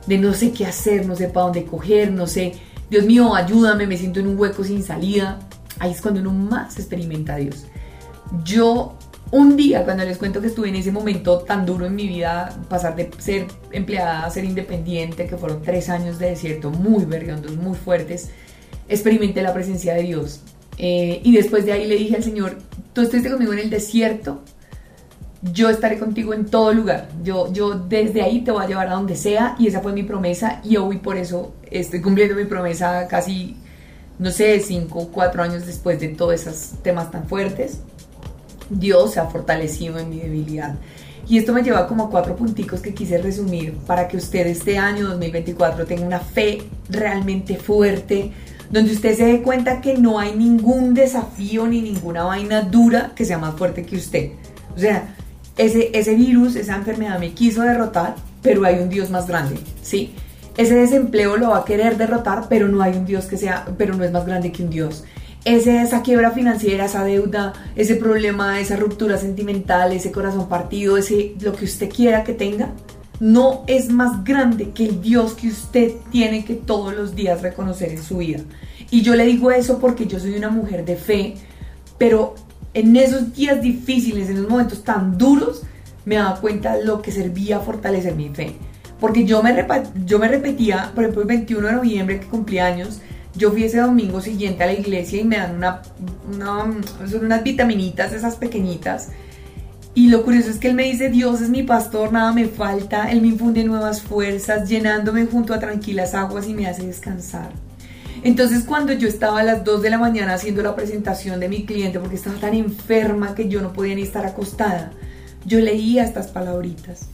de 0.07 0.19
no 0.19 0.33
sé 0.35 0.53
qué 0.53 0.67
hacer, 0.67 1.07
no 1.07 1.15
sé 1.15 1.29
para 1.29 1.45
dónde 1.45 1.65
coger, 1.65 2.11
no 2.11 2.27
sé, 2.27 2.55
Dios 2.91 3.05
mío, 3.05 3.35
ayúdame, 3.35 3.87
me 3.87 3.99
siento 3.99 4.21
en 4.21 4.29
un 4.29 4.39
hueco 4.39 4.65
sin 4.65 4.83
salida. 4.83 5.39
Ahí 5.79 5.91
es 5.93 6.01
cuando 6.01 6.21
uno 6.21 6.33
más 6.33 6.79
experimenta 6.79 7.35
a 7.35 7.37
Dios. 7.37 7.67
Yo 8.45 8.95
un 9.31 9.57
día, 9.57 9.85
cuando 9.85 10.05
les 10.05 10.17
cuento 10.17 10.41
que 10.41 10.47
estuve 10.47 10.69
en 10.69 10.77
ese 10.77 10.91
momento 10.91 11.39
tan 11.39 11.67
duro 11.67 11.87
en 11.87 11.95
mi 11.95 12.09
vida, 12.09 12.57
pasar 12.69 12.97
de 12.97 13.11
ser 13.19 13.47
empleada 13.73 14.25
a 14.25 14.31
ser 14.31 14.45
independiente, 14.45 15.27
que 15.27 15.37
fueron 15.37 15.63
tres 15.63 15.89
años 15.91 16.19
de 16.19 16.31
desierto 16.31 16.71
muy 16.71 17.05
berriondos, 17.05 17.57
muy 17.57 17.77
fuertes, 17.77 18.31
experimenté 18.89 19.43
la 19.43 19.53
presencia 19.53 19.95
de 19.95 20.03
Dios. 20.03 20.41
Eh, 20.79 21.21
y 21.23 21.33
después 21.35 21.67
de 21.67 21.73
ahí 21.73 21.87
le 21.87 21.97
dije 21.97 22.17
al 22.17 22.25
Señor, 22.25 22.59
tú 22.95 23.03
estuviste 23.03 23.31
conmigo 23.31 23.53
en 23.53 23.59
el 23.59 23.71
desierto, 23.71 24.43
yo 25.43 25.69
estaré 25.69 25.99
contigo 25.99 26.33
en 26.33 26.47
todo 26.47 26.73
lugar. 26.73 27.09
Yo, 27.23 27.53
yo 27.53 27.75
desde 27.75 28.23
ahí 28.23 28.41
te 28.41 28.51
voy 28.51 28.65
a 28.65 28.69
llevar 28.69 28.89
a 28.89 28.95
donde 28.95 29.15
sea 29.15 29.57
y 29.59 29.67
esa 29.67 29.81
fue 29.81 29.93
mi 29.93 30.03
promesa 30.03 30.61
y 30.65 30.77
hoy 30.77 30.99
por 30.99 31.17
eso 31.17 31.55
estoy 31.71 32.01
cumpliendo 32.01 32.35
mi 32.35 32.45
promesa 32.45 33.07
casi, 33.09 33.57
no 34.19 34.31
sé, 34.31 34.59
cinco, 34.61 35.11
cuatro 35.13 35.43
años 35.43 35.67
después 35.67 36.01
de 36.01 36.09
todos 36.09 36.35
esos 36.35 36.83
temas 36.83 37.11
tan 37.11 37.29
fuertes. 37.29 37.81
Dios 38.71 39.15
se 39.15 39.21
ha 39.21 39.27
fortalecido 39.27 39.99
en 39.99 40.11
mi 40.11 40.19
debilidad. 40.19 40.77
Y 41.29 41.37
esto 41.37 41.53
me 41.53 41.63
lleva 41.63 41.87
como 41.87 42.05
a 42.05 42.11
cuatro 42.11 42.37
punticos 42.37 42.81
que 42.81 42.95
quise 42.95 43.19
resumir 43.19 43.75
para 43.87 44.09
que 44.09 44.17
usted 44.17 44.47
este 44.47 44.79
año 44.79 45.09
2024 45.09 45.85
tenga 45.85 46.07
una 46.07 46.21
fe 46.21 46.63
realmente 46.89 47.57
fuerte, 47.57 48.33
donde 48.71 48.93
usted 48.93 49.15
se 49.15 49.27
dé 49.27 49.43
cuenta 49.43 49.81
que 49.83 49.99
no 49.99 50.19
hay 50.19 50.35
ningún 50.35 50.95
desafío 50.95 51.67
ni 51.67 51.83
ninguna 51.83 52.25
vaina 52.25 52.63
dura 52.63 53.13
que 53.15 53.27
sea 53.27 53.39
más 53.39 53.57
fuerte 53.57 53.85
que 53.85 53.97
usted. 53.97 54.31
O 54.75 54.79
sea, 54.79 55.15
ese, 55.59 55.91
ese 55.93 56.15
virus, 56.15 56.57
esa 56.57 56.77
enfermedad 56.77 57.19
me 57.19 57.33
quiso 57.33 57.63
derrotar, 57.63 58.15
pero 58.41 58.65
hay 58.65 58.79
un 58.79 58.89
Dios 58.89 59.11
más 59.11 59.27
grande, 59.27 59.59
¿sí? 59.83 60.15
Ese 60.57 60.75
desempleo 60.75 61.37
lo 61.37 61.51
va 61.51 61.59
a 61.59 61.65
querer 61.65 61.99
derrotar, 61.99 62.47
pero 62.49 62.69
no 62.69 62.81
hay 62.83 62.97
un 62.97 63.05
Dios 63.05 63.27
que 63.27 63.37
sea, 63.37 63.67
pero 63.77 63.95
no 63.95 64.05
es 64.05 64.13
más 64.13 64.25
grande 64.25 64.51
que 64.51 64.63
un 64.63 64.71
Dios 64.71 65.05
ese, 65.45 65.83
esa 65.83 66.03
quiebra 66.03 66.31
financiera, 66.33 66.87
esa 66.87 67.05
deuda, 67.05 67.53
ese 67.77 67.97
problema, 67.97 68.61
esa 68.61 68.77
ruptura 68.77 69.19
sentimental, 69.19 69.93
ese 69.93 70.13
corazón 70.13 70.49
partido, 70.49 70.97
ese 70.97 71.35
lo 71.41 71.53
que 71.53 71.65
usted 71.65 71.89
quiera 71.89 72.25
que 72.25 72.35
tenga, 72.35 72.73
no 73.21 73.65
es 73.67 73.91
más 73.91 74.25
grande 74.25 74.71
que 74.71 74.85
el 74.85 75.01
Dios 75.01 75.35
que 75.35 75.49
usted 75.49 75.93
tiene 76.11 76.45
que 76.45 76.55
todos 76.55 76.95
los 76.95 77.15
días 77.15 77.43
reconocer 77.43 77.91
en 77.91 78.03
su 78.03 78.19
vida. 78.19 78.41
Y 78.91 79.03
yo 79.03 79.15
le 79.15 79.25
digo 79.27 79.51
eso 79.51 79.79
porque 79.79 80.07
yo 80.07 80.19
soy 80.19 80.35
una 80.37 80.51
mujer 80.51 80.85
de 80.85 80.97
fe, 80.97 81.35
Pero 81.99 82.37
en 82.75 82.95
esos 82.95 83.35
días 83.35 83.61
difíciles, 83.61 84.29
en 84.29 84.37
esos 84.37 84.49
momentos 84.49 84.85
tan 84.85 85.19
duros, 85.19 85.63
me 86.05 86.15
daba 86.15 86.41
cuenta 86.41 86.77
lo 86.79 87.03
que 87.03 87.11
servía 87.11 87.59
fortalecer 87.59 88.15
mi 88.15 88.29
fe. 88.29 88.55
Porque 89.01 89.25
yo 89.25 89.43
me, 89.43 89.67
yo 90.07 90.19
me 90.19 90.29
repetía, 90.29 90.93
por 90.95 91.05
ejemplo, 91.05 91.23
el 91.23 91.29
21 91.29 91.67
de 91.67 91.73
noviembre 91.73 92.21
que 92.21 92.27
cumplí 92.27 92.59
años, 92.61 93.01
yo 93.39 93.53
fui 93.53 93.65
ese 93.65 93.79
domingo 93.79 94.21
siguiente 94.21 94.65
a 94.65 94.67
la 94.67 94.73
iglesia 94.73 95.21
y 95.21 95.25
me 95.25 95.37
dan 95.37 95.57
una, 95.57 95.81
son 97.09 97.25
unas 97.25 97.43
vitaminitas, 97.43 98.13
esas 98.13 98.37
pequeñitas. 98.37 99.11
Y 99.95 100.09
lo 100.09 100.25
curioso 100.25 100.51
es 100.51 100.59
que 100.59 100.69
él 100.69 100.75
me 100.75 100.85
dice, 100.85 101.09
Dios 101.09 101.41
es 101.41 101.49
mi 101.49 101.63
pastor, 101.63 102.13
nada 102.13 102.33
me 102.33 102.47
falta, 102.47 103.11
él 103.11 103.21
me 103.21 103.29
infunde 103.29 103.65
nuevas 103.65 104.03
fuerzas, 104.03 104.69
llenándome 104.69 105.27
junto 105.27 105.55
a 105.55 105.61
tranquilas 105.61 106.15
aguas 106.15 106.47
y 106.49 106.55
me 106.55 106.67
hace 106.67 106.87
descansar. 106.87 107.51
Entonces 108.23 108.65
cuando 108.65 108.93
yo 108.93 109.07
estaba 109.07 109.41
a 109.41 109.45
las 109.45 109.65
2 109.65 109.83
de 109.83 109.91
la 109.91 109.99
mañana 109.99 110.35
haciendo 110.35 110.63
la 110.63 110.75
presentación 110.75 111.39
de 111.39 111.49
mi 111.49 111.65
cliente, 111.65 112.01
porque 112.01 112.17
estaba 112.17 112.37
tan 112.37 112.55
enferma 112.55 113.35
que 113.35 113.49
yo 113.49 113.61
no 113.63 113.73
podía 113.73 113.95
ni 113.95 114.03
estar 114.03 114.27
acostada, 114.27 114.93
yo 115.47 115.61
leía 115.61 116.05
estas 116.05 116.29
palabritas. 116.29 117.09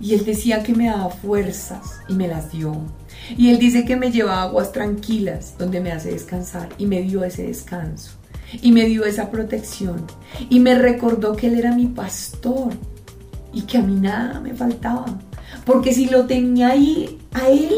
Y 0.00 0.14
él 0.14 0.24
decía 0.24 0.62
que 0.62 0.74
me 0.74 0.86
daba 0.86 1.10
fuerzas 1.10 2.00
y 2.08 2.14
me 2.14 2.28
las 2.28 2.52
dio. 2.52 2.76
Y 3.36 3.50
él 3.50 3.58
dice 3.58 3.84
que 3.84 3.96
me 3.96 4.10
lleva 4.10 4.42
aguas 4.42 4.72
tranquilas 4.72 5.54
donde 5.58 5.80
me 5.80 5.92
hace 5.92 6.12
descansar 6.12 6.68
y 6.78 6.86
me 6.86 7.02
dio 7.02 7.24
ese 7.24 7.46
descanso. 7.46 8.12
Y 8.60 8.72
me 8.72 8.84
dio 8.84 9.04
esa 9.04 9.30
protección. 9.30 10.06
Y 10.50 10.60
me 10.60 10.74
recordó 10.74 11.36
que 11.36 11.46
él 11.46 11.58
era 11.58 11.74
mi 11.74 11.86
pastor 11.86 12.72
y 13.52 13.62
que 13.62 13.78
a 13.78 13.82
mí 13.82 13.94
nada 13.94 14.40
me 14.40 14.54
faltaba. 14.54 15.06
Porque 15.64 15.94
si 15.94 16.06
lo 16.06 16.26
tenía 16.26 16.68
ahí, 16.68 17.18
a 17.32 17.48
él, 17.48 17.74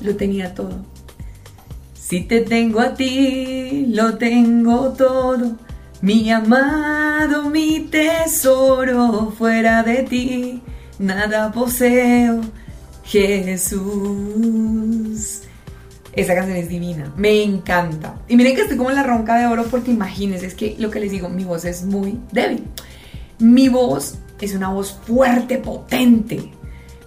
lo 0.00 0.16
tenía 0.16 0.54
todo. 0.54 0.84
Si 1.94 2.22
te 2.22 2.40
tengo 2.40 2.80
a 2.80 2.94
ti, 2.94 3.86
lo 3.88 4.16
tengo 4.16 4.92
todo. 4.92 5.56
Mi 6.00 6.30
amado, 6.30 7.50
mi 7.50 7.80
tesoro, 7.80 9.32
fuera 9.36 9.82
de 9.82 10.02
ti 10.02 10.62
nada 11.02 11.50
poseo, 11.52 12.40
Jesús. 13.04 14.62
Esa 16.12 16.34
canción 16.34 16.58
es 16.58 16.68
divina, 16.68 17.10
me 17.16 17.42
encanta. 17.42 18.16
Y 18.28 18.36
miren 18.36 18.54
que 18.54 18.60
estoy 18.62 18.76
como 18.76 18.90
en 18.90 18.96
la 18.96 19.02
ronca 19.02 19.38
de 19.38 19.46
oro 19.46 19.64
porque 19.70 19.90
imagínense, 19.90 20.44
es 20.46 20.54
que 20.54 20.76
lo 20.78 20.90
que 20.90 21.00
les 21.00 21.10
digo, 21.10 21.30
mi 21.30 21.44
voz 21.44 21.64
es 21.64 21.84
muy 21.84 22.20
débil. 22.32 22.64
Mi 23.38 23.68
voz 23.70 24.18
es 24.40 24.54
una 24.54 24.68
voz 24.68 24.92
fuerte, 25.06 25.56
potente, 25.56 26.52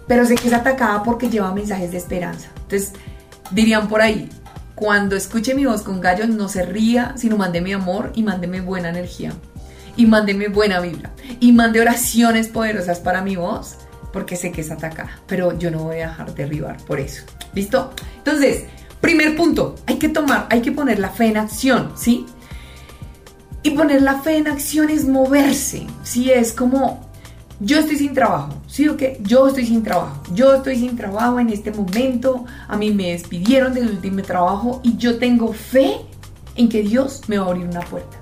pero 0.08 0.26
sé 0.26 0.34
que 0.34 0.48
es 0.48 0.54
atacada 0.54 1.04
porque 1.04 1.30
lleva 1.30 1.54
mensajes 1.54 1.92
de 1.92 1.98
esperanza. 1.98 2.48
Entonces, 2.56 2.94
dirían 3.52 3.86
por 3.88 4.00
ahí, 4.00 4.28
cuando 4.74 5.14
escuche 5.14 5.54
mi 5.54 5.66
voz 5.66 5.82
con 5.82 6.00
gallos, 6.00 6.28
no 6.28 6.48
se 6.48 6.64
ría, 6.66 7.14
sino 7.16 7.36
mándeme 7.36 7.74
amor 7.74 8.10
y 8.14 8.24
mándeme 8.24 8.60
buena 8.60 8.88
energía. 8.88 9.32
Y 9.96 10.06
mándeme 10.06 10.48
buena 10.48 10.80
vibra. 10.80 11.12
Y 11.40 11.52
mande 11.52 11.80
oraciones 11.80 12.48
poderosas 12.48 12.98
para 12.98 13.22
mi 13.22 13.36
voz 13.36 13.78
porque 14.16 14.34
sé 14.34 14.50
que 14.50 14.62
es 14.62 14.70
atacada, 14.70 15.10
pero 15.26 15.58
yo 15.58 15.70
no 15.70 15.80
voy 15.80 15.96
a 15.96 16.08
dejar 16.08 16.34
derribar 16.34 16.78
por 16.86 16.98
eso. 16.98 17.22
¿Listo? 17.52 17.92
Entonces, 18.16 18.64
primer 18.98 19.36
punto, 19.36 19.74
hay 19.84 19.98
que 19.98 20.08
tomar, 20.08 20.46
hay 20.48 20.62
que 20.62 20.72
poner 20.72 20.98
la 20.98 21.10
fe 21.10 21.26
en 21.26 21.36
acción, 21.36 21.92
¿sí? 21.96 22.24
Y 23.62 23.72
poner 23.72 24.00
la 24.00 24.22
fe 24.22 24.38
en 24.38 24.48
acción 24.48 24.88
es 24.88 25.06
moverse, 25.06 25.86
¿sí? 26.02 26.30
Es 26.30 26.54
como, 26.54 27.10
yo 27.60 27.78
estoy 27.78 27.98
sin 27.98 28.14
trabajo, 28.14 28.54
¿sí 28.66 28.88
o 28.88 28.96
qué? 28.96 29.18
Yo 29.20 29.48
estoy 29.48 29.66
sin 29.66 29.82
trabajo, 29.82 30.22
yo 30.32 30.54
estoy 30.54 30.76
sin 30.76 30.96
trabajo 30.96 31.38
en 31.38 31.50
este 31.50 31.70
momento, 31.70 32.46
a 32.68 32.76
mí 32.78 32.92
me 32.92 33.10
despidieron 33.10 33.74
del 33.74 33.90
último 33.90 34.22
trabajo 34.22 34.80
y 34.82 34.96
yo 34.96 35.18
tengo 35.18 35.52
fe 35.52 35.96
en 36.54 36.70
que 36.70 36.82
Dios 36.82 37.20
me 37.28 37.36
va 37.36 37.44
a 37.44 37.48
abrir 37.50 37.66
una 37.68 37.80
puerta. 37.80 38.16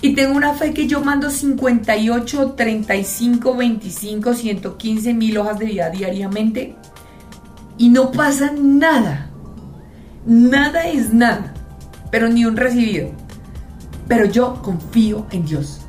Y 0.00 0.14
tengo 0.14 0.36
una 0.36 0.54
fe 0.54 0.72
que 0.72 0.86
yo 0.86 1.02
mando 1.02 1.30
58, 1.30 2.52
35, 2.52 3.56
25, 3.56 4.34
115 4.34 5.14
mil 5.14 5.38
hojas 5.38 5.58
de 5.58 5.66
vida 5.66 5.90
diariamente 5.90 6.76
y 7.78 7.88
no 7.88 8.10
pasa 8.10 8.52
nada. 8.52 9.30
Nada 10.26 10.88
es 10.88 11.14
nada, 11.14 11.54
pero 12.10 12.28
ni 12.28 12.44
un 12.44 12.56
recibido. 12.56 13.10
Pero 14.06 14.26
yo 14.26 14.60
confío 14.62 15.26
en 15.30 15.46
Dios. 15.46 15.80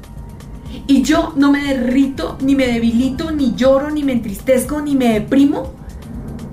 Y 0.88 1.02
yo 1.02 1.34
no 1.36 1.52
me 1.52 1.64
derrito, 1.64 2.38
ni 2.42 2.56
me 2.56 2.68
debilito, 2.68 3.32
ni 3.32 3.56
lloro, 3.56 3.90
ni 3.90 4.04
me 4.04 4.14
entristezco, 4.14 4.82
ni 4.82 4.96
me 4.96 5.14
deprimo, 5.14 5.74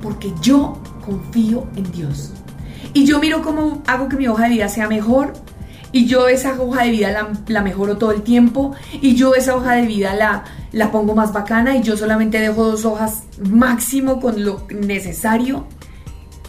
porque 0.02 0.32
yo 0.40 0.78
confío 1.04 1.66
en 1.76 1.90
Dios. 1.92 2.32
Y 2.92 3.04
yo 3.04 3.18
miro 3.20 3.42
cómo 3.42 3.82
hago 3.86 4.08
que 4.08 4.16
mi 4.16 4.26
hoja 4.26 4.44
de 4.44 4.50
vida 4.50 4.68
sea 4.68 4.88
mejor, 4.88 5.34
y 5.96 6.04
yo 6.04 6.28
esa 6.28 6.60
hoja 6.60 6.84
de 6.84 6.90
vida 6.90 7.32
la, 7.46 7.62
mejoro 7.62 7.96
todo 7.96 8.12
el 8.12 8.20
tiempo. 8.20 8.74
Y 9.00 9.14
yo 9.14 9.34
esa 9.34 9.56
hoja 9.56 9.76
de 9.76 9.86
vida 9.86 10.14
la, 10.14 10.44
la 10.72 10.92
pongo 10.92 11.14
más 11.14 11.32
bacana. 11.32 11.74
Y 11.74 11.82
yo 11.82 11.96
solamente 11.96 12.38
dejo 12.38 12.64
dos 12.64 12.84
hojas 12.84 13.22
máximo 13.48 14.20
con 14.20 14.44
lo 14.44 14.66
necesario. 14.68 15.66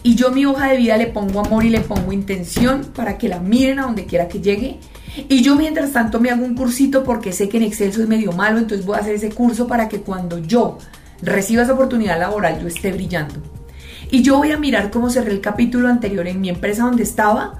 Y 0.02 0.16
yo 0.16 0.32
mi 0.32 0.44
hoja 0.44 0.68
de 0.68 0.76
vida 0.76 0.98
le 0.98 1.06
pongo 1.06 1.40
amor 1.40 1.64
y 1.64 1.70
le 1.70 1.80
pongo 1.80 2.12
intención 2.12 2.84
para 2.94 3.16
que 3.16 3.26
la 3.26 3.40
miren 3.40 3.78
a 3.78 3.84
donde 3.84 4.04
quiera 4.04 4.28
que 4.28 4.42
llegue. 4.42 4.80
Y 5.30 5.40
yo 5.40 5.56
mientras 5.56 5.92
tanto 5.92 6.20
me 6.20 6.28
hago 6.28 6.44
un 6.44 6.54
cursito 6.54 7.02
porque 7.02 7.32
sé 7.32 7.48
que 7.48 7.56
en 7.56 7.62
Excel 7.62 7.94
soy 7.94 8.06
medio 8.06 8.32
malo, 8.32 8.58
entonces 8.58 8.84
voy 8.84 8.96
a 8.96 9.00
hacer 9.00 9.14
ese 9.14 9.30
curso 9.30 9.66
para 9.66 9.88
que 9.88 10.02
cuando 10.02 10.36
yo 10.40 10.76
reciba 11.22 11.62
esa 11.62 11.72
oportunidad 11.72 12.18
laboral 12.18 12.60
yo 12.60 12.68
esté 12.68 12.92
brillando. 12.92 13.36
Y 14.10 14.20
yo 14.20 14.36
voy 14.36 14.52
a 14.52 14.58
mirar 14.58 14.90
cómo 14.90 15.08
cerré 15.08 15.32
el 15.32 15.40
capítulo 15.40 15.88
anterior 15.88 16.26
en 16.26 16.38
mi 16.38 16.50
empresa 16.50 16.82
donde 16.82 17.02
estaba 17.02 17.54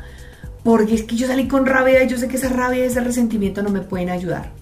porque 0.68 0.96
es 0.96 1.04
que 1.04 1.16
yo 1.16 1.26
salí 1.26 1.48
con 1.48 1.64
rabia 1.64 2.04
y 2.04 2.08
yo 2.08 2.18
sé 2.18 2.28
que 2.28 2.36
esa 2.36 2.50
rabia 2.50 2.84
y 2.84 2.88
ese 2.88 3.00
resentimiento 3.00 3.62
no 3.62 3.70
me 3.70 3.80
pueden 3.80 4.10
ayudar. 4.10 4.52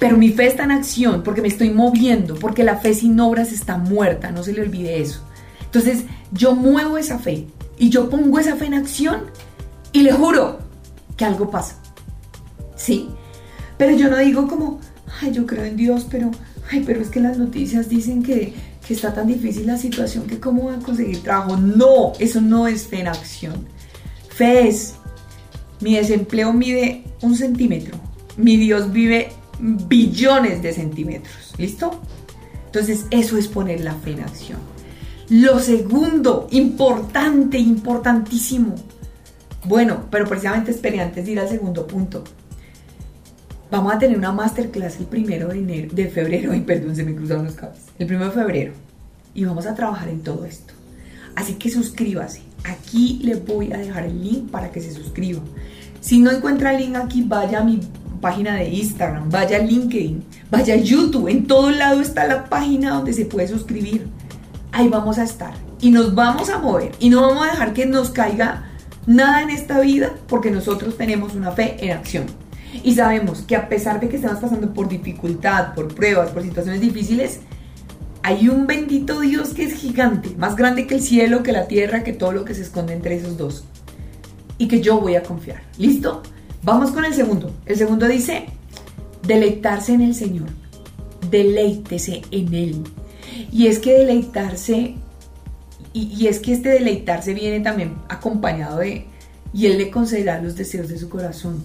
Pero 0.00 0.16
mi 0.16 0.30
fe 0.30 0.48
está 0.48 0.64
en 0.64 0.72
acción 0.72 1.22
porque 1.22 1.42
me 1.42 1.46
estoy 1.46 1.70
moviendo, 1.70 2.34
porque 2.34 2.64
la 2.64 2.78
fe 2.78 2.92
sin 2.92 3.20
obras 3.20 3.52
está 3.52 3.78
muerta, 3.78 4.32
no 4.32 4.42
se 4.42 4.52
le 4.52 4.62
olvide 4.62 5.00
eso. 5.00 5.20
Entonces 5.60 6.02
yo 6.32 6.56
muevo 6.56 6.98
esa 6.98 7.20
fe 7.20 7.46
y 7.78 7.88
yo 7.88 8.10
pongo 8.10 8.40
esa 8.40 8.56
fe 8.56 8.66
en 8.66 8.74
acción 8.74 9.26
y 9.92 10.02
le 10.02 10.10
juro 10.10 10.58
que 11.16 11.24
algo 11.24 11.48
pasa. 11.48 11.76
¿Sí? 12.74 13.08
Pero 13.76 13.96
yo 13.96 14.10
no 14.10 14.16
digo 14.16 14.48
como, 14.48 14.80
ay, 15.22 15.30
yo 15.30 15.46
creo 15.46 15.66
en 15.66 15.76
Dios, 15.76 16.04
pero, 16.10 16.32
ay, 16.68 16.82
pero 16.84 17.00
es 17.00 17.10
que 17.10 17.20
las 17.20 17.38
noticias 17.38 17.88
dicen 17.88 18.24
que, 18.24 18.54
que 18.84 18.92
está 18.92 19.14
tan 19.14 19.28
difícil 19.28 19.68
la 19.68 19.78
situación 19.78 20.24
que 20.26 20.40
cómo 20.40 20.62
voy 20.62 20.74
a 20.74 20.78
conseguir 20.78 21.22
trabajo. 21.22 21.56
No, 21.56 22.14
eso 22.18 22.40
no 22.40 22.66
es 22.66 22.92
en 22.92 23.06
acción. 23.06 23.68
Fe 24.30 24.66
es 24.66 24.94
mi 25.80 25.94
desempleo 25.94 26.52
mide 26.52 27.04
un 27.22 27.36
centímetro. 27.36 27.96
Mi 28.36 28.56
Dios 28.56 28.92
vive 28.92 29.28
billones 29.60 30.62
de 30.62 30.72
centímetros. 30.72 31.54
¿Listo? 31.58 32.00
Entonces 32.66 33.06
eso 33.10 33.36
es 33.36 33.48
poner 33.48 33.80
la 33.80 33.94
fe 33.94 34.12
en 34.12 34.20
acción. 34.20 34.58
Lo 35.30 35.58
segundo, 35.58 36.48
importante, 36.50 37.58
importantísimo. 37.58 38.74
Bueno, 39.64 40.04
pero 40.10 40.26
precisamente 40.26 40.70
esperé 40.70 41.00
antes 41.00 41.26
de 41.26 41.32
ir 41.32 41.40
al 41.40 41.48
segundo 41.48 41.86
punto. 41.86 42.24
Vamos 43.70 43.94
a 43.94 43.98
tener 43.98 44.16
una 44.16 44.32
masterclass 44.32 44.98
el 44.98 45.06
primero 45.06 45.48
de, 45.48 45.58
enero, 45.58 45.88
de 45.92 46.08
febrero, 46.08 46.54
y 46.54 46.60
perdón, 46.60 46.96
se 46.96 47.04
me 47.04 47.14
cruzaron 47.14 47.44
los 47.44 47.54
cables. 47.54 47.82
El 47.98 48.06
primero 48.06 48.30
de 48.30 48.34
febrero. 48.34 48.72
Y 49.34 49.44
vamos 49.44 49.66
a 49.66 49.74
trabajar 49.74 50.08
en 50.08 50.22
todo 50.22 50.46
esto. 50.46 50.72
Así 51.34 51.54
que 51.54 51.68
suscríbase. 51.68 52.47
Aquí 52.64 53.20
le 53.22 53.36
voy 53.36 53.72
a 53.72 53.78
dejar 53.78 54.04
el 54.04 54.22
link 54.22 54.50
para 54.50 54.70
que 54.70 54.80
se 54.80 54.92
suscriba. 54.92 55.40
Si 56.00 56.18
no 56.18 56.30
encuentra 56.30 56.72
el 56.74 56.82
link 56.82 56.96
aquí, 56.96 57.22
vaya 57.22 57.60
a 57.60 57.64
mi 57.64 57.80
página 58.20 58.54
de 58.56 58.68
Instagram, 58.68 59.30
vaya 59.30 59.58
a 59.58 59.60
LinkedIn, 59.60 60.24
vaya 60.50 60.74
a 60.74 60.78
YouTube. 60.78 61.28
En 61.28 61.46
todo 61.46 61.70
lado 61.70 62.00
está 62.00 62.26
la 62.26 62.44
página 62.46 62.90
donde 62.90 63.12
se 63.12 63.24
puede 63.24 63.48
suscribir. 63.48 64.08
Ahí 64.72 64.88
vamos 64.88 65.18
a 65.18 65.24
estar. 65.24 65.54
Y 65.80 65.90
nos 65.90 66.14
vamos 66.14 66.50
a 66.50 66.58
mover. 66.58 66.92
Y 66.98 67.10
no 67.10 67.22
vamos 67.22 67.46
a 67.46 67.50
dejar 67.50 67.72
que 67.72 67.86
nos 67.86 68.10
caiga 68.10 68.64
nada 69.06 69.42
en 69.42 69.50
esta 69.50 69.80
vida 69.80 70.12
porque 70.28 70.50
nosotros 70.50 70.96
tenemos 70.96 71.34
una 71.34 71.52
fe 71.52 71.76
en 71.80 71.92
acción. 71.92 72.26
Y 72.82 72.94
sabemos 72.94 73.40
que 73.42 73.56
a 73.56 73.68
pesar 73.68 73.98
de 74.00 74.08
que 74.08 74.16
estamos 74.16 74.40
pasando 74.40 74.72
por 74.74 74.88
dificultad, 74.88 75.74
por 75.74 75.94
pruebas, 75.94 76.30
por 76.30 76.42
situaciones 76.42 76.80
difíciles, 76.80 77.40
hay 78.22 78.48
un 78.48 78.66
bendito 78.66 79.20
Dios 79.20 79.50
que 79.50 79.64
es 79.64 79.74
gigante, 79.74 80.30
más 80.36 80.56
grande 80.56 80.86
que 80.86 80.96
el 80.96 81.02
cielo, 81.02 81.42
que 81.42 81.52
la 81.52 81.68
tierra, 81.68 82.04
que 82.04 82.12
todo 82.12 82.32
lo 82.32 82.44
que 82.44 82.54
se 82.54 82.62
esconde 82.62 82.94
entre 82.94 83.16
esos 83.16 83.36
dos. 83.36 83.64
Y 84.58 84.68
que 84.68 84.80
yo 84.80 85.00
voy 85.00 85.14
a 85.14 85.22
confiar. 85.22 85.62
¿Listo? 85.78 86.22
Vamos 86.62 86.90
con 86.90 87.04
el 87.04 87.14
segundo. 87.14 87.52
El 87.64 87.76
segundo 87.76 88.06
dice, 88.08 88.46
deleitarse 89.26 89.92
en 89.92 90.00
el 90.00 90.14
Señor. 90.14 90.48
Deleítese 91.30 92.22
en 92.30 92.54
Él. 92.54 92.84
Y 93.52 93.66
es 93.66 93.78
que 93.78 93.94
deleitarse, 93.94 94.96
y, 95.92 96.26
es 96.26 96.40
que 96.40 96.52
este 96.52 96.70
deleitarse 96.70 97.34
viene 97.34 97.60
también 97.60 97.94
acompañado 98.08 98.78
de, 98.78 99.06
y 99.52 99.66
Él 99.66 99.78
le 99.78 99.90
concederá 99.90 100.42
los 100.42 100.56
deseos 100.56 100.88
de 100.88 100.98
su 100.98 101.08
corazón. 101.08 101.62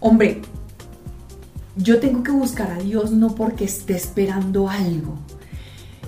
Hombre, 0.00 0.42
yo 1.76 2.00
tengo 2.00 2.22
que 2.22 2.32
buscar 2.32 2.72
a 2.72 2.78
Dios 2.78 3.12
no 3.12 3.34
porque 3.34 3.64
esté 3.64 3.94
esperando 3.94 4.68
algo, 4.68 5.16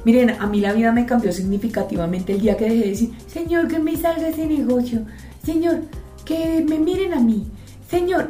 Miren, 0.05 0.31
a 0.31 0.47
mí 0.47 0.61
la 0.61 0.73
vida 0.73 0.93
me 0.93 1.07
cambió 1.07 1.33
significativamente 1.33 2.33
el 2.33 2.41
día 2.41 2.57
que 2.57 2.65
dejé 2.65 2.77
de 2.77 2.91
decir, 2.91 3.11
Señor, 3.27 3.69
que 3.69 3.79
me 3.79 3.97
salga 3.97 4.29
ese 4.29 4.47
negocio. 4.47 5.03
Señor, 5.45 5.83
que 6.25 6.65
me 6.69 6.79
miren 6.79 7.15
a 7.15 7.21
mí. 7.21 7.47
Señor, 7.89 8.29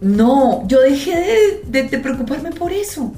No, 0.00 0.66
yo 0.66 0.80
dejé 0.80 1.62
de, 1.66 1.82
de 1.84 1.98
preocuparme 1.98 2.50
por 2.50 2.72
eso. 2.72 3.12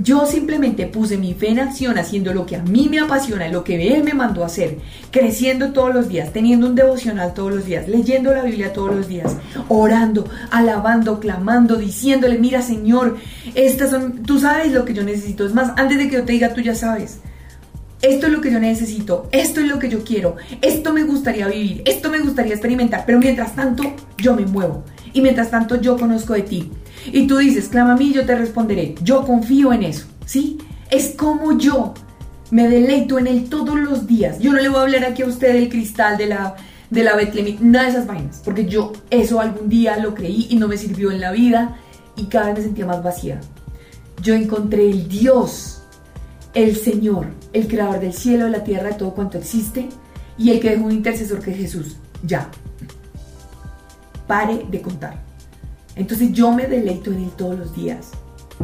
Yo 0.00 0.26
simplemente 0.26 0.86
puse 0.86 1.16
mi 1.16 1.34
fe 1.34 1.48
en 1.48 1.58
acción 1.58 1.98
haciendo 1.98 2.32
lo 2.32 2.46
que 2.46 2.54
a 2.54 2.62
mí 2.62 2.88
me 2.88 3.00
apasiona, 3.00 3.48
lo 3.48 3.64
que 3.64 3.94
Él 3.94 4.04
me 4.04 4.14
mandó 4.14 4.44
hacer, 4.44 4.78
creciendo 5.10 5.72
todos 5.72 5.92
los 5.92 6.08
días, 6.08 6.32
teniendo 6.32 6.68
un 6.68 6.76
devocional 6.76 7.34
todos 7.34 7.52
los 7.52 7.64
días, 7.64 7.88
leyendo 7.88 8.32
la 8.32 8.42
Biblia 8.42 8.72
todos 8.72 8.94
los 8.94 9.08
días, 9.08 9.36
orando, 9.68 10.28
alabando, 10.52 11.18
clamando, 11.18 11.76
diciéndole, 11.76 12.38
mira 12.38 12.62
Señor, 12.62 13.16
estas 13.56 13.90
son, 13.90 14.22
tú 14.22 14.38
sabes 14.38 14.70
lo 14.72 14.84
que 14.84 14.94
yo 14.94 15.02
necesito. 15.02 15.44
Es 15.44 15.54
más, 15.54 15.72
antes 15.76 15.98
de 15.98 16.08
que 16.08 16.16
yo 16.16 16.24
te 16.24 16.32
diga, 16.32 16.54
tú 16.54 16.60
ya 16.60 16.76
sabes. 16.76 17.18
Esto 18.00 18.26
es 18.26 18.32
lo 18.32 18.40
que 18.40 18.52
yo 18.52 18.60
necesito, 18.60 19.28
esto 19.32 19.60
es 19.60 19.66
lo 19.66 19.80
que 19.80 19.88
yo 19.88 20.04
quiero, 20.04 20.36
esto 20.60 20.92
me 20.92 21.02
gustaría 21.02 21.48
vivir, 21.48 21.82
esto 21.84 22.10
me 22.10 22.20
gustaría 22.20 22.52
experimentar, 22.52 23.02
pero 23.04 23.18
mientras 23.18 23.56
tanto 23.56 23.82
yo 24.16 24.36
me 24.36 24.46
muevo 24.46 24.84
y 25.12 25.20
mientras 25.20 25.50
tanto 25.50 25.80
yo 25.80 25.98
conozco 25.98 26.34
de 26.34 26.42
ti. 26.42 26.70
Y 27.12 27.26
tú 27.26 27.38
dices, 27.38 27.68
clama 27.68 27.92
a 27.92 27.96
mí, 27.96 28.12
yo 28.12 28.24
te 28.24 28.34
responderé. 28.34 28.94
Yo 29.02 29.24
confío 29.24 29.72
en 29.72 29.84
eso, 29.84 30.06
¿sí? 30.26 30.58
Es 30.90 31.14
como 31.16 31.58
yo 31.58 31.94
me 32.50 32.68
deleito 32.68 33.18
en 33.18 33.26
él 33.26 33.48
todos 33.48 33.78
los 33.78 34.06
días. 34.06 34.38
Yo 34.38 34.52
no 34.52 34.60
le 34.60 34.68
voy 34.68 34.78
a 34.78 34.82
hablar 34.82 35.04
aquí 35.04 35.22
a 35.22 35.26
usted 35.26 35.52
del 35.52 35.68
cristal 35.68 36.16
de 36.16 36.26
la 36.26 36.56
de 36.90 37.02
la 37.04 37.16
nada 37.60 37.84
de 37.84 37.90
esas 37.90 38.06
vainas, 38.06 38.40
porque 38.42 38.66
yo 38.66 38.92
eso 39.10 39.40
algún 39.40 39.68
día 39.68 39.98
lo 39.98 40.14
creí 40.14 40.46
y 40.50 40.56
no 40.56 40.68
me 40.68 40.78
sirvió 40.78 41.10
en 41.10 41.20
la 41.20 41.32
vida 41.32 41.76
y 42.16 42.24
cada 42.24 42.46
vez 42.46 42.56
me 42.56 42.62
sentía 42.62 42.86
más 42.86 43.02
vacía. 43.02 43.40
Yo 44.22 44.34
encontré 44.34 44.88
el 44.88 45.06
Dios, 45.06 45.82
el 46.54 46.76
Señor, 46.76 47.26
el 47.52 47.68
creador 47.68 48.00
del 48.00 48.14
cielo, 48.14 48.46
de 48.46 48.52
la 48.52 48.64
tierra, 48.64 48.88
de 48.88 48.94
todo 48.94 49.14
cuanto 49.14 49.38
existe 49.38 49.88
y 50.38 50.50
el 50.50 50.60
que 50.60 50.72
es 50.72 50.80
un 50.80 50.92
intercesor 50.92 51.40
que 51.40 51.50
es 51.50 51.58
Jesús. 51.58 51.96
Ya. 52.22 52.50
Pare 54.26 54.66
de 54.70 54.80
contar. 54.80 55.27
Entonces 55.98 56.32
yo 56.32 56.52
me 56.52 56.68
deleito 56.68 57.10
en 57.10 57.24
Él 57.24 57.30
todos 57.36 57.58
los 57.58 57.74
días. 57.74 58.12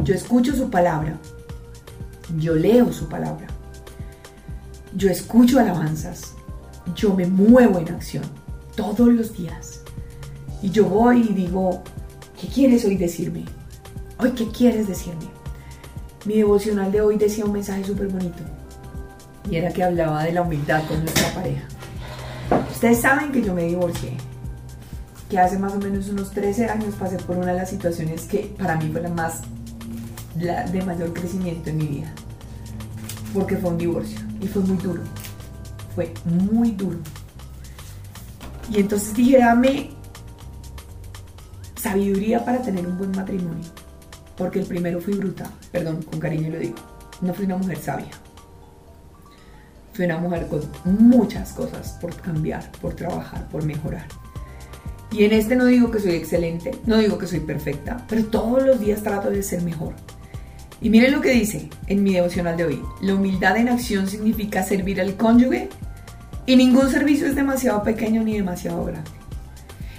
Yo 0.03 0.15
escucho 0.15 0.55
su 0.55 0.69
palabra. 0.69 1.19
Yo 2.37 2.55
leo 2.55 2.93
su 2.93 3.09
palabra. 3.09 3.47
Yo 4.95 5.09
escucho 5.09 5.59
alabanzas. 5.59 6.33
Yo 6.95 7.13
me 7.13 7.27
muevo 7.27 7.77
en 7.79 7.89
acción 7.89 8.23
todos 8.77 9.09
los 9.09 9.35
días. 9.35 9.81
Y 10.61 10.69
yo 10.69 10.85
voy 10.85 11.27
y 11.29 11.33
digo, 11.33 11.83
¿qué 12.39 12.47
quieres 12.47 12.85
hoy 12.85 12.95
decirme? 12.95 13.43
Hoy, 14.17 14.31
¿qué 14.31 14.47
quieres 14.47 14.87
decirme? 14.87 15.27
Mi 16.23 16.37
devocional 16.37 16.89
de 16.89 17.01
hoy 17.01 17.17
decía 17.17 17.43
un 17.43 17.51
mensaje 17.51 17.83
súper 17.83 18.07
bonito. 18.07 18.43
Y 19.51 19.57
era 19.57 19.73
que 19.73 19.83
hablaba 19.83 20.23
de 20.23 20.31
la 20.31 20.41
humildad 20.41 20.87
con 20.87 20.99
nuestra 21.01 21.33
pareja. 21.33 21.67
Ustedes 22.71 23.01
saben 23.01 23.33
que 23.33 23.41
yo 23.41 23.53
me 23.53 23.65
divorcié 23.65 24.15
que 25.35 25.41
hace 25.41 25.59
más 25.59 25.73
o 25.73 25.79
menos 25.79 26.07
unos 26.07 26.31
13 26.31 26.69
años 26.69 26.95
pasé 26.97 27.17
por 27.17 27.35
una 27.35 27.47
de 27.47 27.57
las 27.57 27.69
situaciones 27.69 28.21
que 28.21 28.55
para 28.57 28.77
mí 28.77 28.89
fue 28.89 29.01
la 29.01 29.09
más 29.09 29.41
de 30.35 30.81
mayor 30.85 31.11
crecimiento 31.11 31.71
en 31.71 31.77
mi 31.77 31.87
vida. 31.87 32.13
Porque 33.33 33.57
fue 33.57 33.71
un 33.71 33.77
divorcio 33.77 34.17
y 34.39 34.47
fue 34.47 34.61
muy 34.61 34.77
duro. 34.77 35.01
Fue 35.93 36.13
muy 36.23 36.71
duro. 36.71 36.99
Y 38.71 38.79
entonces 38.79 39.13
dije, 39.13 39.39
dame 39.39 39.89
sabiduría 41.75 42.45
para 42.45 42.61
tener 42.61 42.87
un 42.87 42.97
buen 42.97 43.11
matrimonio. 43.11 43.65
Porque 44.37 44.59
el 44.59 44.65
primero 44.65 45.01
fui 45.01 45.15
bruta, 45.15 45.51
perdón, 45.69 46.01
con 46.03 46.17
cariño 46.17 46.49
lo 46.49 46.59
digo. 46.59 46.77
No 47.19 47.33
fui 47.33 47.43
una 47.43 47.57
mujer 47.57 47.77
sabia. 47.77 48.11
Fui 49.91 50.05
una 50.05 50.17
mujer 50.17 50.47
con 50.47 50.61
muchas 50.85 51.51
cosas 51.51 51.97
por 51.99 52.15
cambiar, 52.21 52.71
por 52.79 52.93
trabajar, 52.93 53.49
por 53.49 53.65
mejorar. 53.65 54.07
Y 55.11 55.23
en 55.23 55.33
este 55.33 55.55
no 55.55 55.65
digo 55.65 55.91
que 55.91 55.99
soy 55.99 56.13
excelente, 56.15 56.71
no 56.85 56.97
digo 56.97 57.17
que 57.17 57.27
soy 57.27 57.39
perfecta, 57.39 58.05
pero 58.09 58.25
todos 58.25 58.63
los 58.63 58.79
días 58.79 59.03
trato 59.03 59.29
de 59.29 59.43
ser 59.43 59.61
mejor. 59.61 59.93
Y 60.81 60.89
miren 60.89 61.13
lo 61.13 61.21
que 61.21 61.31
dice 61.31 61.69
en 61.87 62.03
mi 62.03 62.13
devocional 62.13 62.57
de 62.57 62.65
hoy. 62.65 62.81
La 63.01 63.15
humildad 63.15 63.57
en 63.57 63.69
acción 63.69 64.07
significa 64.07 64.63
servir 64.63 64.99
al 64.99 65.15
cónyuge 65.15 65.69
y 66.45 66.55
ningún 66.55 66.89
servicio 66.89 67.27
es 67.27 67.35
demasiado 67.35 67.81
pequeño 67.81 68.23
ni 68.23 68.35
demasiado 68.35 68.83
grande. 68.85 69.09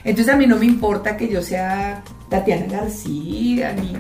Entonces 0.04 0.32
a 0.32 0.36
mí 0.36 0.46
no 0.46 0.56
me 0.56 0.66
importa 0.66 1.16
que 1.16 1.28
yo 1.28 1.42
sea 1.42 2.04
Tatiana 2.28 2.66
García, 2.66 3.72
ni... 3.72 3.94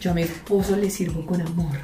Yo 0.00 0.10
a 0.10 0.14
mi 0.14 0.22
esposo 0.22 0.76
le 0.76 0.90
sirvo 0.90 1.24
con 1.24 1.40
amor. 1.40 1.78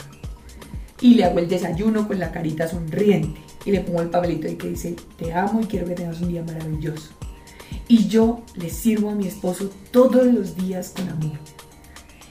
Y 1.00 1.14
le 1.14 1.24
hago 1.24 1.38
el 1.38 1.48
desayuno 1.48 2.06
con 2.06 2.18
la 2.18 2.30
carita 2.30 2.68
sonriente. 2.68 3.40
Y 3.64 3.70
le 3.70 3.80
pongo 3.80 4.02
el 4.02 4.10
papelito 4.10 4.46
ahí 4.46 4.56
que 4.56 4.68
dice, 4.68 4.94
te 5.16 5.32
amo 5.32 5.62
y 5.62 5.64
quiero 5.64 5.86
que 5.86 5.94
tengas 5.94 6.20
un 6.20 6.28
día 6.28 6.42
maravilloso. 6.42 7.08
Y 7.88 8.08
yo 8.08 8.42
le 8.56 8.70
sirvo 8.70 9.10
a 9.10 9.14
mi 9.14 9.26
esposo 9.26 9.70
todos 9.90 10.26
los 10.26 10.56
días 10.56 10.92
con 10.94 11.08
amor. 11.08 11.38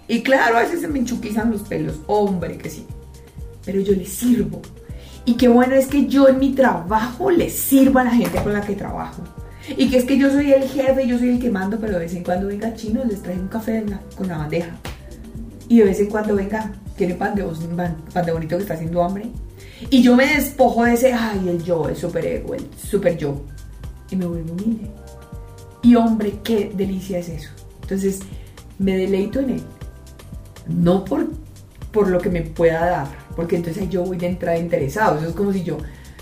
Y 0.08 0.24
claro, 0.24 0.58
a 0.58 0.62
veces 0.62 0.82
se 0.82 0.88
me 0.88 1.00
enchuquizan 1.00 1.52
los 1.52 1.62
pelos, 1.62 2.00
hombre 2.08 2.58
que 2.58 2.70
sí. 2.70 2.86
Pero 3.66 3.80
yo 3.82 3.94
le 3.94 4.06
sirvo. 4.06 4.62
Y 5.26 5.36
qué 5.36 5.48
bueno 5.48 5.76
es 5.76 5.88
que 5.88 6.08
yo 6.08 6.28
en 6.28 6.40
mi 6.40 6.54
trabajo 6.54 7.30
le 7.30 7.50
sirvo 7.50 8.00
a 8.00 8.06
la 8.06 8.12
gente 8.12 8.42
con 8.42 8.54
la 8.54 8.62
que 8.62 8.76
trabajo. 8.76 9.22
Y 9.78 9.90
que 9.90 9.98
es 9.98 10.06
que 10.06 10.18
yo 10.18 10.32
soy 10.32 10.52
el 10.52 10.64
jefe, 10.64 11.06
yo 11.06 11.20
soy 11.20 11.30
el 11.30 11.40
que 11.40 11.52
mando, 11.52 11.78
pero 11.80 11.94
de 11.94 12.00
vez 12.00 12.16
en 12.16 12.24
cuando 12.24 12.48
venga 12.48 12.74
chino, 12.74 13.04
les 13.06 13.22
trae 13.22 13.40
un 13.40 13.48
café 13.48 13.86
con 14.18 14.28
la 14.28 14.40
bandeja. 14.40 14.76
Y 15.68 15.80
de 15.80 15.86
vez 15.86 16.00
en 16.00 16.08
cuando 16.08 16.36
venga, 16.36 16.72
tiene 16.98 17.14
pan 17.14 17.36
de, 17.36 17.44
pan 17.44 18.26
de 18.26 18.32
bonito 18.32 18.56
que 18.58 18.64
está 18.64 18.74
haciendo 18.74 19.04
hambre. 19.04 19.30
Y 19.90 20.02
yo 20.02 20.16
me 20.16 20.26
despojo 20.26 20.84
de 20.84 20.94
ese, 20.94 21.14
ay, 21.14 21.48
el 21.48 21.64
yo, 21.64 21.88
el 21.88 21.96
super 21.96 22.26
ego, 22.26 22.56
el 22.56 22.68
super 22.76 23.16
yo. 23.16 23.42
Y 24.10 24.16
me 24.16 24.26
vuelvo 24.26 24.54
humilde. 24.54 24.90
Y 25.82 25.96
hombre, 25.96 26.40
qué 26.44 26.72
delicia 26.74 27.20
es 27.20 27.30
eso. 27.30 27.50
Entonces, 27.82 28.20
me 28.78 28.98
deleito 28.98 29.40
en 29.40 29.50
él. 29.52 29.64
No 30.68 31.06
por, 31.06 31.28
por 31.92 32.10
lo 32.10 32.20
que 32.20 32.30
me 32.30 32.42
pueda 32.42 32.86
dar, 32.86 33.08
porque 33.36 33.56
entonces 33.56 33.90
yo 33.90 34.04
voy 34.04 34.18
de 34.18 34.28
entrada 34.28 34.58
interesado. 34.58 35.18
Eso 35.18 35.30
es 35.30 35.36
como 35.36 35.54
si 35.54 35.64
yo 35.64 35.78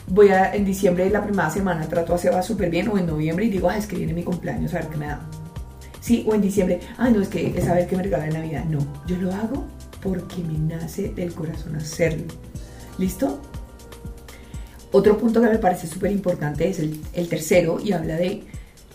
voy 0.07 0.29
a, 0.29 0.53
en 0.53 0.63
diciembre 0.63 1.05
de 1.05 1.09
la 1.09 1.23
primera 1.23 1.49
semana, 1.49 1.87
trato 1.87 2.13
a 2.13 2.31
va 2.31 2.41
súper 2.41 2.69
bien, 2.69 2.87
o 2.87 2.97
en 2.97 3.07
noviembre 3.07 3.45
y 3.45 3.49
digo, 3.49 3.69
ah, 3.69 3.77
es 3.77 3.87
que 3.87 3.97
viene 3.97 4.13
mi 4.13 4.23
cumpleaños, 4.23 4.73
a 4.73 4.79
ver 4.79 4.87
qué 4.87 4.97
me 4.97 5.07
da. 5.07 5.21
Sí, 5.99 6.25
o 6.27 6.33
en 6.33 6.41
diciembre, 6.41 6.79
ah, 6.97 7.09
no, 7.09 7.21
es 7.21 7.27
que 7.27 7.57
es 7.57 7.65
saber 7.65 7.87
qué 7.87 7.97
me 7.97 8.03
regala 8.03 8.27
en 8.27 8.33
Navidad. 8.33 8.63
No, 8.65 8.79
yo 9.07 9.17
lo 9.17 9.33
hago 9.33 9.65
porque 10.01 10.37
me 10.37 10.57
nace 10.57 11.09
del 11.09 11.33
corazón 11.33 11.75
hacerlo. 11.75 12.23
¿Listo? 12.97 13.41
Otro 14.93 15.17
punto 15.17 15.41
que 15.41 15.49
me 15.49 15.57
parece 15.57 15.85
súper 15.85 16.11
importante 16.11 16.69
es 16.69 16.79
el 16.79 17.27
tercero 17.27 17.77
y 17.83 17.91
habla 17.91 18.15
de 18.15 18.45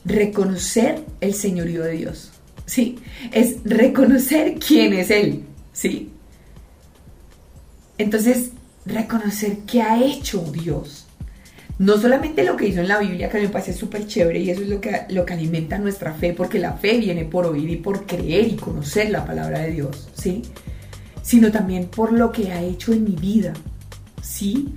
reconocer 0.05 1.05
el 1.21 1.35
señorío 1.35 1.83
de 1.83 1.93
Dios. 1.93 2.33
Sí, 2.67 2.99
es 3.33 3.57
reconocer 3.65 4.55
quién 4.55 4.93
es 4.93 5.11
Él. 5.11 5.45
Sí. 5.73 6.11
Entonces, 7.99 8.51
reconocer 8.87 9.59
qué 9.67 9.83
ha 9.83 10.03
hecho 10.03 10.41
Dios. 10.53 11.07
No 11.79 11.99
solamente 11.99 12.45
lo 12.45 12.57
que 12.57 12.69
hizo 12.69 12.81
en 12.81 12.89
la 12.89 12.99
Biblia, 12.99 13.29
que 13.29 13.41
me 13.41 13.49
parece 13.49 13.73
súper 13.73 14.07
chévere 14.07 14.41
y 14.41 14.51
eso 14.51 14.63
es 14.63 14.69
lo 14.69 14.81
que, 14.81 15.03
lo 15.09 15.25
que 15.25 15.33
alimenta 15.33 15.79
nuestra 15.79 16.13
fe, 16.13 16.33
porque 16.33 16.59
la 16.59 16.75
fe 16.75 16.99
viene 16.99 17.25
por 17.25 17.47
oír 17.47 17.69
y 17.71 17.77
por 17.77 18.07
creer 18.07 18.47
y 18.47 18.57
conocer 18.57 19.11
la 19.11 19.25
palabra 19.25 19.61
de 19.61 19.73
Dios, 19.73 20.09
¿sí? 20.15 20.43
Sino 21.23 21.51
también 21.51 21.87
por 21.87 22.13
lo 22.13 22.31
que 22.31 22.53
ha 22.53 22.63
hecho 22.63 22.93
en 22.93 23.05
mi 23.05 23.17
vida, 23.17 23.53
¿sí? 24.23 24.75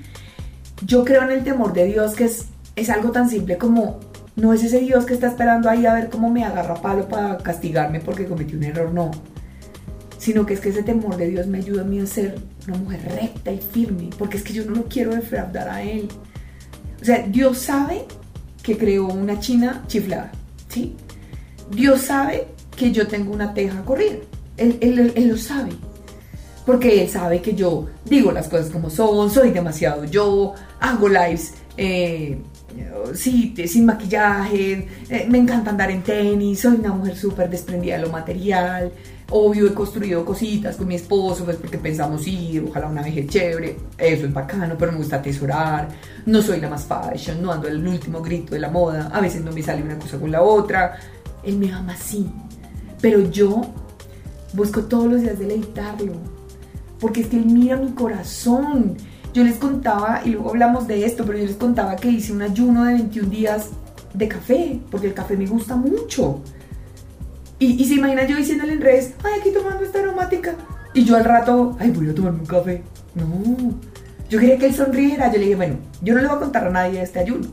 Yo 0.86 1.06
creo 1.06 1.24
en 1.24 1.32
el 1.32 1.44
temor 1.44 1.74
de 1.74 1.86
Dios, 1.86 2.14
que 2.16 2.26
es, 2.26 2.46
es 2.76 2.90
algo 2.90 3.12
tan 3.12 3.30
simple 3.30 3.58
como 3.58 4.00
no 4.36 4.54
es 4.54 4.64
ese 4.64 4.80
Dios 4.80 5.06
que 5.06 5.14
está 5.14 5.28
esperando 5.28 5.70
ahí 5.70 5.86
a 5.86 5.94
ver 5.94 6.10
cómo 6.10 6.30
me 6.30 6.44
agarra 6.44 6.76
palo 6.76 7.08
para 7.08 7.38
castigarme 7.38 8.02
porque 8.02 8.26
cometí 8.26 8.56
un 8.56 8.64
error, 8.64 8.94
no. 8.94 9.12
Sino 10.18 10.46
que 10.46 10.56
es 10.56 10.60
que 10.60 10.70
ese 10.70 10.84
temor 10.84 11.18
de 11.18 11.30
Dios 11.30 11.48
me 11.48 11.60
ayuda 11.60 11.84
a 11.84 11.86
mí 11.86 12.00
a 12.00 12.06
ser 12.06 12.36
una 12.68 12.78
mujer 12.78 13.02
recta 13.04 13.52
y 13.52 13.60
firme, 13.60 14.10
porque 14.18 14.38
es 14.38 14.44
que 14.44 14.54
yo 14.54 14.66
no 14.66 14.76
lo 14.76 14.86
quiero 14.86 15.16
defraudar 15.16 15.70
a 15.70 15.84
Él. 15.84 16.10
O 17.02 17.06
sea, 17.06 17.26
Dios 17.28 17.60
sabe 17.60 18.06
que 18.62 18.78
creó 18.78 19.08
una 19.08 19.40
china 19.40 19.84
chiflada, 19.88 20.32
¿sí? 20.68 20.96
Dios 21.72 22.02
sabe 22.02 22.48
que 22.76 22.92
yo 22.92 23.08
tengo 23.08 23.34
una 23.34 23.54
teja 23.54 23.84
corrida. 23.84 24.18
Él, 24.58 24.78
él, 24.82 25.28
lo 25.28 25.38
sabe. 25.38 25.72
Porque 26.66 27.04
Él 27.04 27.10
sabe 27.10 27.42
que 27.42 27.54
yo 27.54 27.88
digo 28.06 28.32
las 28.32 28.48
cosas 28.48 28.70
como 28.70 28.90
son, 28.90 29.30
soy 29.30 29.52
demasiado 29.52 30.06
yo, 30.06 30.56
hago 30.80 31.08
lives. 31.08 31.54
Eh, 31.78 32.40
sí, 33.14 33.54
sin 33.68 33.86
maquillaje, 33.86 34.88
eh, 35.10 35.28
me 35.30 35.38
encanta 35.38 35.72
andar 35.72 35.92
en 35.92 36.04
tenis, 36.04 36.60
soy 36.60 36.76
una 36.76 36.94
mujer 36.94 37.16
súper 37.16 37.50
desprendida 37.50 37.96
de 37.96 38.02
lo 38.02 38.10
material. 38.10 38.92
Obvio, 39.32 39.68
he 39.68 39.74
construido 39.74 40.24
cositas 40.24 40.76
con 40.76 40.88
mi 40.88 40.96
esposo, 40.96 41.46
pues 41.46 41.58
porque 41.58 41.80
pensamos 41.80 42.28
ir, 42.28 42.64
ojalá 42.70 42.88
una 42.88 43.02
vejez 43.02 43.28
chévere, 43.28 43.76
eso 43.98 44.26
es 44.28 44.34
bacano, 44.34 44.76
pero 44.78 44.92
me 44.92 45.00
gusta 45.00 45.18
atesorar. 45.18 45.90
No 46.26 46.42
soy 46.42 46.62
la 46.62 46.70
más 46.70 46.86
fashion, 46.86 47.42
no 47.42 47.52
ando 47.52 47.68
el 47.68 47.86
último 47.88 48.22
grito 48.22 48.54
de 48.54 48.60
la 48.60 48.70
moda, 48.70 49.10
a 49.12 49.22
veces 49.22 49.44
no 49.44 49.52
me 49.52 49.64
sale 49.64 49.82
una 49.82 49.98
cosa 49.98 50.20
con 50.20 50.32
la 50.32 50.44
otra. 50.44 50.98
Él 51.44 51.58
me 51.58 51.72
ama 51.72 51.94
así, 51.94 52.30
pero 53.02 53.30
yo 53.32 53.62
busco 54.54 54.84
todos 54.84 55.12
los 55.12 55.22
días 55.22 55.40
deleitarlo, 55.40 56.14
porque 57.00 57.22
es 57.22 57.28
que 57.28 57.38
él 57.38 57.46
mira 57.46 57.78
mi 57.78 57.92
corazón 57.92 58.96
yo 59.36 59.44
les 59.44 59.58
contaba, 59.58 60.22
y 60.24 60.30
luego 60.30 60.52
hablamos 60.52 60.88
de 60.88 61.06
esto, 61.06 61.26
pero 61.26 61.38
yo 61.38 61.46
les 61.46 61.58
contaba 61.58 61.98
que 61.98 62.08
hice 62.08 62.32
un 62.32 62.42
ayuno 62.42 62.86
de 62.86 62.94
21 62.94 63.30
días 63.30 63.70
de 64.14 64.30
café, 64.30 64.80
porque 64.90 65.08
el 65.08 65.14
café 65.14 65.36
me 65.36 65.46
gusta 65.46 65.76
mucho. 65.76 66.40
Y, 67.60 67.84
y 67.84 67.86
se 67.86 67.96
imagina 67.96 68.26
yo 68.26 68.38
diciéndole 68.38 68.72
en 68.72 68.80
redes, 68.80 69.14
ay, 69.26 69.42
aquí 69.42 69.52
tomando 69.52 69.84
esta 69.84 70.00
aromática. 70.00 70.56
Y 70.94 71.04
yo 71.04 71.18
al 71.18 71.26
rato, 71.26 71.76
ay, 71.82 71.92
voy 71.92 72.10
a 72.10 72.16
tomarme 72.16 72.40
un 72.40 72.46
café. 72.46 72.82
No, 73.14 73.26
yo 74.30 74.40
quería 74.40 74.58
que 74.58 74.68
él 74.68 74.74
sonriera. 74.74 75.28
Yo 75.28 75.34
le 75.34 75.44
dije, 75.44 75.56
bueno, 75.58 75.76
yo 76.02 76.14
no 76.14 76.22
le 76.22 76.28
voy 76.28 76.38
a 76.38 76.40
contar 76.40 76.68
a 76.68 76.70
nadie 76.70 77.02
este 77.02 77.20
ayuno. 77.20 77.50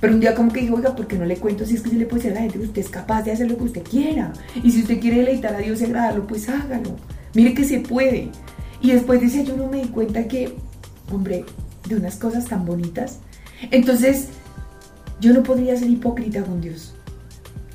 Pero 0.00 0.14
un 0.14 0.20
día 0.20 0.34
como 0.34 0.50
que 0.50 0.60
dijo, 0.60 0.76
oiga, 0.76 0.96
¿por 0.96 1.06
qué 1.06 1.18
no 1.18 1.26
le 1.26 1.36
cuento 1.36 1.66
si 1.66 1.74
es 1.74 1.82
que 1.82 1.90
yo 1.90 1.98
le 1.98 2.06
puedo 2.06 2.22
decir 2.22 2.32
a 2.32 2.36
la 2.36 2.40
gente 2.40 2.58
que 2.58 2.64
usted 2.64 2.80
es 2.80 2.88
capaz 2.88 3.22
de 3.24 3.32
hacer 3.32 3.50
lo 3.50 3.58
que 3.58 3.64
usted 3.64 3.82
quiera? 3.82 4.32
Y 4.62 4.70
si 4.70 4.80
usted 4.80 4.98
quiere 4.98 5.18
deleitar 5.18 5.54
a 5.54 5.58
Dios 5.58 5.82
y 5.82 5.84
agradarlo, 5.84 6.26
pues 6.26 6.48
hágalo. 6.48 6.96
Mire 7.34 7.52
que 7.52 7.64
se 7.64 7.80
puede. 7.80 8.30
Y 8.80 8.92
después 8.92 9.20
de 9.20 9.26
ese 9.26 9.40
ayuno 9.40 9.66
me 9.66 9.82
di 9.82 9.88
cuenta 9.88 10.26
que, 10.26 10.56
hombre, 11.10 11.44
de 11.88 11.96
unas 11.96 12.16
cosas 12.16 12.46
tan 12.46 12.64
bonitas. 12.64 13.18
Entonces, 13.70 14.28
yo 15.20 15.32
no 15.32 15.42
podría 15.42 15.76
ser 15.76 15.90
hipócrita 15.90 16.42
con 16.42 16.60
Dios. 16.60 16.94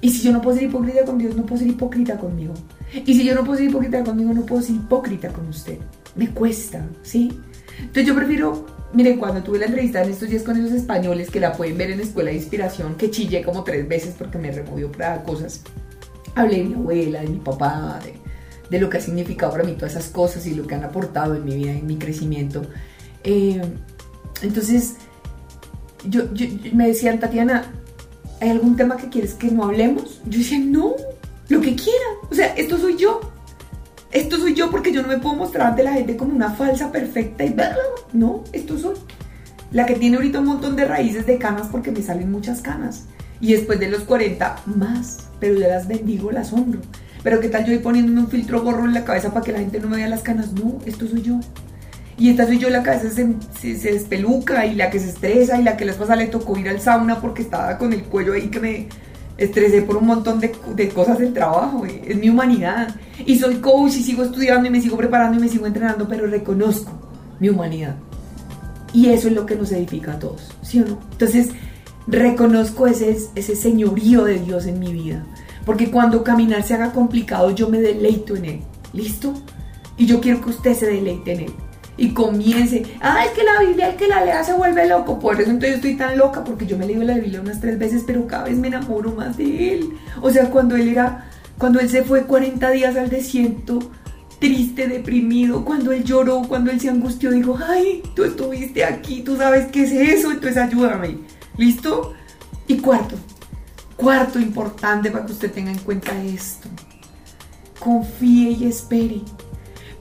Y 0.02 0.10
si 0.10 0.22
yo 0.24 0.32
no 0.34 0.42
puedo 0.42 0.58
ser 0.58 0.68
hipócrita 0.68 1.06
con 1.06 1.18
Dios, 1.18 1.36
no 1.36 1.46
puedo 1.46 1.60
ser 1.60 1.70
hipócrita 1.70 2.18
conmigo. 2.18 2.54
Y 2.94 3.14
si 3.16 3.24
yo 3.24 3.36
no 3.36 3.44
puedo 3.44 3.58
ser 3.58 3.70
hipócrita 3.70 4.04
conmigo, 4.04 4.34
no 4.34 4.46
puedo 4.46 4.62
ser 4.62 4.76
hipócrita 4.76 5.30
con 5.30 5.48
usted. 5.48 5.78
Me 6.16 6.30
cuesta, 6.30 6.86
¿sí? 7.02 7.32
Entonces 7.80 8.06
yo 8.06 8.16
prefiero 8.16 8.66
Miren, 8.94 9.18
cuando 9.18 9.42
tuve 9.42 9.58
la 9.58 9.66
entrevista 9.66 10.04
en 10.04 10.12
estos 10.12 10.30
días 10.30 10.44
con 10.44 10.56
esos 10.56 10.72
españoles 10.72 11.32
que 11.32 11.40
la 11.40 11.54
pueden 11.54 11.80
ver 11.80 11.90
en 11.90 12.00
Escuela 12.00 12.30
de 12.30 12.36
Inspiración, 12.36 12.94
que 12.94 13.10
chillé 13.10 13.42
como 13.42 13.64
tres 13.64 13.88
veces 13.88 14.14
porque 14.16 14.38
me 14.38 14.52
removió 14.52 14.92
para 14.92 15.24
cosas, 15.24 15.62
hablé 16.36 16.58
de 16.58 16.64
mi 16.66 16.74
abuela, 16.76 17.22
de 17.22 17.28
mi 17.28 17.40
papá, 17.40 18.00
de, 18.70 18.80
lo 18.80 18.92
que 18.92 18.98
ha 18.98 19.02
significado 19.02 19.52
para 19.52 19.64
mí 19.64 19.74
todas 19.74 19.94
esas 19.94 20.10
cosas 20.10 20.46
y 20.46 20.54
lo 20.54 20.68
que 20.68 20.76
han 20.76 20.84
aportado 20.84 21.36
en 21.36 21.44
mi 21.44 21.56
vida, 21.56 21.72
en 21.72 21.88
mi 21.88 21.98
crecimiento. 21.98 22.62
Eh, 23.24 23.61
entonces, 24.41 24.95
yo, 26.07 26.24
me 26.74 26.88
decían, 26.88 27.19
Tatiana, 27.19 27.65
¿hay 28.41 28.49
algún 28.49 28.76
tema 28.76 28.97
que 28.97 29.09
quieres 29.09 29.34
que 29.34 29.51
no 29.51 29.63
hablemos? 29.63 30.21
Yo 30.26 30.39
decía, 30.39 30.59
no, 30.59 30.95
lo 31.49 31.61
que 31.61 31.76
quiera. 31.76 32.05
O 32.30 32.36
sea, 32.36 32.47
esto 32.55 32.78
soy 32.78 32.97
yo. 32.97 33.21
Esto 34.11 34.38
soy 34.38 34.53
yo 34.53 34.69
porque 34.69 34.91
yo 34.91 35.01
no 35.01 35.07
me 35.07 35.17
puedo 35.17 35.36
mostrar 35.36 35.67
ante 35.67 35.84
la 35.84 35.93
gente 35.93 36.15
como 36.15 36.36
una 36.36 36.51
falsa 36.51 36.91
perfecta 36.91 37.43
y 37.45 37.55
no, 38.13 38.43
esto 38.51 38.78
soy. 38.78 38.95
La 39.71 39.88
que 39.88 39.95
tiene 39.95 40.17
ahorita 40.17 40.39
un 40.39 40.45
montón 40.45 40.76
de 40.76 40.86
raíces 40.86 41.26
de 41.26 41.39
canas 41.39 41.67
porque 41.71 41.91
me 41.91 42.03
salen 42.03 42.32
muchas 42.32 42.61
canas. 42.61 43.05
Y 43.41 43.53
después 43.53 43.80
de 43.80 43.89
los 43.89 44.03
40, 44.03 44.61
más. 44.78 45.30
Pero 45.39 45.59
yo 45.59 45.67
las 45.67 45.88
bendigo, 45.88 46.32
las 46.32 46.53
honro. 46.53 46.80
Pero 47.24 47.39
qué 47.39 47.49
tal 47.49 47.65
yo 47.65 47.74
voy 47.74 47.82
poniéndome 47.82 48.19
un 48.19 48.28
filtro 48.28 48.61
gorro 48.61 48.86
en 48.86 48.93
la 48.93 49.03
cabeza 49.03 49.34
para 49.34 49.43
que 49.43 49.51
la 49.51 49.59
gente 49.59 49.80
no 49.80 49.88
me 49.88 49.97
vea 49.97 50.07
las 50.07 50.21
canas. 50.21 50.53
No, 50.53 50.78
esto 50.86 51.07
soy 51.07 51.24
yo. 51.24 51.39
Y 52.24 52.30
esta 52.30 52.47
soy 52.47 52.57
yo 52.57 52.69
la 52.69 52.82
que 52.82 52.89
a 52.89 52.93
veces 52.93 53.15
se, 53.15 53.78
se, 53.78 53.91
despeluca 53.91 54.65
y 54.65 54.76
la 54.76 54.89
que 54.89 54.97
se 54.97 55.09
estresa 55.09 55.59
y 55.59 55.63
la 55.63 55.76
que 55.76 55.84
les 55.84 55.97
pasa 55.97 56.15
le 56.15 56.28
tocó 56.28 56.57
ir 56.57 56.69
al 56.69 56.80
sauna 56.80 57.19
porque 57.19 57.41
estaba 57.41 57.78
con 57.78 57.91
el 57.91 58.03
cuello 58.03 58.32
ahí 58.32 58.47
que 58.47 58.61
me 58.61 58.88
estresé 59.38 59.82
por 59.82 59.97
un 59.97 60.05
montón 60.05 60.39
de, 60.39 60.55
de 60.74 60.88
cosas 60.88 61.19
del 61.19 61.34
trabajo. 61.34 61.86
Es 61.86 62.15
mi 62.15 62.30
humanidad. 62.30 62.95
Y 63.26 63.38
soy 63.38 63.55
coach 63.55 63.95
y 63.95 64.03
sigo 64.03 64.24
estudiando 64.24 64.69
y 64.69 64.71
me 64.71 64.80
sigo 64.80 64.95
preparando 64.95 65.38
y 65.38 65.41
me 65.41 65.49
sigo 65.49 65.67
entrenando, 65.67 66.07
pero 66.07 66.26
reconozco 66.28 66.93
mi 67.41 67.49
humanidad. 67.49 67.97
Y 68.93 69.09
eso 69.09 69.28
es 69.28 69.34
lo 69.34 69.45
que 69.45 69.57
nos 69.57 69.74
edifica 69.74 70.13
a 70.13 70.19
todos, 70.19 70.49
¿sí 70.61 70.80
o 70.80 70.86
no? 70.86 70.99
Entonces, 71.11 71.49
reconozco 72.07 72.88
ese, 72.88 73.17
ese 73.36 73.57
señorío 73.57 74.24
de 74.24 74.39
Dios 74.39 74.65
en 74.65 74.80
mi 74.80 74.93
vida. 74.93 75.26
Porque 75.65 75.91
cuando 75.91 76.24
caminar 76.24 76.63
se 76.63 76.74
haga 76.74 76.93
complicado, 76.93 77.51
yo 77.51 77.67
me 77.67 77.82
deleito 77.82 78.38
en 78.38 78.45
Él. 78.45 78.61
¿Listo? 78.93 79.34
Y 79.97 80.05
yo 80.05 80.21
quiero 80.21 80.39
que 80.39 80.51
usted 80.51 80.74
se 80.74 80.86
deleite 80.86 81.34
en 81.34 81.39
Él. 81.41 81.53
Y 81.96 82.14
comience. 82.14 82.84
Ah, 83.02 83.24
es 83.26 83.32
que 83.32 83.44
la 83.44 83.60
Biblia, 83.60 83.89
el 83.89 83.96
que 83.96 84.08
la 84.08 84.26
lea 84.26 84.44
se 84.44 84.54
vuelve 84.54 84.88
loco. 84.88 85.20
Por 85.20 85.39
eso 85.39 85.52
entonces 85.52 85.72
yo 85.72 85.76
estoy 85.76 85.96
tan 85.96 86.18
loca, 86.18 86.44
porque 86.44 86.66
yo 86.66 86.78
me 86.78 86.88
leo 86.88 87.04
la 87.04 87.16
Biblia 87.16 87.41
unas 87.41 87.62
tres 87.62 87.78
veces, 87.78 88.04
pero 88.06 88.26
cada 88.26 88.46
vez 88.46 88.58
me 88.58 88.68
enamoro 88.68 89.12
más 89.12 89.38
de 89.38 89.74
Él. 89.74 89.89
O 90.22 90.30
sea, 90.30 90.50
cuando 90.50 90.76
Él 90.76 90.88
era, 90.88 91.30
cuando 91.58 91.80
Él 91.80 91.89
se 91.89 92.04
fue 92.04 92.24
40 92.24 92.72
días 92.72 92.96
al 92.96 93.10
desierto, 93.10 93.80
triste, 94.44 94.89
deprimido, 94.89 95.64
cuando 95.64 95.94
él 95.94 96.04
lloró, 96.04 96.41
cuando 96.41 96.70
él 96.70 96.78
se 96.78 96.89
angustió, 96.89 97.32
dijo, 97.32 97.58
ay, 97.66 98.04
tú 98.14 98.26
estuviste 98.26 98.84
aquí, 98.84 99.22
tú 99.22 99.38
sabes 99.38 99.68
qué 99.72 99.84
es 99.84 99.94
eso, 99.94 100.32
entonces 100.32 100.58
ayúdame. 100.58 101.20
¿Listo? 101.56 102.14
Y 102.68 102.80
cuarto, 102.80 103.16
cuarto 103.96 104.39
importante 104.39 105.12
para 105.12 105.26
que 105.26 105.32
usted 105.32 105.50
tenga 105.50 105.72
en 105.72 105.78
cuenta 105.80 106.12
esto. 106.22 106.68
Confíe 107.80 108.52
y 108.52 108.66
espere. 108.66 109.22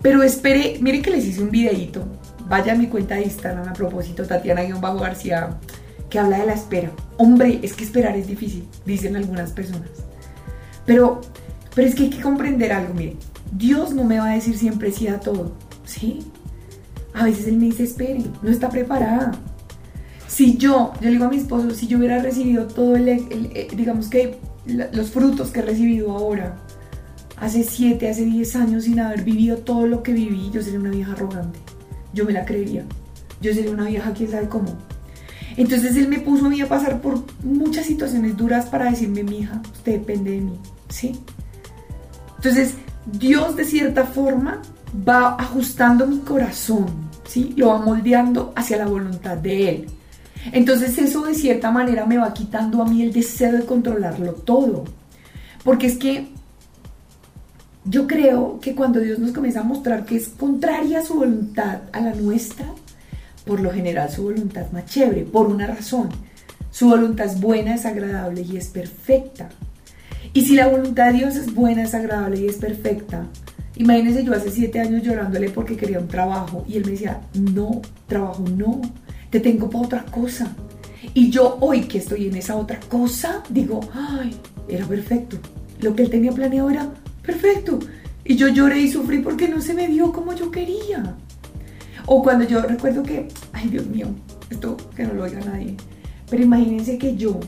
Pero 0.03 0.23
espere, 0.23 0.79
mire 0.81 1.01
que 1.01 1.11
les 1.11 1.25
hice 1.25 1.43
un 1.43 1.51
videito. 1.51 2.05
Vaya 2.49 2.73
a 2.73 2.77
mi 2.77 2.89
cuenta 2.89 3.15
de 3.15 3.23
Instagram 3.23 3.69
a 3.69 3.73
propósito, 3.73 4.25
Tatiana-García, 4.25 5.57
que 6.11 6.19
habla 6.19 6.39
de 6.39 6.47
la 6.47 6.55
espera. 6.55 6.91
Hombre, 7.17 7.61
es 7.63 7.73
que 7.73 7.85
esperar 7.85 8.17
es 8.17 8.27
difícil, 8.27 8.67
dicen 8.85 9.17
algunas 9.17 9.53
personas. 9.53 9.89
Pero, 10.85 11.21
pero 11.75 11.89
es 11.89 11.95
que 11.95 12.05
hay 12.05 12.11
que 12.11 12.21
comprender 12.21 12.73
algo, 12.73 12.93
mire 12.95 13.17
Dios 13.53 13.95
no 13.95 14.05
me 14.05 14.19
va 14.19 14.31
a 14.31 14.35
decir 14.35 14.57
siempre 14.57 14.91
sí 14.91 15.09
a 15.09 15.21
todo, 15.21 15.53
¿sí? 15.85 16.21
A 17.13 17.25
veces 17.25 17.47
Él 17.47 17.59
me 17.59 17.67
dice, 17.67 17.85
espere, 17.85 18.23
no 18.43 18.51
está 18.51 18.71
preparada. 18.71 19.33
Si 20.27 20.57
yo, 20.57 20.93
yo 21.01 21.07
le 21.07 21.11
digo 21.11 21.27
a 21.27 21.29
mi 21.29 21.37
esposo, 21.37 21.71
si 21.73 21.87
yo 21.87 21.99
hubiera 21.99 22.19
recibido 22.19 22.67
todo 22.67 22.97
el, 22.97 23.09
eh, 23.09 23.69
digamos 23.77 24.09
que 24.09 24.39
los 24.65 25.11
frutos 25.11 25.51
que 25.51 25.61
he 25.61 25.63
recibido 25.63 26.13
ahora, 26.13 26.57
hace 27.43 27.65
7, 27.65 28.09
hace 28.09 28.25
10 28.25 28.57
años 28.57 28.85
sin 28.85 29.01
haber 29.01 29.25
vivido 29.25 29.59
todo 29.59 29.89
lo 29.89 30.05
que 30.05 30.13
viví, 30.13 30.49
yo 30.53 30.63
sería 30.63 30.79
una 30.79 30.91
vieja 30.91 31.13
arrogante. 31.13 31.59
Yo 32.15 32.25
me 32.25 32.33
la 32.33 32.45
creería. 32.45 32.85
Yo 33.41 33.53
sería 33.53 33.73
una 33.73 33.87
vieja, 33.87 34.13
quién 34.13 34.31
sabe 34.31 34.49
cómo. 34.49 34.79
Entonces 35.57 35.97
él 35.97 36.07
me 36.07 36.21
puso 36.21 36.47
a 36.47 36.51
mí 36.51 36.61
a 36.61 36.69
pasar 36.69 37.01
por 37.01 37.25
muchas 37.43 37.87
situaciones 37.87 38.37
duras 38.37 38.67
para 38.67 38.89
decirme, 38.89 39.25
mi 39.25 39.41
hija, 39.41 39.61
usted 39.73 39.99
depende 39.99 40.31
de 40.31 40.41
mí, 40.41 40.53
¿sí? 40.89 41.19
Entonces, 42.37 42.75
Dios 43.07 43.57
de 43.57 43.65
cierta 43.65 44.05
forma 44.05 44.63
va 45.07 45.35
ajustando 45.35 46.07
mi 46.07 46.19
corazón, 46.19 46.87
¿sí? 47.27 47.55
Lo 47.57 47.69
va 47.69 47.79
moldeando 47.79 48.53
hacia 48.55 48.77
la 48.77 48.87
voluntad 48.87 49.37
de 49.37 49.69
Él. 49.69 49.87
Entonces 50.53 50.97
eso 50.99 51.23
de 51.23 51.35
cierta 51.35 51.73
manera 51.73 52.07
me 52.07 52.19
va 52.19 52.33
quitando 52.33 52.83
a 52.83 52.87
mí 52.87 53.03
el 53.03 53.13
deseo 53.13 53.53
de 53.53 53.65
controlarlo 53.65 54.33
todo. 54.33 54.85
Porque 55.65 55.89
es 55.89 55.97
que 55.97 56.33
yo 57.85 58.07
creo 58.07 58.61
que 58.61 58.75
cuando 58.75 59.01
Dios 59.01 59.19
nos 59.19 59.33
comienza 59.33 59.61
a 59.61 59.65
mostrar 59.65 60.05
que 60.05 60.17
es 60.17 60.29
contraria 60.29 61.01
a 61.01 61.05
su 61.05 61.15
voluntad 61.15 61.81
a 61.93 62.01
la 62.01 62.15
nuestra, 62.15 62.67
por 63.45 63.61
lo 63.61 63.73
general 63.73 64.11
su 64.11 64.23
voluntad 64.23 64.65
es 64.65 64.73
más 64.73 64.87
chévere, 64.87 65.23
por 65.23 65.49
una 65.49 65.67
razón. 65.67 66.09
Su 66.71 66.89
voluntad 66.89 67.27
es 67.27 67.41
buena, 67.41 67.75
es 67.75 67.85
agradable 67.85 68.43
y 68.43 68.57
es 68.57 68.69
perfecta. 68.69 69.49
Y 70.33 70.43
si 70.43 70.55
la 70.55 70.69
voluntad 70.69 71.13
de 71.13 71.19
Dios 71.19 71.37
es 71.37 71.53
buena, 71.53 71.83
es 71.83 71.95
agradable 71.95 72.41
y 72.41 72.47
es 72.47 72.57
perfecta, 72.57 73.27
imagínense 73.77 74.25
yo 74.25 74.33
hace 74.33 74.51
siete 74.51 74.81
años 74.81 75.03
llorándole 75.03 75.51
porque 75.51 75.77
quería 75.77 75.99
un 75.99 76.09
trabajo 76.09 76.65
y 76.69 76.77
él 76.77 76.85
me 76.85 76.93
decía, 76.93 77.21
no, 77.35 77.83
trabajo 78.07 78.45
no, 78.57 78.81
te 79.31 79.41
tengo 79.41 79.69
para 79.69 79.85
otra 79.85 80.05
cosa. 80.05 80.55
Y 81.15 81.31
yo 81.31 81.59
hoy 81.61 81.83
que 81.83 81.99
estoy 81.99 82.29
en 82.29 82.37
esa 82.37 82.57
otra 82.57 82.79
cosa, 82.89 83.43
digo, 83.51 83.81
ay, 83.93 84.35
era 84.69 84.87
perfecto. 84.87 85.37
Lo 85.81 85.97
que 85.97 86.05
él 86.05 86.11
tenía 86.11 86.31
planeado 86.31 86.71
era 86.71 86.89
perfecto. 87.23 87.79
Y 88.25 88.37
yo 88.37 88.49
lloré 88.49 88.81
y 88.81 88.91
sufrí 88.91 89.19
porque 89.19 89.49
no 89.49 89.61
se 89.61 89.75
me 89.75 89.89
dio 89.89 90.13
como 90.13 90.33
yo 90.35 90.51
quería. 90.51 91.17
O 92.07 92.23
cuando 92.23 92.45
yo 92.45 92.63
recuerdo 92.63 93.03
que, 93.03 93.29
ay 93.53 93.69
Dios 93.69 93.87
mío, 93.87 94.09
esto 94.51 94.77
que 94.95 95.05
no 95.05 95.15
lo 95.15 95.25
oiga 95.25 95.41
nadie, 95.41 95.77
pero 96.29 96.43
imagínense 96.43 96.99
que 96.99 97.17
yo 97.17 97.39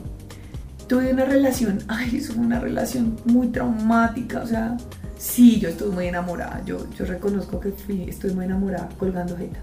tuve 0.86 1.12
una 1.12 1.24
relación, 1.24 1.78
ay, 1.88 2.16
eso 2.16 2.34
fue 2.34 2.44
una 2.44 2.60
relación 2.60 3.16
muy 3.24 3.48
traumática, 3.48 4.42
o 4.42 4.46
sea, 4.46 4.76
sí, 5.16 5.58
yo 5.58 5.68
estuve 5.68 5.90
muy 5.90 6.06
enamorada, 6.06 6.62
yo, 6.64 6.86
yo 6.96 7.04
reconozco 7.04 7.58
que 7.60 7.70
fui, 7.70 8.02
estoy 8.08 8.32
muy 8.32 8.44
enamorada 8.44 8.88
colgando 8.98 9.36
jeta. 9.36 9.60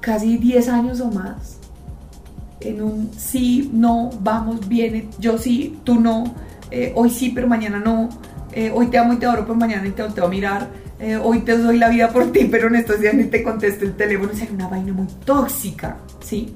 Casi 0.00 0.38
10 0.38 0.68
años 0.68 1.00
o 1.00 1.10
más, 1.10 1.58
en 2.60 2.82
un 2.82 3.10
sí, 3.16 3.70
no, 3.72 4.10
vamos, 4.20 4.68
viene, 4.68 5.08
yo 5.18 5.38
sí, 5.38 5.78
tú 5.84 5.98
no, 5.98 6.34
eh, 6.70 6.92
hoy 6.94 7.10
sí, 7.10 7.32
pero 7.34 7.48
mañana 7.48 7.80
no, 7.80 8.08
eh, 8.52 8.70
hoy 8.74 8.86
te 8.88 8.98
amo 8.98 9.12
y 9.12 9.16
te 9.16 9.26
adoro, 9.26 9.42
pero 9.42 9.54
mañana 9.54 9.90
te 9.94 10.02
volteo 10.02 10.24
a 10.24 10.28
mirar, 10.28 10.68
eh, 10.98 11.16
hoy 11.16 11.40
te 11.40 11.56
doy 11.56 11.78
la 11.78 11.88
vida 11.88 12.10
por 12.10 12.32
ti, 12.32 12.48
pero 12.50 12.68
en 12.68 12.76
estos 12.76 13.00
días 13.00 13.14
ni 13.14 13.24
te 13.24 13.42
contesto 13.42 13.84
el 13.84 13.94
teléfono, 13.94 14.30
o 14.32 14.36
sea, 14.36 14.48
una 14.52 14.68
vaina 14.68 14.92
muy 14.92 15.06
tóxica, 15.24 15.96
¿sí? 16.20 16.52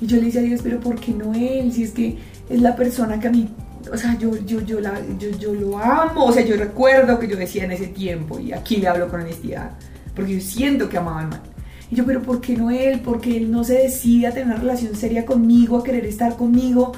Y 0.00 0.06
yo 0.06 0.16
le 0.16 0.24
decía 0.24 0.40
a 0.40 0.44
Dios, 0.44 0.60
pero 0.62 0.80
¿por 0.80 0.96
qué 1.00 1.12
no 1.12 1.34
él? 1.34 1.72
Si 1.72 1.82
es 1.82 1.92
que 1.92 2.16
es 2.48 2.60
la 2.60 2.76
persona 2.76 3.18
que 3.18 3.28
a 3.28 3.30
mí, 3.30 3.48
o 3.92 3.96
sea, 3.96 4.16
yo, 4.18 4.36
yo, 4.44 4.60
yo, 4.60 4.80
la, 4.80 5.00
yo, 5.18 5.30
yo 5.38 5.54
lo 5.54 5.78
amo, 5.78 6.26
o 6.26 6.32
sea, 6.32 6.44
yo 6.44 6.56
recuerdo 6.56 7.18
que 7.18 7.28
yo 7.28 7.36
decía 7.36 7.64
en 7.64 7.72
ese 7.72 7.88
tiempo, 7.88 8.38
y 8.38 8.52
aquí 8.52 8.76
le 8.76 8.88
hablo 8.88 9.08
con 9.08 9.20
honestidad, 9.20 9.72
porque 10.14 10.34
yo 10.34 10.40
siento 10.40 10.88
que 10.88 10.98
amaba 10.98 11.20
al 11.20 11.28
mal. 11.28 11.42
Y 11.90 11.94
yo, 11.94 12.04
pero 12.04 12.22
¿por 12.22 12.40
qué 12.40 12.56
no 12.56 12.70
él? 12.70 13.00
Porque 13.04 13.36
él 13.36 13.50
no 13.50 13.62
se 13.62 13.74
decide 13.74 14.26
a 14.26 14.30
tener 14.32 14.46
una 14.46 14.56
relación 14.56 14.96
seria 14.96 15.24
conmigo, 15.24 15.78
a 15.78 15.84
querer 15.84 16.04
estar 16.04 16.36
conmigo. 16.36 16.92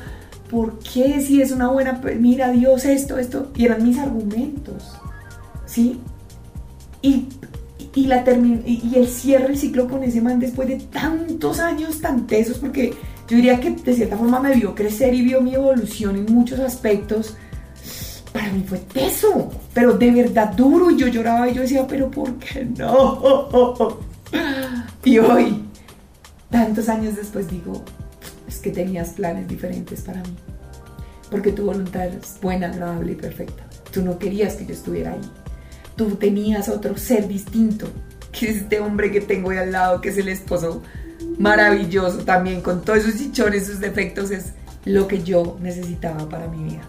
¿Por 0.51 0.79
qué 0.79 1.21
si 1.21 1.43
es 1.43 1.51
una 1.53 1.69
buena, 1.69 2.01
mira 2.19 2.51
Dios 2.51 2.85
esto, 2.85 3.19
esto? 3.19 3.51
Y 3.55 3.67
eran 3.67 3.83
mis 3.87 3.99
argumentos, 3.99 4.93
¿sí? 5.67 6.01
Y, 7.03 7.29
y, 7.95 8.07
la 8.07 8.25
y, 8.65 8.93
él 8.97 9.07
cierra 9.09 9.47
el 9.47 9.59
ciclo 9.59 9.89
con 9.89 10.03
ese 10.03 10.21
man 10.21 10.41
después 10.41 10.69
de 10.69 10.77
tantos 10.77 11.61
años 11.61 12.01
tan 12.01 12.27
tesos, 12.27 12.59
porque 12.59 12.95
yo 13.29 13.37
diría 13.37 13.61
que 13.61 13.71
de 13.71 13.95
cierta 13.95 14.17
forma 14.17 14.41
me 14.41 14.55
vio 14.55 14.75
crecer 14.75 15.13
y 15.13 15.23
vio 15.23 15.43
mi 15.43 15.55
evolución 15.55 16.17
en 16.17 16.33
muchos 16.33 16.59
aspectos. 16.61 17.37
para 18.33 18.51
mí 18.51 18.65
fue 18.67 18.79
teso, 18.79 19.51
pero 19.75 19.99
de 19.99 20.11
verdad 20.11 20.53
duro. 20.55 20.91
Y 20.91 20.97
yo 20.97 21.09
lloraba 21.09 21.49
y 21.49 21.55
yo 21.55 21.63
decía, 21.63 21.87
pero 21.87 22.11
¿por 22.11 22.35
qué 22.37 22.65
no? 22.65 23.99
Y 25.05 25.19
hoy, 25.19 25.65
tantos 26.51 26.89
años 26.91 27.17
después, 27.17 27.49
digo, 27.49 27.83
que 28.59 28.71
tenías 28.71 29.11
planes 29.11 29.49
diferentes 29.49 30.03
para 30.03 30.21
mí. 30.23 30.37
Porque 31.31 31.53
tu 31.53 31.67
voluntad 31.67 32.07
es 32.07 32.39
buena, 32.41 32.69
agradable 32.69 33.13
y 33.13 33.17
perfecta. 33.17 33.65
Tú 33.91 34.03
no 34.03 34.19
querías 34.19 34.55
que 34.55 34.67
yo 34.67 34.73
estuviera 34.73 35.13
ahí. 35.13 35.21
Tú 35.97 36.17
tenías 36.17 36.69
otro 36.69 36.97
ser 36.97 37.29
distinto, 37.29 37.89
que 38.33 38.51
es 38.51 38.57
este 38.59 38.81
hombre 38.81 39.11
que 39.11 39.21
tengo 39.21 39.51
ahí 39.51 39.59
al 39.59 39.73
lado, 39.73 40.01
que 40.01 40.11
es 40.11 40.19
el 40.19 40.29
esposo 40.29 40.83
maravilloso 41.39 42.19
también, 42.19 42.61
con 42.61 42.83
todos 42.83 43.03
sus 43.03 43.19
chichones, 43.19 43.67
sus 43.67 43.81
defectos, 43.81 44.31
es 44.31 44.53
lo 44.85 45.09
que 45.09 45.23
yo 45.23 45.59
necesitaba 45.61 46.29
para 46.29 46.49
mi 46.49 46.65
vida. 46.65 46.83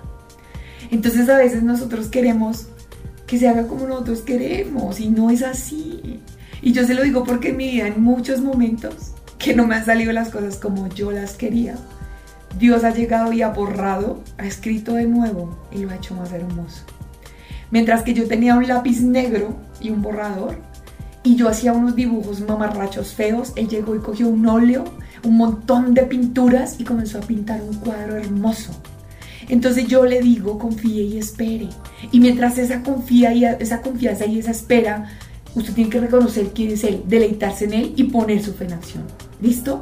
Entonces 0.91 1.29
a 1.29 1.37
veces 1.37 1.63
nosotros 1.63 2.07
queremos 2.07 2.67
que 3.27 3.37
se 3.37 3.47
haga 3.47 3.67
como 3.67 3.87
nosotros 3.87 4.21
queremos 4.21 4.99
y 4.99 5.09
no 5.09 5.29
es 5.29 5.43
así. 5.43 6.19
Y 6.61 6.71
yo 6.73 6.85
se 6.85 6.93
lo 6.93 7.03
digo 7.03 7.23
porque 7.23 7.49
en 7.49 7.57
mi 7.57 7.69
vida 7.69 7.87
en 7.87 8.01
muchos 8.01 8.41
momentos 8.41 9.11
que 9.39 9.55
no 9.55 9.65
me 9.65 9.75
han 9.75 9.85
salido 9.85 10.11
las 10.11 10.29
cosas 10.29 10.57
como 10.57 10.87
yo 10.89 11.11
las 11.11 11.33
quería, 11.33 11.75
Dios 12.59 12.83
ha 12.83 12.93
llegado 12.93 13.31
y 13.31 13.41
ha 13.41 13.49
borrado, 13.49 14.21
ha 14.37 14.45
escrito 14.45 14.93
de 14.93 15.05
nuevo 15.05 15.57
y 15.71 15.79
lo 15.79 15.89
ha 15.89 15.95
hecho 15.95 16.13
más 16.13 16.31
hermoso. 16.33 16.83
Mientras 17.71 18.03
que 18.03 18.13
yo 18.13 18.27
tenía 18.27 18.55
un 18.55 18.67
lápiz 18.67 19.01
negro 19.01 19.55
y 19.79 19.91
un 19.91 20.01
borrador 20.01 20.57
y 21.23 21.35
yo 21.35 21.47
hacía 21.47 21.73
unos 21.73 21.95
dibujos 21.95 22.41
mamarrachos 22.41 23.13
feos, 23.13 23.53
él 23.55 23.69
llegó 23.69 23.95
y 23.95 23.99
cogió 23.99 24.27
un 24.27 24.45
óleo, 24.45 24.83
un 25.23 25.37
montón 25.37 25.93
de 25.93 26.03
pinturas 26.03 26.79
y 26.79 26.83
comenzó 26.83 27.19
a 27.19 27.21
pintar 27.21 27.61
un 27.61 27.75
cuadro 27.77 28.17
hermoso. 28.17 28.71
Entonces 29.47 29.87
yo 29.87 30.05
le 30.05 30.21
digo, 30.21 30.59
confíe 30.59 31.03
y 31.03 31.17
espere. 31.17 31.69
Y 32.11 32.19
mientras 32.19 32.57
esa, 32.57 32.83
confía 32.83 33.33
y 33.33 33.45
esa 33.45 33.81
confianza 33.81 34.25
y 34.25 34.39
esa 34.39 34.51
espera, 34.51 35.09
usted 35.55 35.73
tiene 35.73 35.89
que 35.89 35.99
reconocer 35.99 36.51
quién 36.53 36.71
es 36.71 36.83
Él, 36.83 37.03
deleitarse 37.07 37.65
en 37.65 37.73
Él 37.73 37.93
y 37.95 38.03
poner 38.05 38.43
su 38.43 38.53
fe 38.53 38.65
en 38.65 38.73
acción. 38.73 39.03
¿Listo? 39.41 39.81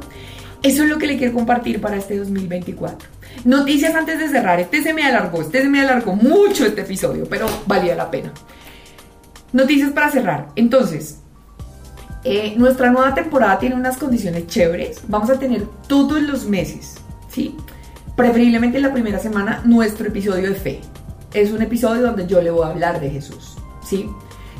Eso 0.62 0.82
es 0.82 0.88
lo 0.88 0.98
que 0.98 1.06
le 1.06 1.16
quiero 1.16 1.34
compartir 1.34 1.80
para 1.80 1.96
este 1.96 2.18
2024. 2.18 3.08
Noticias 3.44 3.94
antes 3.94 4.18
de 4.18 4.28
cerrar. 4.28 4.58
Este 4.58 4.82
se 4.82 4.92
me 4.92 5.04
alargó, 5.04 5.42
este 5.42 5.62
se 5.62 5.68
me 5.68 5.80
alargó 5.80 6.14
mucho 6.14 6.66
este 6.66 6.80
episodio, 6.80 7.26
pero 7.28 7.46
valía 7.66 7.94
la 7.94 8.10
pena. 8.10 8.32
Noticias 9.52 9.92
para 9.92 10.10
cerrar. 10.10 10.48
Entonces, 10.56 11.20
eh, 12.24 12.54
nuestra 12.56 12.90
nueva 12.90 13.14
temporada 13.14 13.58
tiene 13.58 13.76
unas 13.76 13.96
condiciones 13.96 14.46
chéveres. 14.48 15.02
Vamos 15.06 15.30
a 15.30 15.38
tener 15.38 15.64
todos 15.86 16.20
los 16.20 16.44
meses, 16.46 16.96
¿sí? 17.30 17.56
Preferiblemente 18.16 18.78
en 18.78 18.82
la 18.82 18.92
primera 18.92 19.20
semana, 19.20 19.62
nuestro 19.64 20.08
episodio 20.08 20.50
de 20.50 20.56
fe. 20.56 20.80
Es 21.32 21.52
un 21.52 21.62
episodio 21.62 22.02
donde 22.02 22.26
yo 22.26 22.42
le 22.42 22.50
voy 22.50 22.64
a 22.64 22.70
hablar 22.70 23.00
de 23.00 23.10
Jesús, 23.10 23.56
¿sí? 23.84 24.10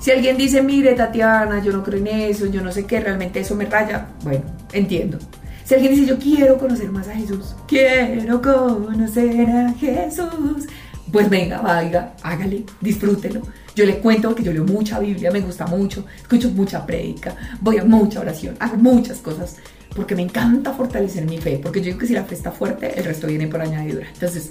Si 0.01 0.11
alguien 0.11 0.36
dice, 0.36 0.62
mire 0.62 0.94
Tatiana, 0.94 1.62
yo 1.62 1.72
no 1.72 1.82
creo 1.82 1.99
en 1.99 2.07
eso, 2.07 2.46
yo 2.46 2.62
no 2.62 2.70
sé 2.72 2.86
qué, 2.86 3.01
realmente 3.01 3.40
eso 3.40 3.55
me 3.55 3.66
raya, 3.66 4.09
bueno, 4.22 4.44
entiendo. 4.72 5.18
Si 5.64 5.74
alguien 5.74 5.94
dice, 5.94 6.07
yo 6.07 6.18
quiero 6.18 6.57
conocer 6.57 6.90
más 6.90 7.09
a 7.09 7.14
Jesús, 7.14 7.55
quiero 7.66 8.40
conocer 8.40 9.51
a 9.51 9.74
Jesús, 9.74 10.66
pues 11.12 11.28
venga, 11.28 11.61
vaya, 11.61 12.14
hágale, 12.22 12.64
disfrútelo. 12.80 13.42
Yo 13.74 13.84
le 13.84 13.99
cuento 13.99 14.34
que 14.34 14.42
yo 14.42 14.53
leo 14.53 14.64
mucha 14.64 14.99
Biblia, 14.99 15.30
me 15.30 15.40
gusta 15.40 15.66
mucho, 15.66 16.05
escucho 16.16 16.51
mucha 16.51 16.84
prédica, 16.86 17.34
voy 17.61 17.78
a 17.78 17.84
mucha 17.84 18.20
oración, 18.20 18.57
hago 18.61 18.76
muchas 18.76 19.18
cosas 19.18 19.57
porque 19.94 20.14
me 20.14 20.22
encanta 20.22 20.72
fortalecer 20.72 21.24
mi 21.24 21.38
fe, 21.38 21.61
porque 21.62 21.80
yo 21.80 21.86
digo 21.86 21.99
que 21.99 22.07
si 22.07 22.12
la 22.12 22.24
fe 22.24 22.34
está 22.34 22.53
fuerte, 22.53 22.99
el 22.99 23.05
resto 23.05 23.26
viene 23.26 23.46
por 23.46 23.61
añadidura. 23.61 24.07
Entonces, 24.12 24.51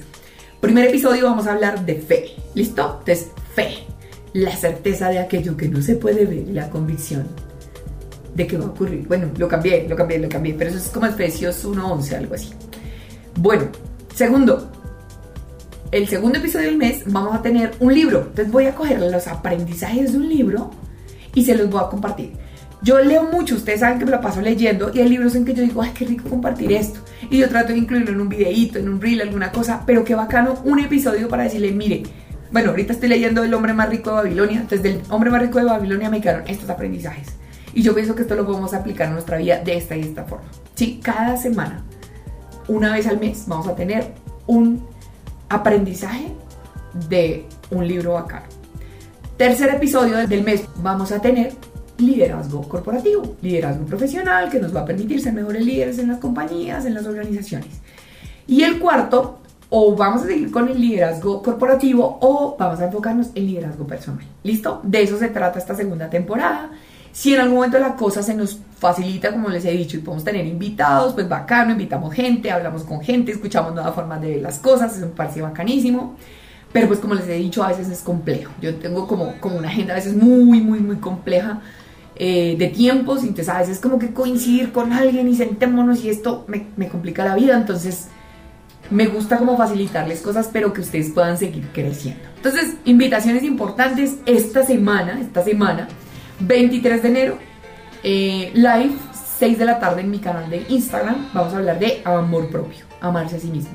primer 0.60 0.86
episodio 0.86 1.26
vamos 1.26 1.48
a 1.48 1.54
hablar 1.54 1.86
de 1.86 1.96
fe, 1.96 2.32
¿listo? 2.54 2.98
Entonces, 3.00 3.32
fe, 3.56 3.86
la 4.38 4.56
certeza 4.56 5.10
de 5.10 5.18
aquello 5.18 5.58
que 5.58 5.68
no 5.68 5.82
se 5.82 5.96
puede 5.96 6.26
ver, 6.26 6.48
la 6.50 6.70
convicción 6.70 7.26
de 8.36 8.46
que 8.46 8.56
va 8.56 8.66
a 8.66 8.68
ocurrir. 8.68 9.08
Bueno, 9.08 9.32
lo 9.36 9.48
cambié, 9.48 9.88
lo 9.90 9.96
cambié, 9.96 10.20
lo 10.20 10.30
cambié, 10.30 10.54
pero 10.54 10.70
eso 10.70 10.78
es 10.78 10.90
como 10.90 11.08
Efesios 11.08 11.66
1.11, 11.66 12.14
algo 12.18 12.36
así. 12.36 12.52
Bueno, 13.36 13.64
segundo, 14.14 14.72
el 15.92 16.08
segundo 16.08 16.38
episodio 16.38 16.68
del 16.68 16.78
mes 16.78 17.02
vamos 17.08 17.36
a 17.36 17.42
tener 17.42 17.72
un 17.80 17.92
libro. 17.92 18.20
Entonces 18.20 18.52
voy 18.52 18.66
a 18.68 18.76
coger 18.76 19.02
los 19.02 19.28
aprendizajes 19.28 20.12
de 20.12 20.20
un 20.20 20.30
libro 20.30 20.70
y 21.34 21.44
se 21.44 21.56
los 21.56 21.68
voy 21.68 21.82
a 21.84 21.90
compartir. 21.90 22.34
Yo 22.84 23.00
leo 23.00 23.24
mucho, 23.24 23.56
ustedes 23.56 23.80
saben 23.80 23.98
que 23.98 24.06
me 24.06 24.12
lo 24.12 24.22
paso 24.22 24.40
leyendo 24.40 24.92
y 24.94 25.00
hay 25.00 25.10
libros 25.10 25.34
en 25.34 25.46
que 25.46 25.56
yo 25.56 25.64
digo, 25.64 25.82
ay, 25.82 25.94
qué 25.98 26.06
rico 26.06 26.30
compartir 26.30 26.72
esto. 26.74 27.00
Y 27.32 27.40
yo 27.40 27.50
trato 27.50 27.74
de 27.74 27.80
incluirlo 27.80 28.12
en 28.12 28.22
un 28.22 28.30
videíto, 28.30 28.78
en 28.78 28.88
un 28.88 29.02
reel, 29.02 29.20
alguna 29.22 29.52
cosa, 29.52 29.82
pero 29.84 30.04
qué 30.04 30.14
bacano 30.14 30.62
un 30.64 30.78
episodio 30.78 31.28
para 31.28 31.46
decirle, 31.46 31.72
mire, 31.72 32.04
bueno, 32.52 32.72
ahorita 32.72 32.94
estoy 32.94 33.10
leyendo 33.10 33.44
El 33.44 33.54
hombre 33.54 33.74
más 33.74 33.90
rico 33.90 34.10
de 34.12 34.16
Babilonia, 34.18 34.58
entonces 34.62 34.84
del 34.84 35.02
hombre 35.10 35.30
más 35.30 35.42
rico 35.42 35.60
de 35.60 35.66
Babilonia 35.66 36.10
me 36.10 36.22
quedaron 36.22 36.48
estos 36.48 36.70
aprendizajes. 36.70 37.28
Y 37.74 37.82
yo 37.82 37.94
pienso 37.94 38.16
que 38.16 38.24
esto 38.24 38.36
lo 38.36 38.46
podemos 38.46 38.74
aplicar 38.74 39.08
en 39.08 39.14
nuestra 39.14 39.38
vida 39.38 39.60
de 39.60 39.78
esta 39.78 39.96
y 39.96 40.02
esta 40.02 40.24
forma. 40.24 40.46
Sí, 40.76 41.00
cada 41.04 41.38
semana, 41.38 41.84
una 42.68 42.94
vez 42.94 43.08
al 43.08 43.20
mes, 43.20 43.44
vamos 43.48 43.68
a 43.68 43.76
tener 43.76 44.14
un 44.48 44.86
aprendizaje 45.50 46.32
de 47.10 47.46
un 47.70 47.88
libro 47.88 48.14
bacano. 48.14 48.46
Tercer 49.38 49.70
episodio 49.76 50.28
del 50.28 50.44
mes, 50.44 50.64
vamos 50.78 51.12
a 51.12 51.22
tener 51.22 51.54
liderazgo 51.98 52.68
corporativo, 52.68 53.36
liderazgo 53.42 53.86
profesional 53.86 54.50
que 54.50 54.60
nos 54.60 54.76
va 54.76 54.82
a 54.82 54.86
permitir 54.86 55.22
ser 55.22 55.34
mejores 55.34 55.66
líderes 55.66 56.00
en 56.00 56.08
las 56.08 56.18
compañías, 56.18 56.86
en 56.86 56.94
las 56.94 57.06
organizaciones. 57.06 57.82
Y 58.48 58.64
el 58.64 58.80
cuarto, 58.80 59.40
o 59.70 59.96
vamos 59.96 60.24
a 60.24 60.28
seguir 60.28 60.52
con 60.52 60.70
el 60.70 60.80
liderazgo 60.80 61.42
corporativo 61.42 62.18
o 62.22 62.56
vamos 62.58 62.80
a 62.80 62.86
enfocarnos 62.86 63.28
en 63.36 63.48
liderazgo 63.48 63.86
personal. 63.86 64.26
¿Listo? 64.44 64.82
De 64.84 65.02
eso 65.02 65.18
se 65.18 65.28
trata 65.30 65.60
esta 65.60 65.76
segunda 65.76 66.10
temporada. 66.10 66.72
Si 67.12 67.34
en 67.34 67.42
algún 67.42 67.56
momento 67.56 67.80
la 67.80 67.96
cosa 67.96 68.22
se 68.22 68.34
nos 68.34 68.60
facilita, 68.78 69.32
como 69.32 69.50
les 69.50 69.66
he 69.66 69.72
dicho, 69.72 69.98
y 69.98 70.02
podemos 70.02 70.24
tener 70.24 70.46
invitados, 70.46 71.14
pues 71.14 71.28
bacano, 71.28 71.72
invitamos 71.72 72.14
gente, 72.14 72.52
hablamos 72.52 72.84
con 72.84 73.02
gente, 73.02 73.32
escuchamos 73.32 73.74
nuevas 73.74 73.96
formas 73.96 74.22
de 74.22 74.36
ver 74.36 74.42
las 74.42 74.60
cosas, 74.60 74.96
eso 74.96 75.08
me 75.08 75.14
parece 75.14 75.42
bacanísimo. 75.42 76.16
Pero 76.72 76.88
pues 76.88 77.00
como 77.00 77.16
les 77.16 77.28
he 77.28 77.34
dicho, 77.34 77.64
a 77.64 77.70
veces 77.70 77.90
es 77.90 78.02
complejo. 78.02 78.52
Yo 78.62 78.76
tengo 78.76 79.08
como, 79.08 79.34
como 79.40 79.58
una 79.58 79.68
agenda 79.68 79.94
a 79.94 79.96
veces 79.96 80.16
muy, 80.16 80.62
muy, 80.62 80.80
muy 80.80 80.98
compleja 80.98 81.62
eh, 82.16 82.56
de 82.58 82.68
tiempos, 82.68 83.22
entonces 83.22 83.50
a 83.50 83.60
veces 83.60 83.80
como 83.80 84.00
que 84.00 84.14
coincidir 84.14 84.72
con 84.72 84.94
alguien 84.94 85.28
y 85.28 85.36
sentémonos 85.36 86.04
y 86.04 86.10
esto 86.10 86.46
me, 86.48 86.68
me 86.76 86.88
complica 86.88 87.26
la 87.26 87.36
vida, 87.36 87.58
entonces 87.58 88.10
me 88.90 89.08
gusta 89.08 89.38
como 89.38 89.58
facilitarles 89.58 90.22
cosas, 90.22 90.50
pero 90.52 90.74
que 90.74 90.82
ustedes 90.82 91.12
puedan 91.12 91.38
seguir 91.38 91.68
creciendo. 91.74 92.24
Entonces, 92.36 92.76
invitaciones 92.86 93.44
importantes 93.44 94.18
esta 94.26 94.64
semana, 94.64 95.20
esta 95.20 95.44
semana, 95.44 95.88
23 96.40 97.02
de 97.02 97.10
enero, 97.10 97.38
eh, 98.04 98.52
live, 98.54 98.96
6 99.40 99.60
de 99.60 99.66
la 99.66 99.80
tarde 99.80 100.02
en 100.02 100.12
mi 100.12 100.20
canal 100.20 100.50
de 100.50 100.66
Instagram, 100.70 101.28
vamos 101.34 101.54
a 101.54 101.58
hablar 101.58 101.80
de 101.80 102.02
amor 102.06 102.50
propio, 102.50 102.86
amarse 103.02 103.36
a 103.36 103.40
sí 103.40 103.48
mismo. 103.48 103.72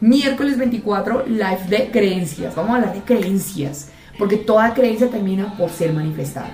Miércoles 0.00 0.58
24, 0.58 1.26
live 1.26 1.66
de 1.68 1.90
creencias, 1.90 2.54
vamos 2.54 2.72
a 2.72 2.74
hablar 2.76 2.94
de 2.94 3.00
creencias, 3.02 3.90
porque 4.18 4.36
toda 4.36 4.74
creencia 4.74 5.08
termina 5.08 5.56
por 5.56 5.70
ser 5.70 5.92
manifestada. 5.92 6.50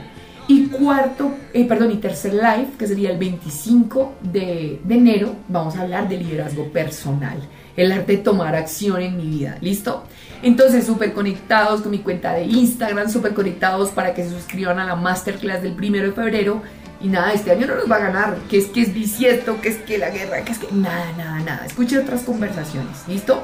Y 0.49 0.69
cuarto, 0.69 1.35
eh, 1.53 1.67
perdón, 1.67 1.93
y 1.93 1.97
tercer 1.99 2.33
live, 2.33 2.69
que 2.79 2.87
sería 2.87 3.11
el 3.11 3.19
25 3.19 4.15
de, 4.33 4.81
de, 4.83 4.95
enero, 4.95 5.37
vamos 5.47 5.77
a 5.77 5.83
hablar 5.83 6.09
de 6.09 6.17
liderazgo 6.17 6.73
personal, 6.73 7.39
el 7.77 7.93
arte 7.93 8.17
de 8.17 8.19
tomar 8.19 8.57
acción 8.57 9.03
en 9.03 9.19
mi 9.19 9.27
vida, 9.27 9.59
¿listo? 9.61 10.05
Entonces, 10.43 10.87
súper 10.87 11.13
conectados 11.13 11.83
con 11.83 11.91
mi 11.91 11.99
cuenta 11.99 12.33
de 12.33 12.45
Instagram, 12.45 13.11
súper 13.11 13.35
conectados 13.35 13.91
para 13.91 14.15
que 14.15 14.25
se 14.25 14.31
suscriban 14.31 14.79
a 14.79 14.87
la 14.87 14.97
masterclass 14.97 15.63
del 15.63 15.75
primero 15.75 16.07
de 16.07 16.13
febrero. 16.13 16.63
Y 17.01 17.09
nada, 17.09 17.33
este 17.33 17.51
año 17.51 17.67
no 17.67 17.77
nos 17.77 17.91
va 17.91 17.97
a 17.97 18.01
ganar, 18.01 18.37
que 18.49 18.57
es 18.57 18.67
que 18.67 18.81
es 18.81 18.95
bisiesto, 18.95 19.61
que 19.61 19.69
es 19.69 19.77
que 19.77 19.99
la 19.99 20.09
guerra, 20.09 20.43
que 20.45 20.53
es 20.53 20.59
que 20.59 20.73
nada, 20.73 21.13
nada, 21.17 21.41
nada. 21.41 21.67
Escuche 21.67 21.99
otras 21.99 22.23
conversaciones, 22.23 23.07
¿listo? 23.07 23.43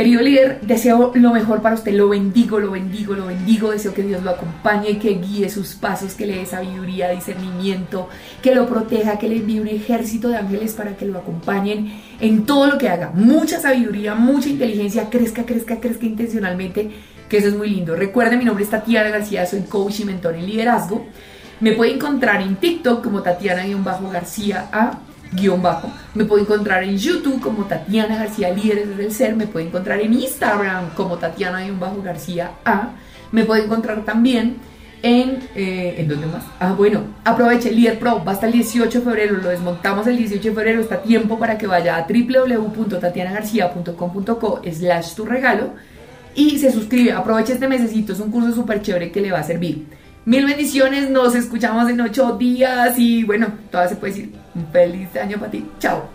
Querido 0.00 0.22
líder, 0.22 0.62
deseo 0.62 1.12
lo 1.14 1.30
mejor 1.30 1.60
para 1.60 1.74
usted, 1.74 1.92
lo 1.92 2.08
bendigo, 2.08 2.58
lo 2.58 2.70
bendigo, 2.70 3.12
lo 3.12 3.26
bendigo, 3.26 3.70
deseo 3.70 3.92
que 3.92 4.02
Dios 4.02 4.22
lo 4.22 4.30
acompañe, 4.30 4.98
que 4.98 5.18
guíe 5.18 5.50
sus 5.50 5.74
pasos, 5.74 6.14
que 6.14 6.24
le 6.24 6.36
dé 6.36 6.46
sabiduría, 6.46 7.10
discernimiento, 7.10 8.08
que 8.40 8.54
lo 8.54 8.66
proteja, 8.66 9.18
que 9.18 9.28
le 9.28 9.36
envíe 9.36 9.60
un 9.60 9.68
ejército 9.68 10.30
de 10.30 10.38
ángeles 10.38 10.72
para 10.72 10.96
que 10.96 11.04
lo 11.04 11.18
acompañen 11.18 12.00
en 12.18 12.46
todo 12.46 12.66
lo 12.66 12.78
que 12.78 12.88
haga. 12.88 13.10
Mucha 13.12 13.60
sabiduría, 13.60 14.14
mucha 14.14 14.48
inteligencia, 14.48 15.10
crezca, 15.10 15.44
crezca, 15.44 15.80
crezca 15.80 16.06
intencionalmente, 16.06 16.90
que 17.28 17.36
eso 17.36 17.48
es 17.48 17.54
muy 17.54 17.68
lindo. 17.68 17.94
Recuerden, 17.94 18.38
mi 18.38 18.46
nombre 18.46 18.64
es 18.64 18.70
Tatiana 18.70 19.10
García, 19.10 19.44
soy 19.44 19.60
coach 19.64 20.00
y 20.00 20.06
mentor 20.06 20.34
en 20.34 20.46
liderazgo. 20.46 21.04
Me 21.60 21.72
puede 21.72 21.92
encontrar 21.92 22.40
en 22.40 22.56
TikTok 22.56 23.04
como 23.04 23.20
Tatiana-García 23.20 24.70
A 24.72 24.98
guion 25.32 25.62
bajo. 25.62 25.90
Me 26.14 26.24
puede 26.24 26.42
encontrar 26.42 26.84
en 26.84 26.96
YouTube 26.96 27.40
como 27.40 27.64
Tatiana 27.64 28.16
García 28.16 28.50
Líderes 28.50 28.96
del 28.96 29.12
Ser. 29.12 29.36
Me 29.36 29.46
puede 29.46 29.66
encontrar 29.66 30.00
en 30.00 30.14
Instagram 30.14 30.94
como 30.94 31.18
Tatiana 31.18 31.60
bajo 31.78 32.00
García 32.02 32.52
A. 32.64 32.92
Me 33.32 33.44
puede 33.44 33.64
encontrar 33.64 34.04
también 34.04 34.56
en... 35.02 35.38
Eh, 35.54 35.96
¿En 35.98 36.08
dónde 36.08 36.26
más? 36.26 36.44
Ah, 36.58 36.74
bueno, 36.76 37.02
aproveche 37.24 37.70
Líder 37.70 37.98
Pro. 37.98 38.22
Va 38.24 38.32
hasta 38.32 38.46
el 38.46 38.52
18 38.52 38.98
de 38.98 39.04
febrero. 39.04 39.36
Lo 39.36 39.48
desmontamos 39.48 40.06
el 40.06 40.16
18 40.16 40.48
de 40.48 40.54
febrero. 40.54 40.80
Está 40.80 41.02
tiempo 41.02 41.38
para 41.38 41.58
que 41.58 41.66
vaya 41.66 41.96
a 41.96 42.06
www.tatianagarcia.com.co 42.08 44.62
slash 44.70 45.14
tu 45.14 45.24
regalo 45.24 45.74
y 46.34 46.58
se 46.58 46.72
suscribe. 46.72 47.12
Aprovecha 47.12 47.52
este 47.52 47.68
mesecito, 47.68 48.12
es 48.12 48.20
un 48.20 48.30
curso 48.30 48.52
súper 48.52 48.82
chévere 48.82 49.10
que 49.10 49.20
le 49.20 49.32
va 49.32 49.40
a 49.40 49.44
servir. 49.44 49.86
Mil 50.24 50.44
bendiciones, 50.44 51.08
nos 51.10 51.34
escuchamos 51.34 51.88
en 51.88 52.00
ocho 52.00 52.36
días 52.36 52.98
y 52.98 53.24
bueno, 53.24 53.48
todavía 53.70 53.90
se 53.90 53.96
puede 53.96 54.12
decir 54.12 54.32
un 54.54 54.66
feliz 54.68 55.16
año 55.16 55.38
para 55.38 55.50
ti. 55.50 55.64
Chao. 55.78 56.08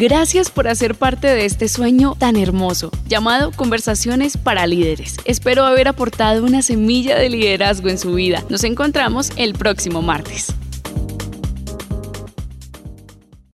Gracias 0.00 0.50
por 0.50 0.66
hacer 0.66 0.94
parte 0.94 1.26
de 1.26 1.44
este 1.44 1.68
sueño 1.68 2.14
tan 2.18 2.36
hermoso, 2.36 2.90
llamado 3.06 3.52
Conversaciones 3.52 4.38
para 4.38 4.66
Líderes. 4.66 5.18
Espero 5.26 5.66
haber 5.66 5.88
aportado 5.88 6.42
una 6.42 6.62
semilla 6.62 7.18
de 7.18 7.28
liderazgo 7.28 7.90
en 7.90 7.98
su 7.98 8.14
vida. 8.14 8.42
Nos 8.48 8.64
encontramos 8.64 9.30
el 9.36 9.52
próximo 9.52 10.00
martes. 10.00 10.54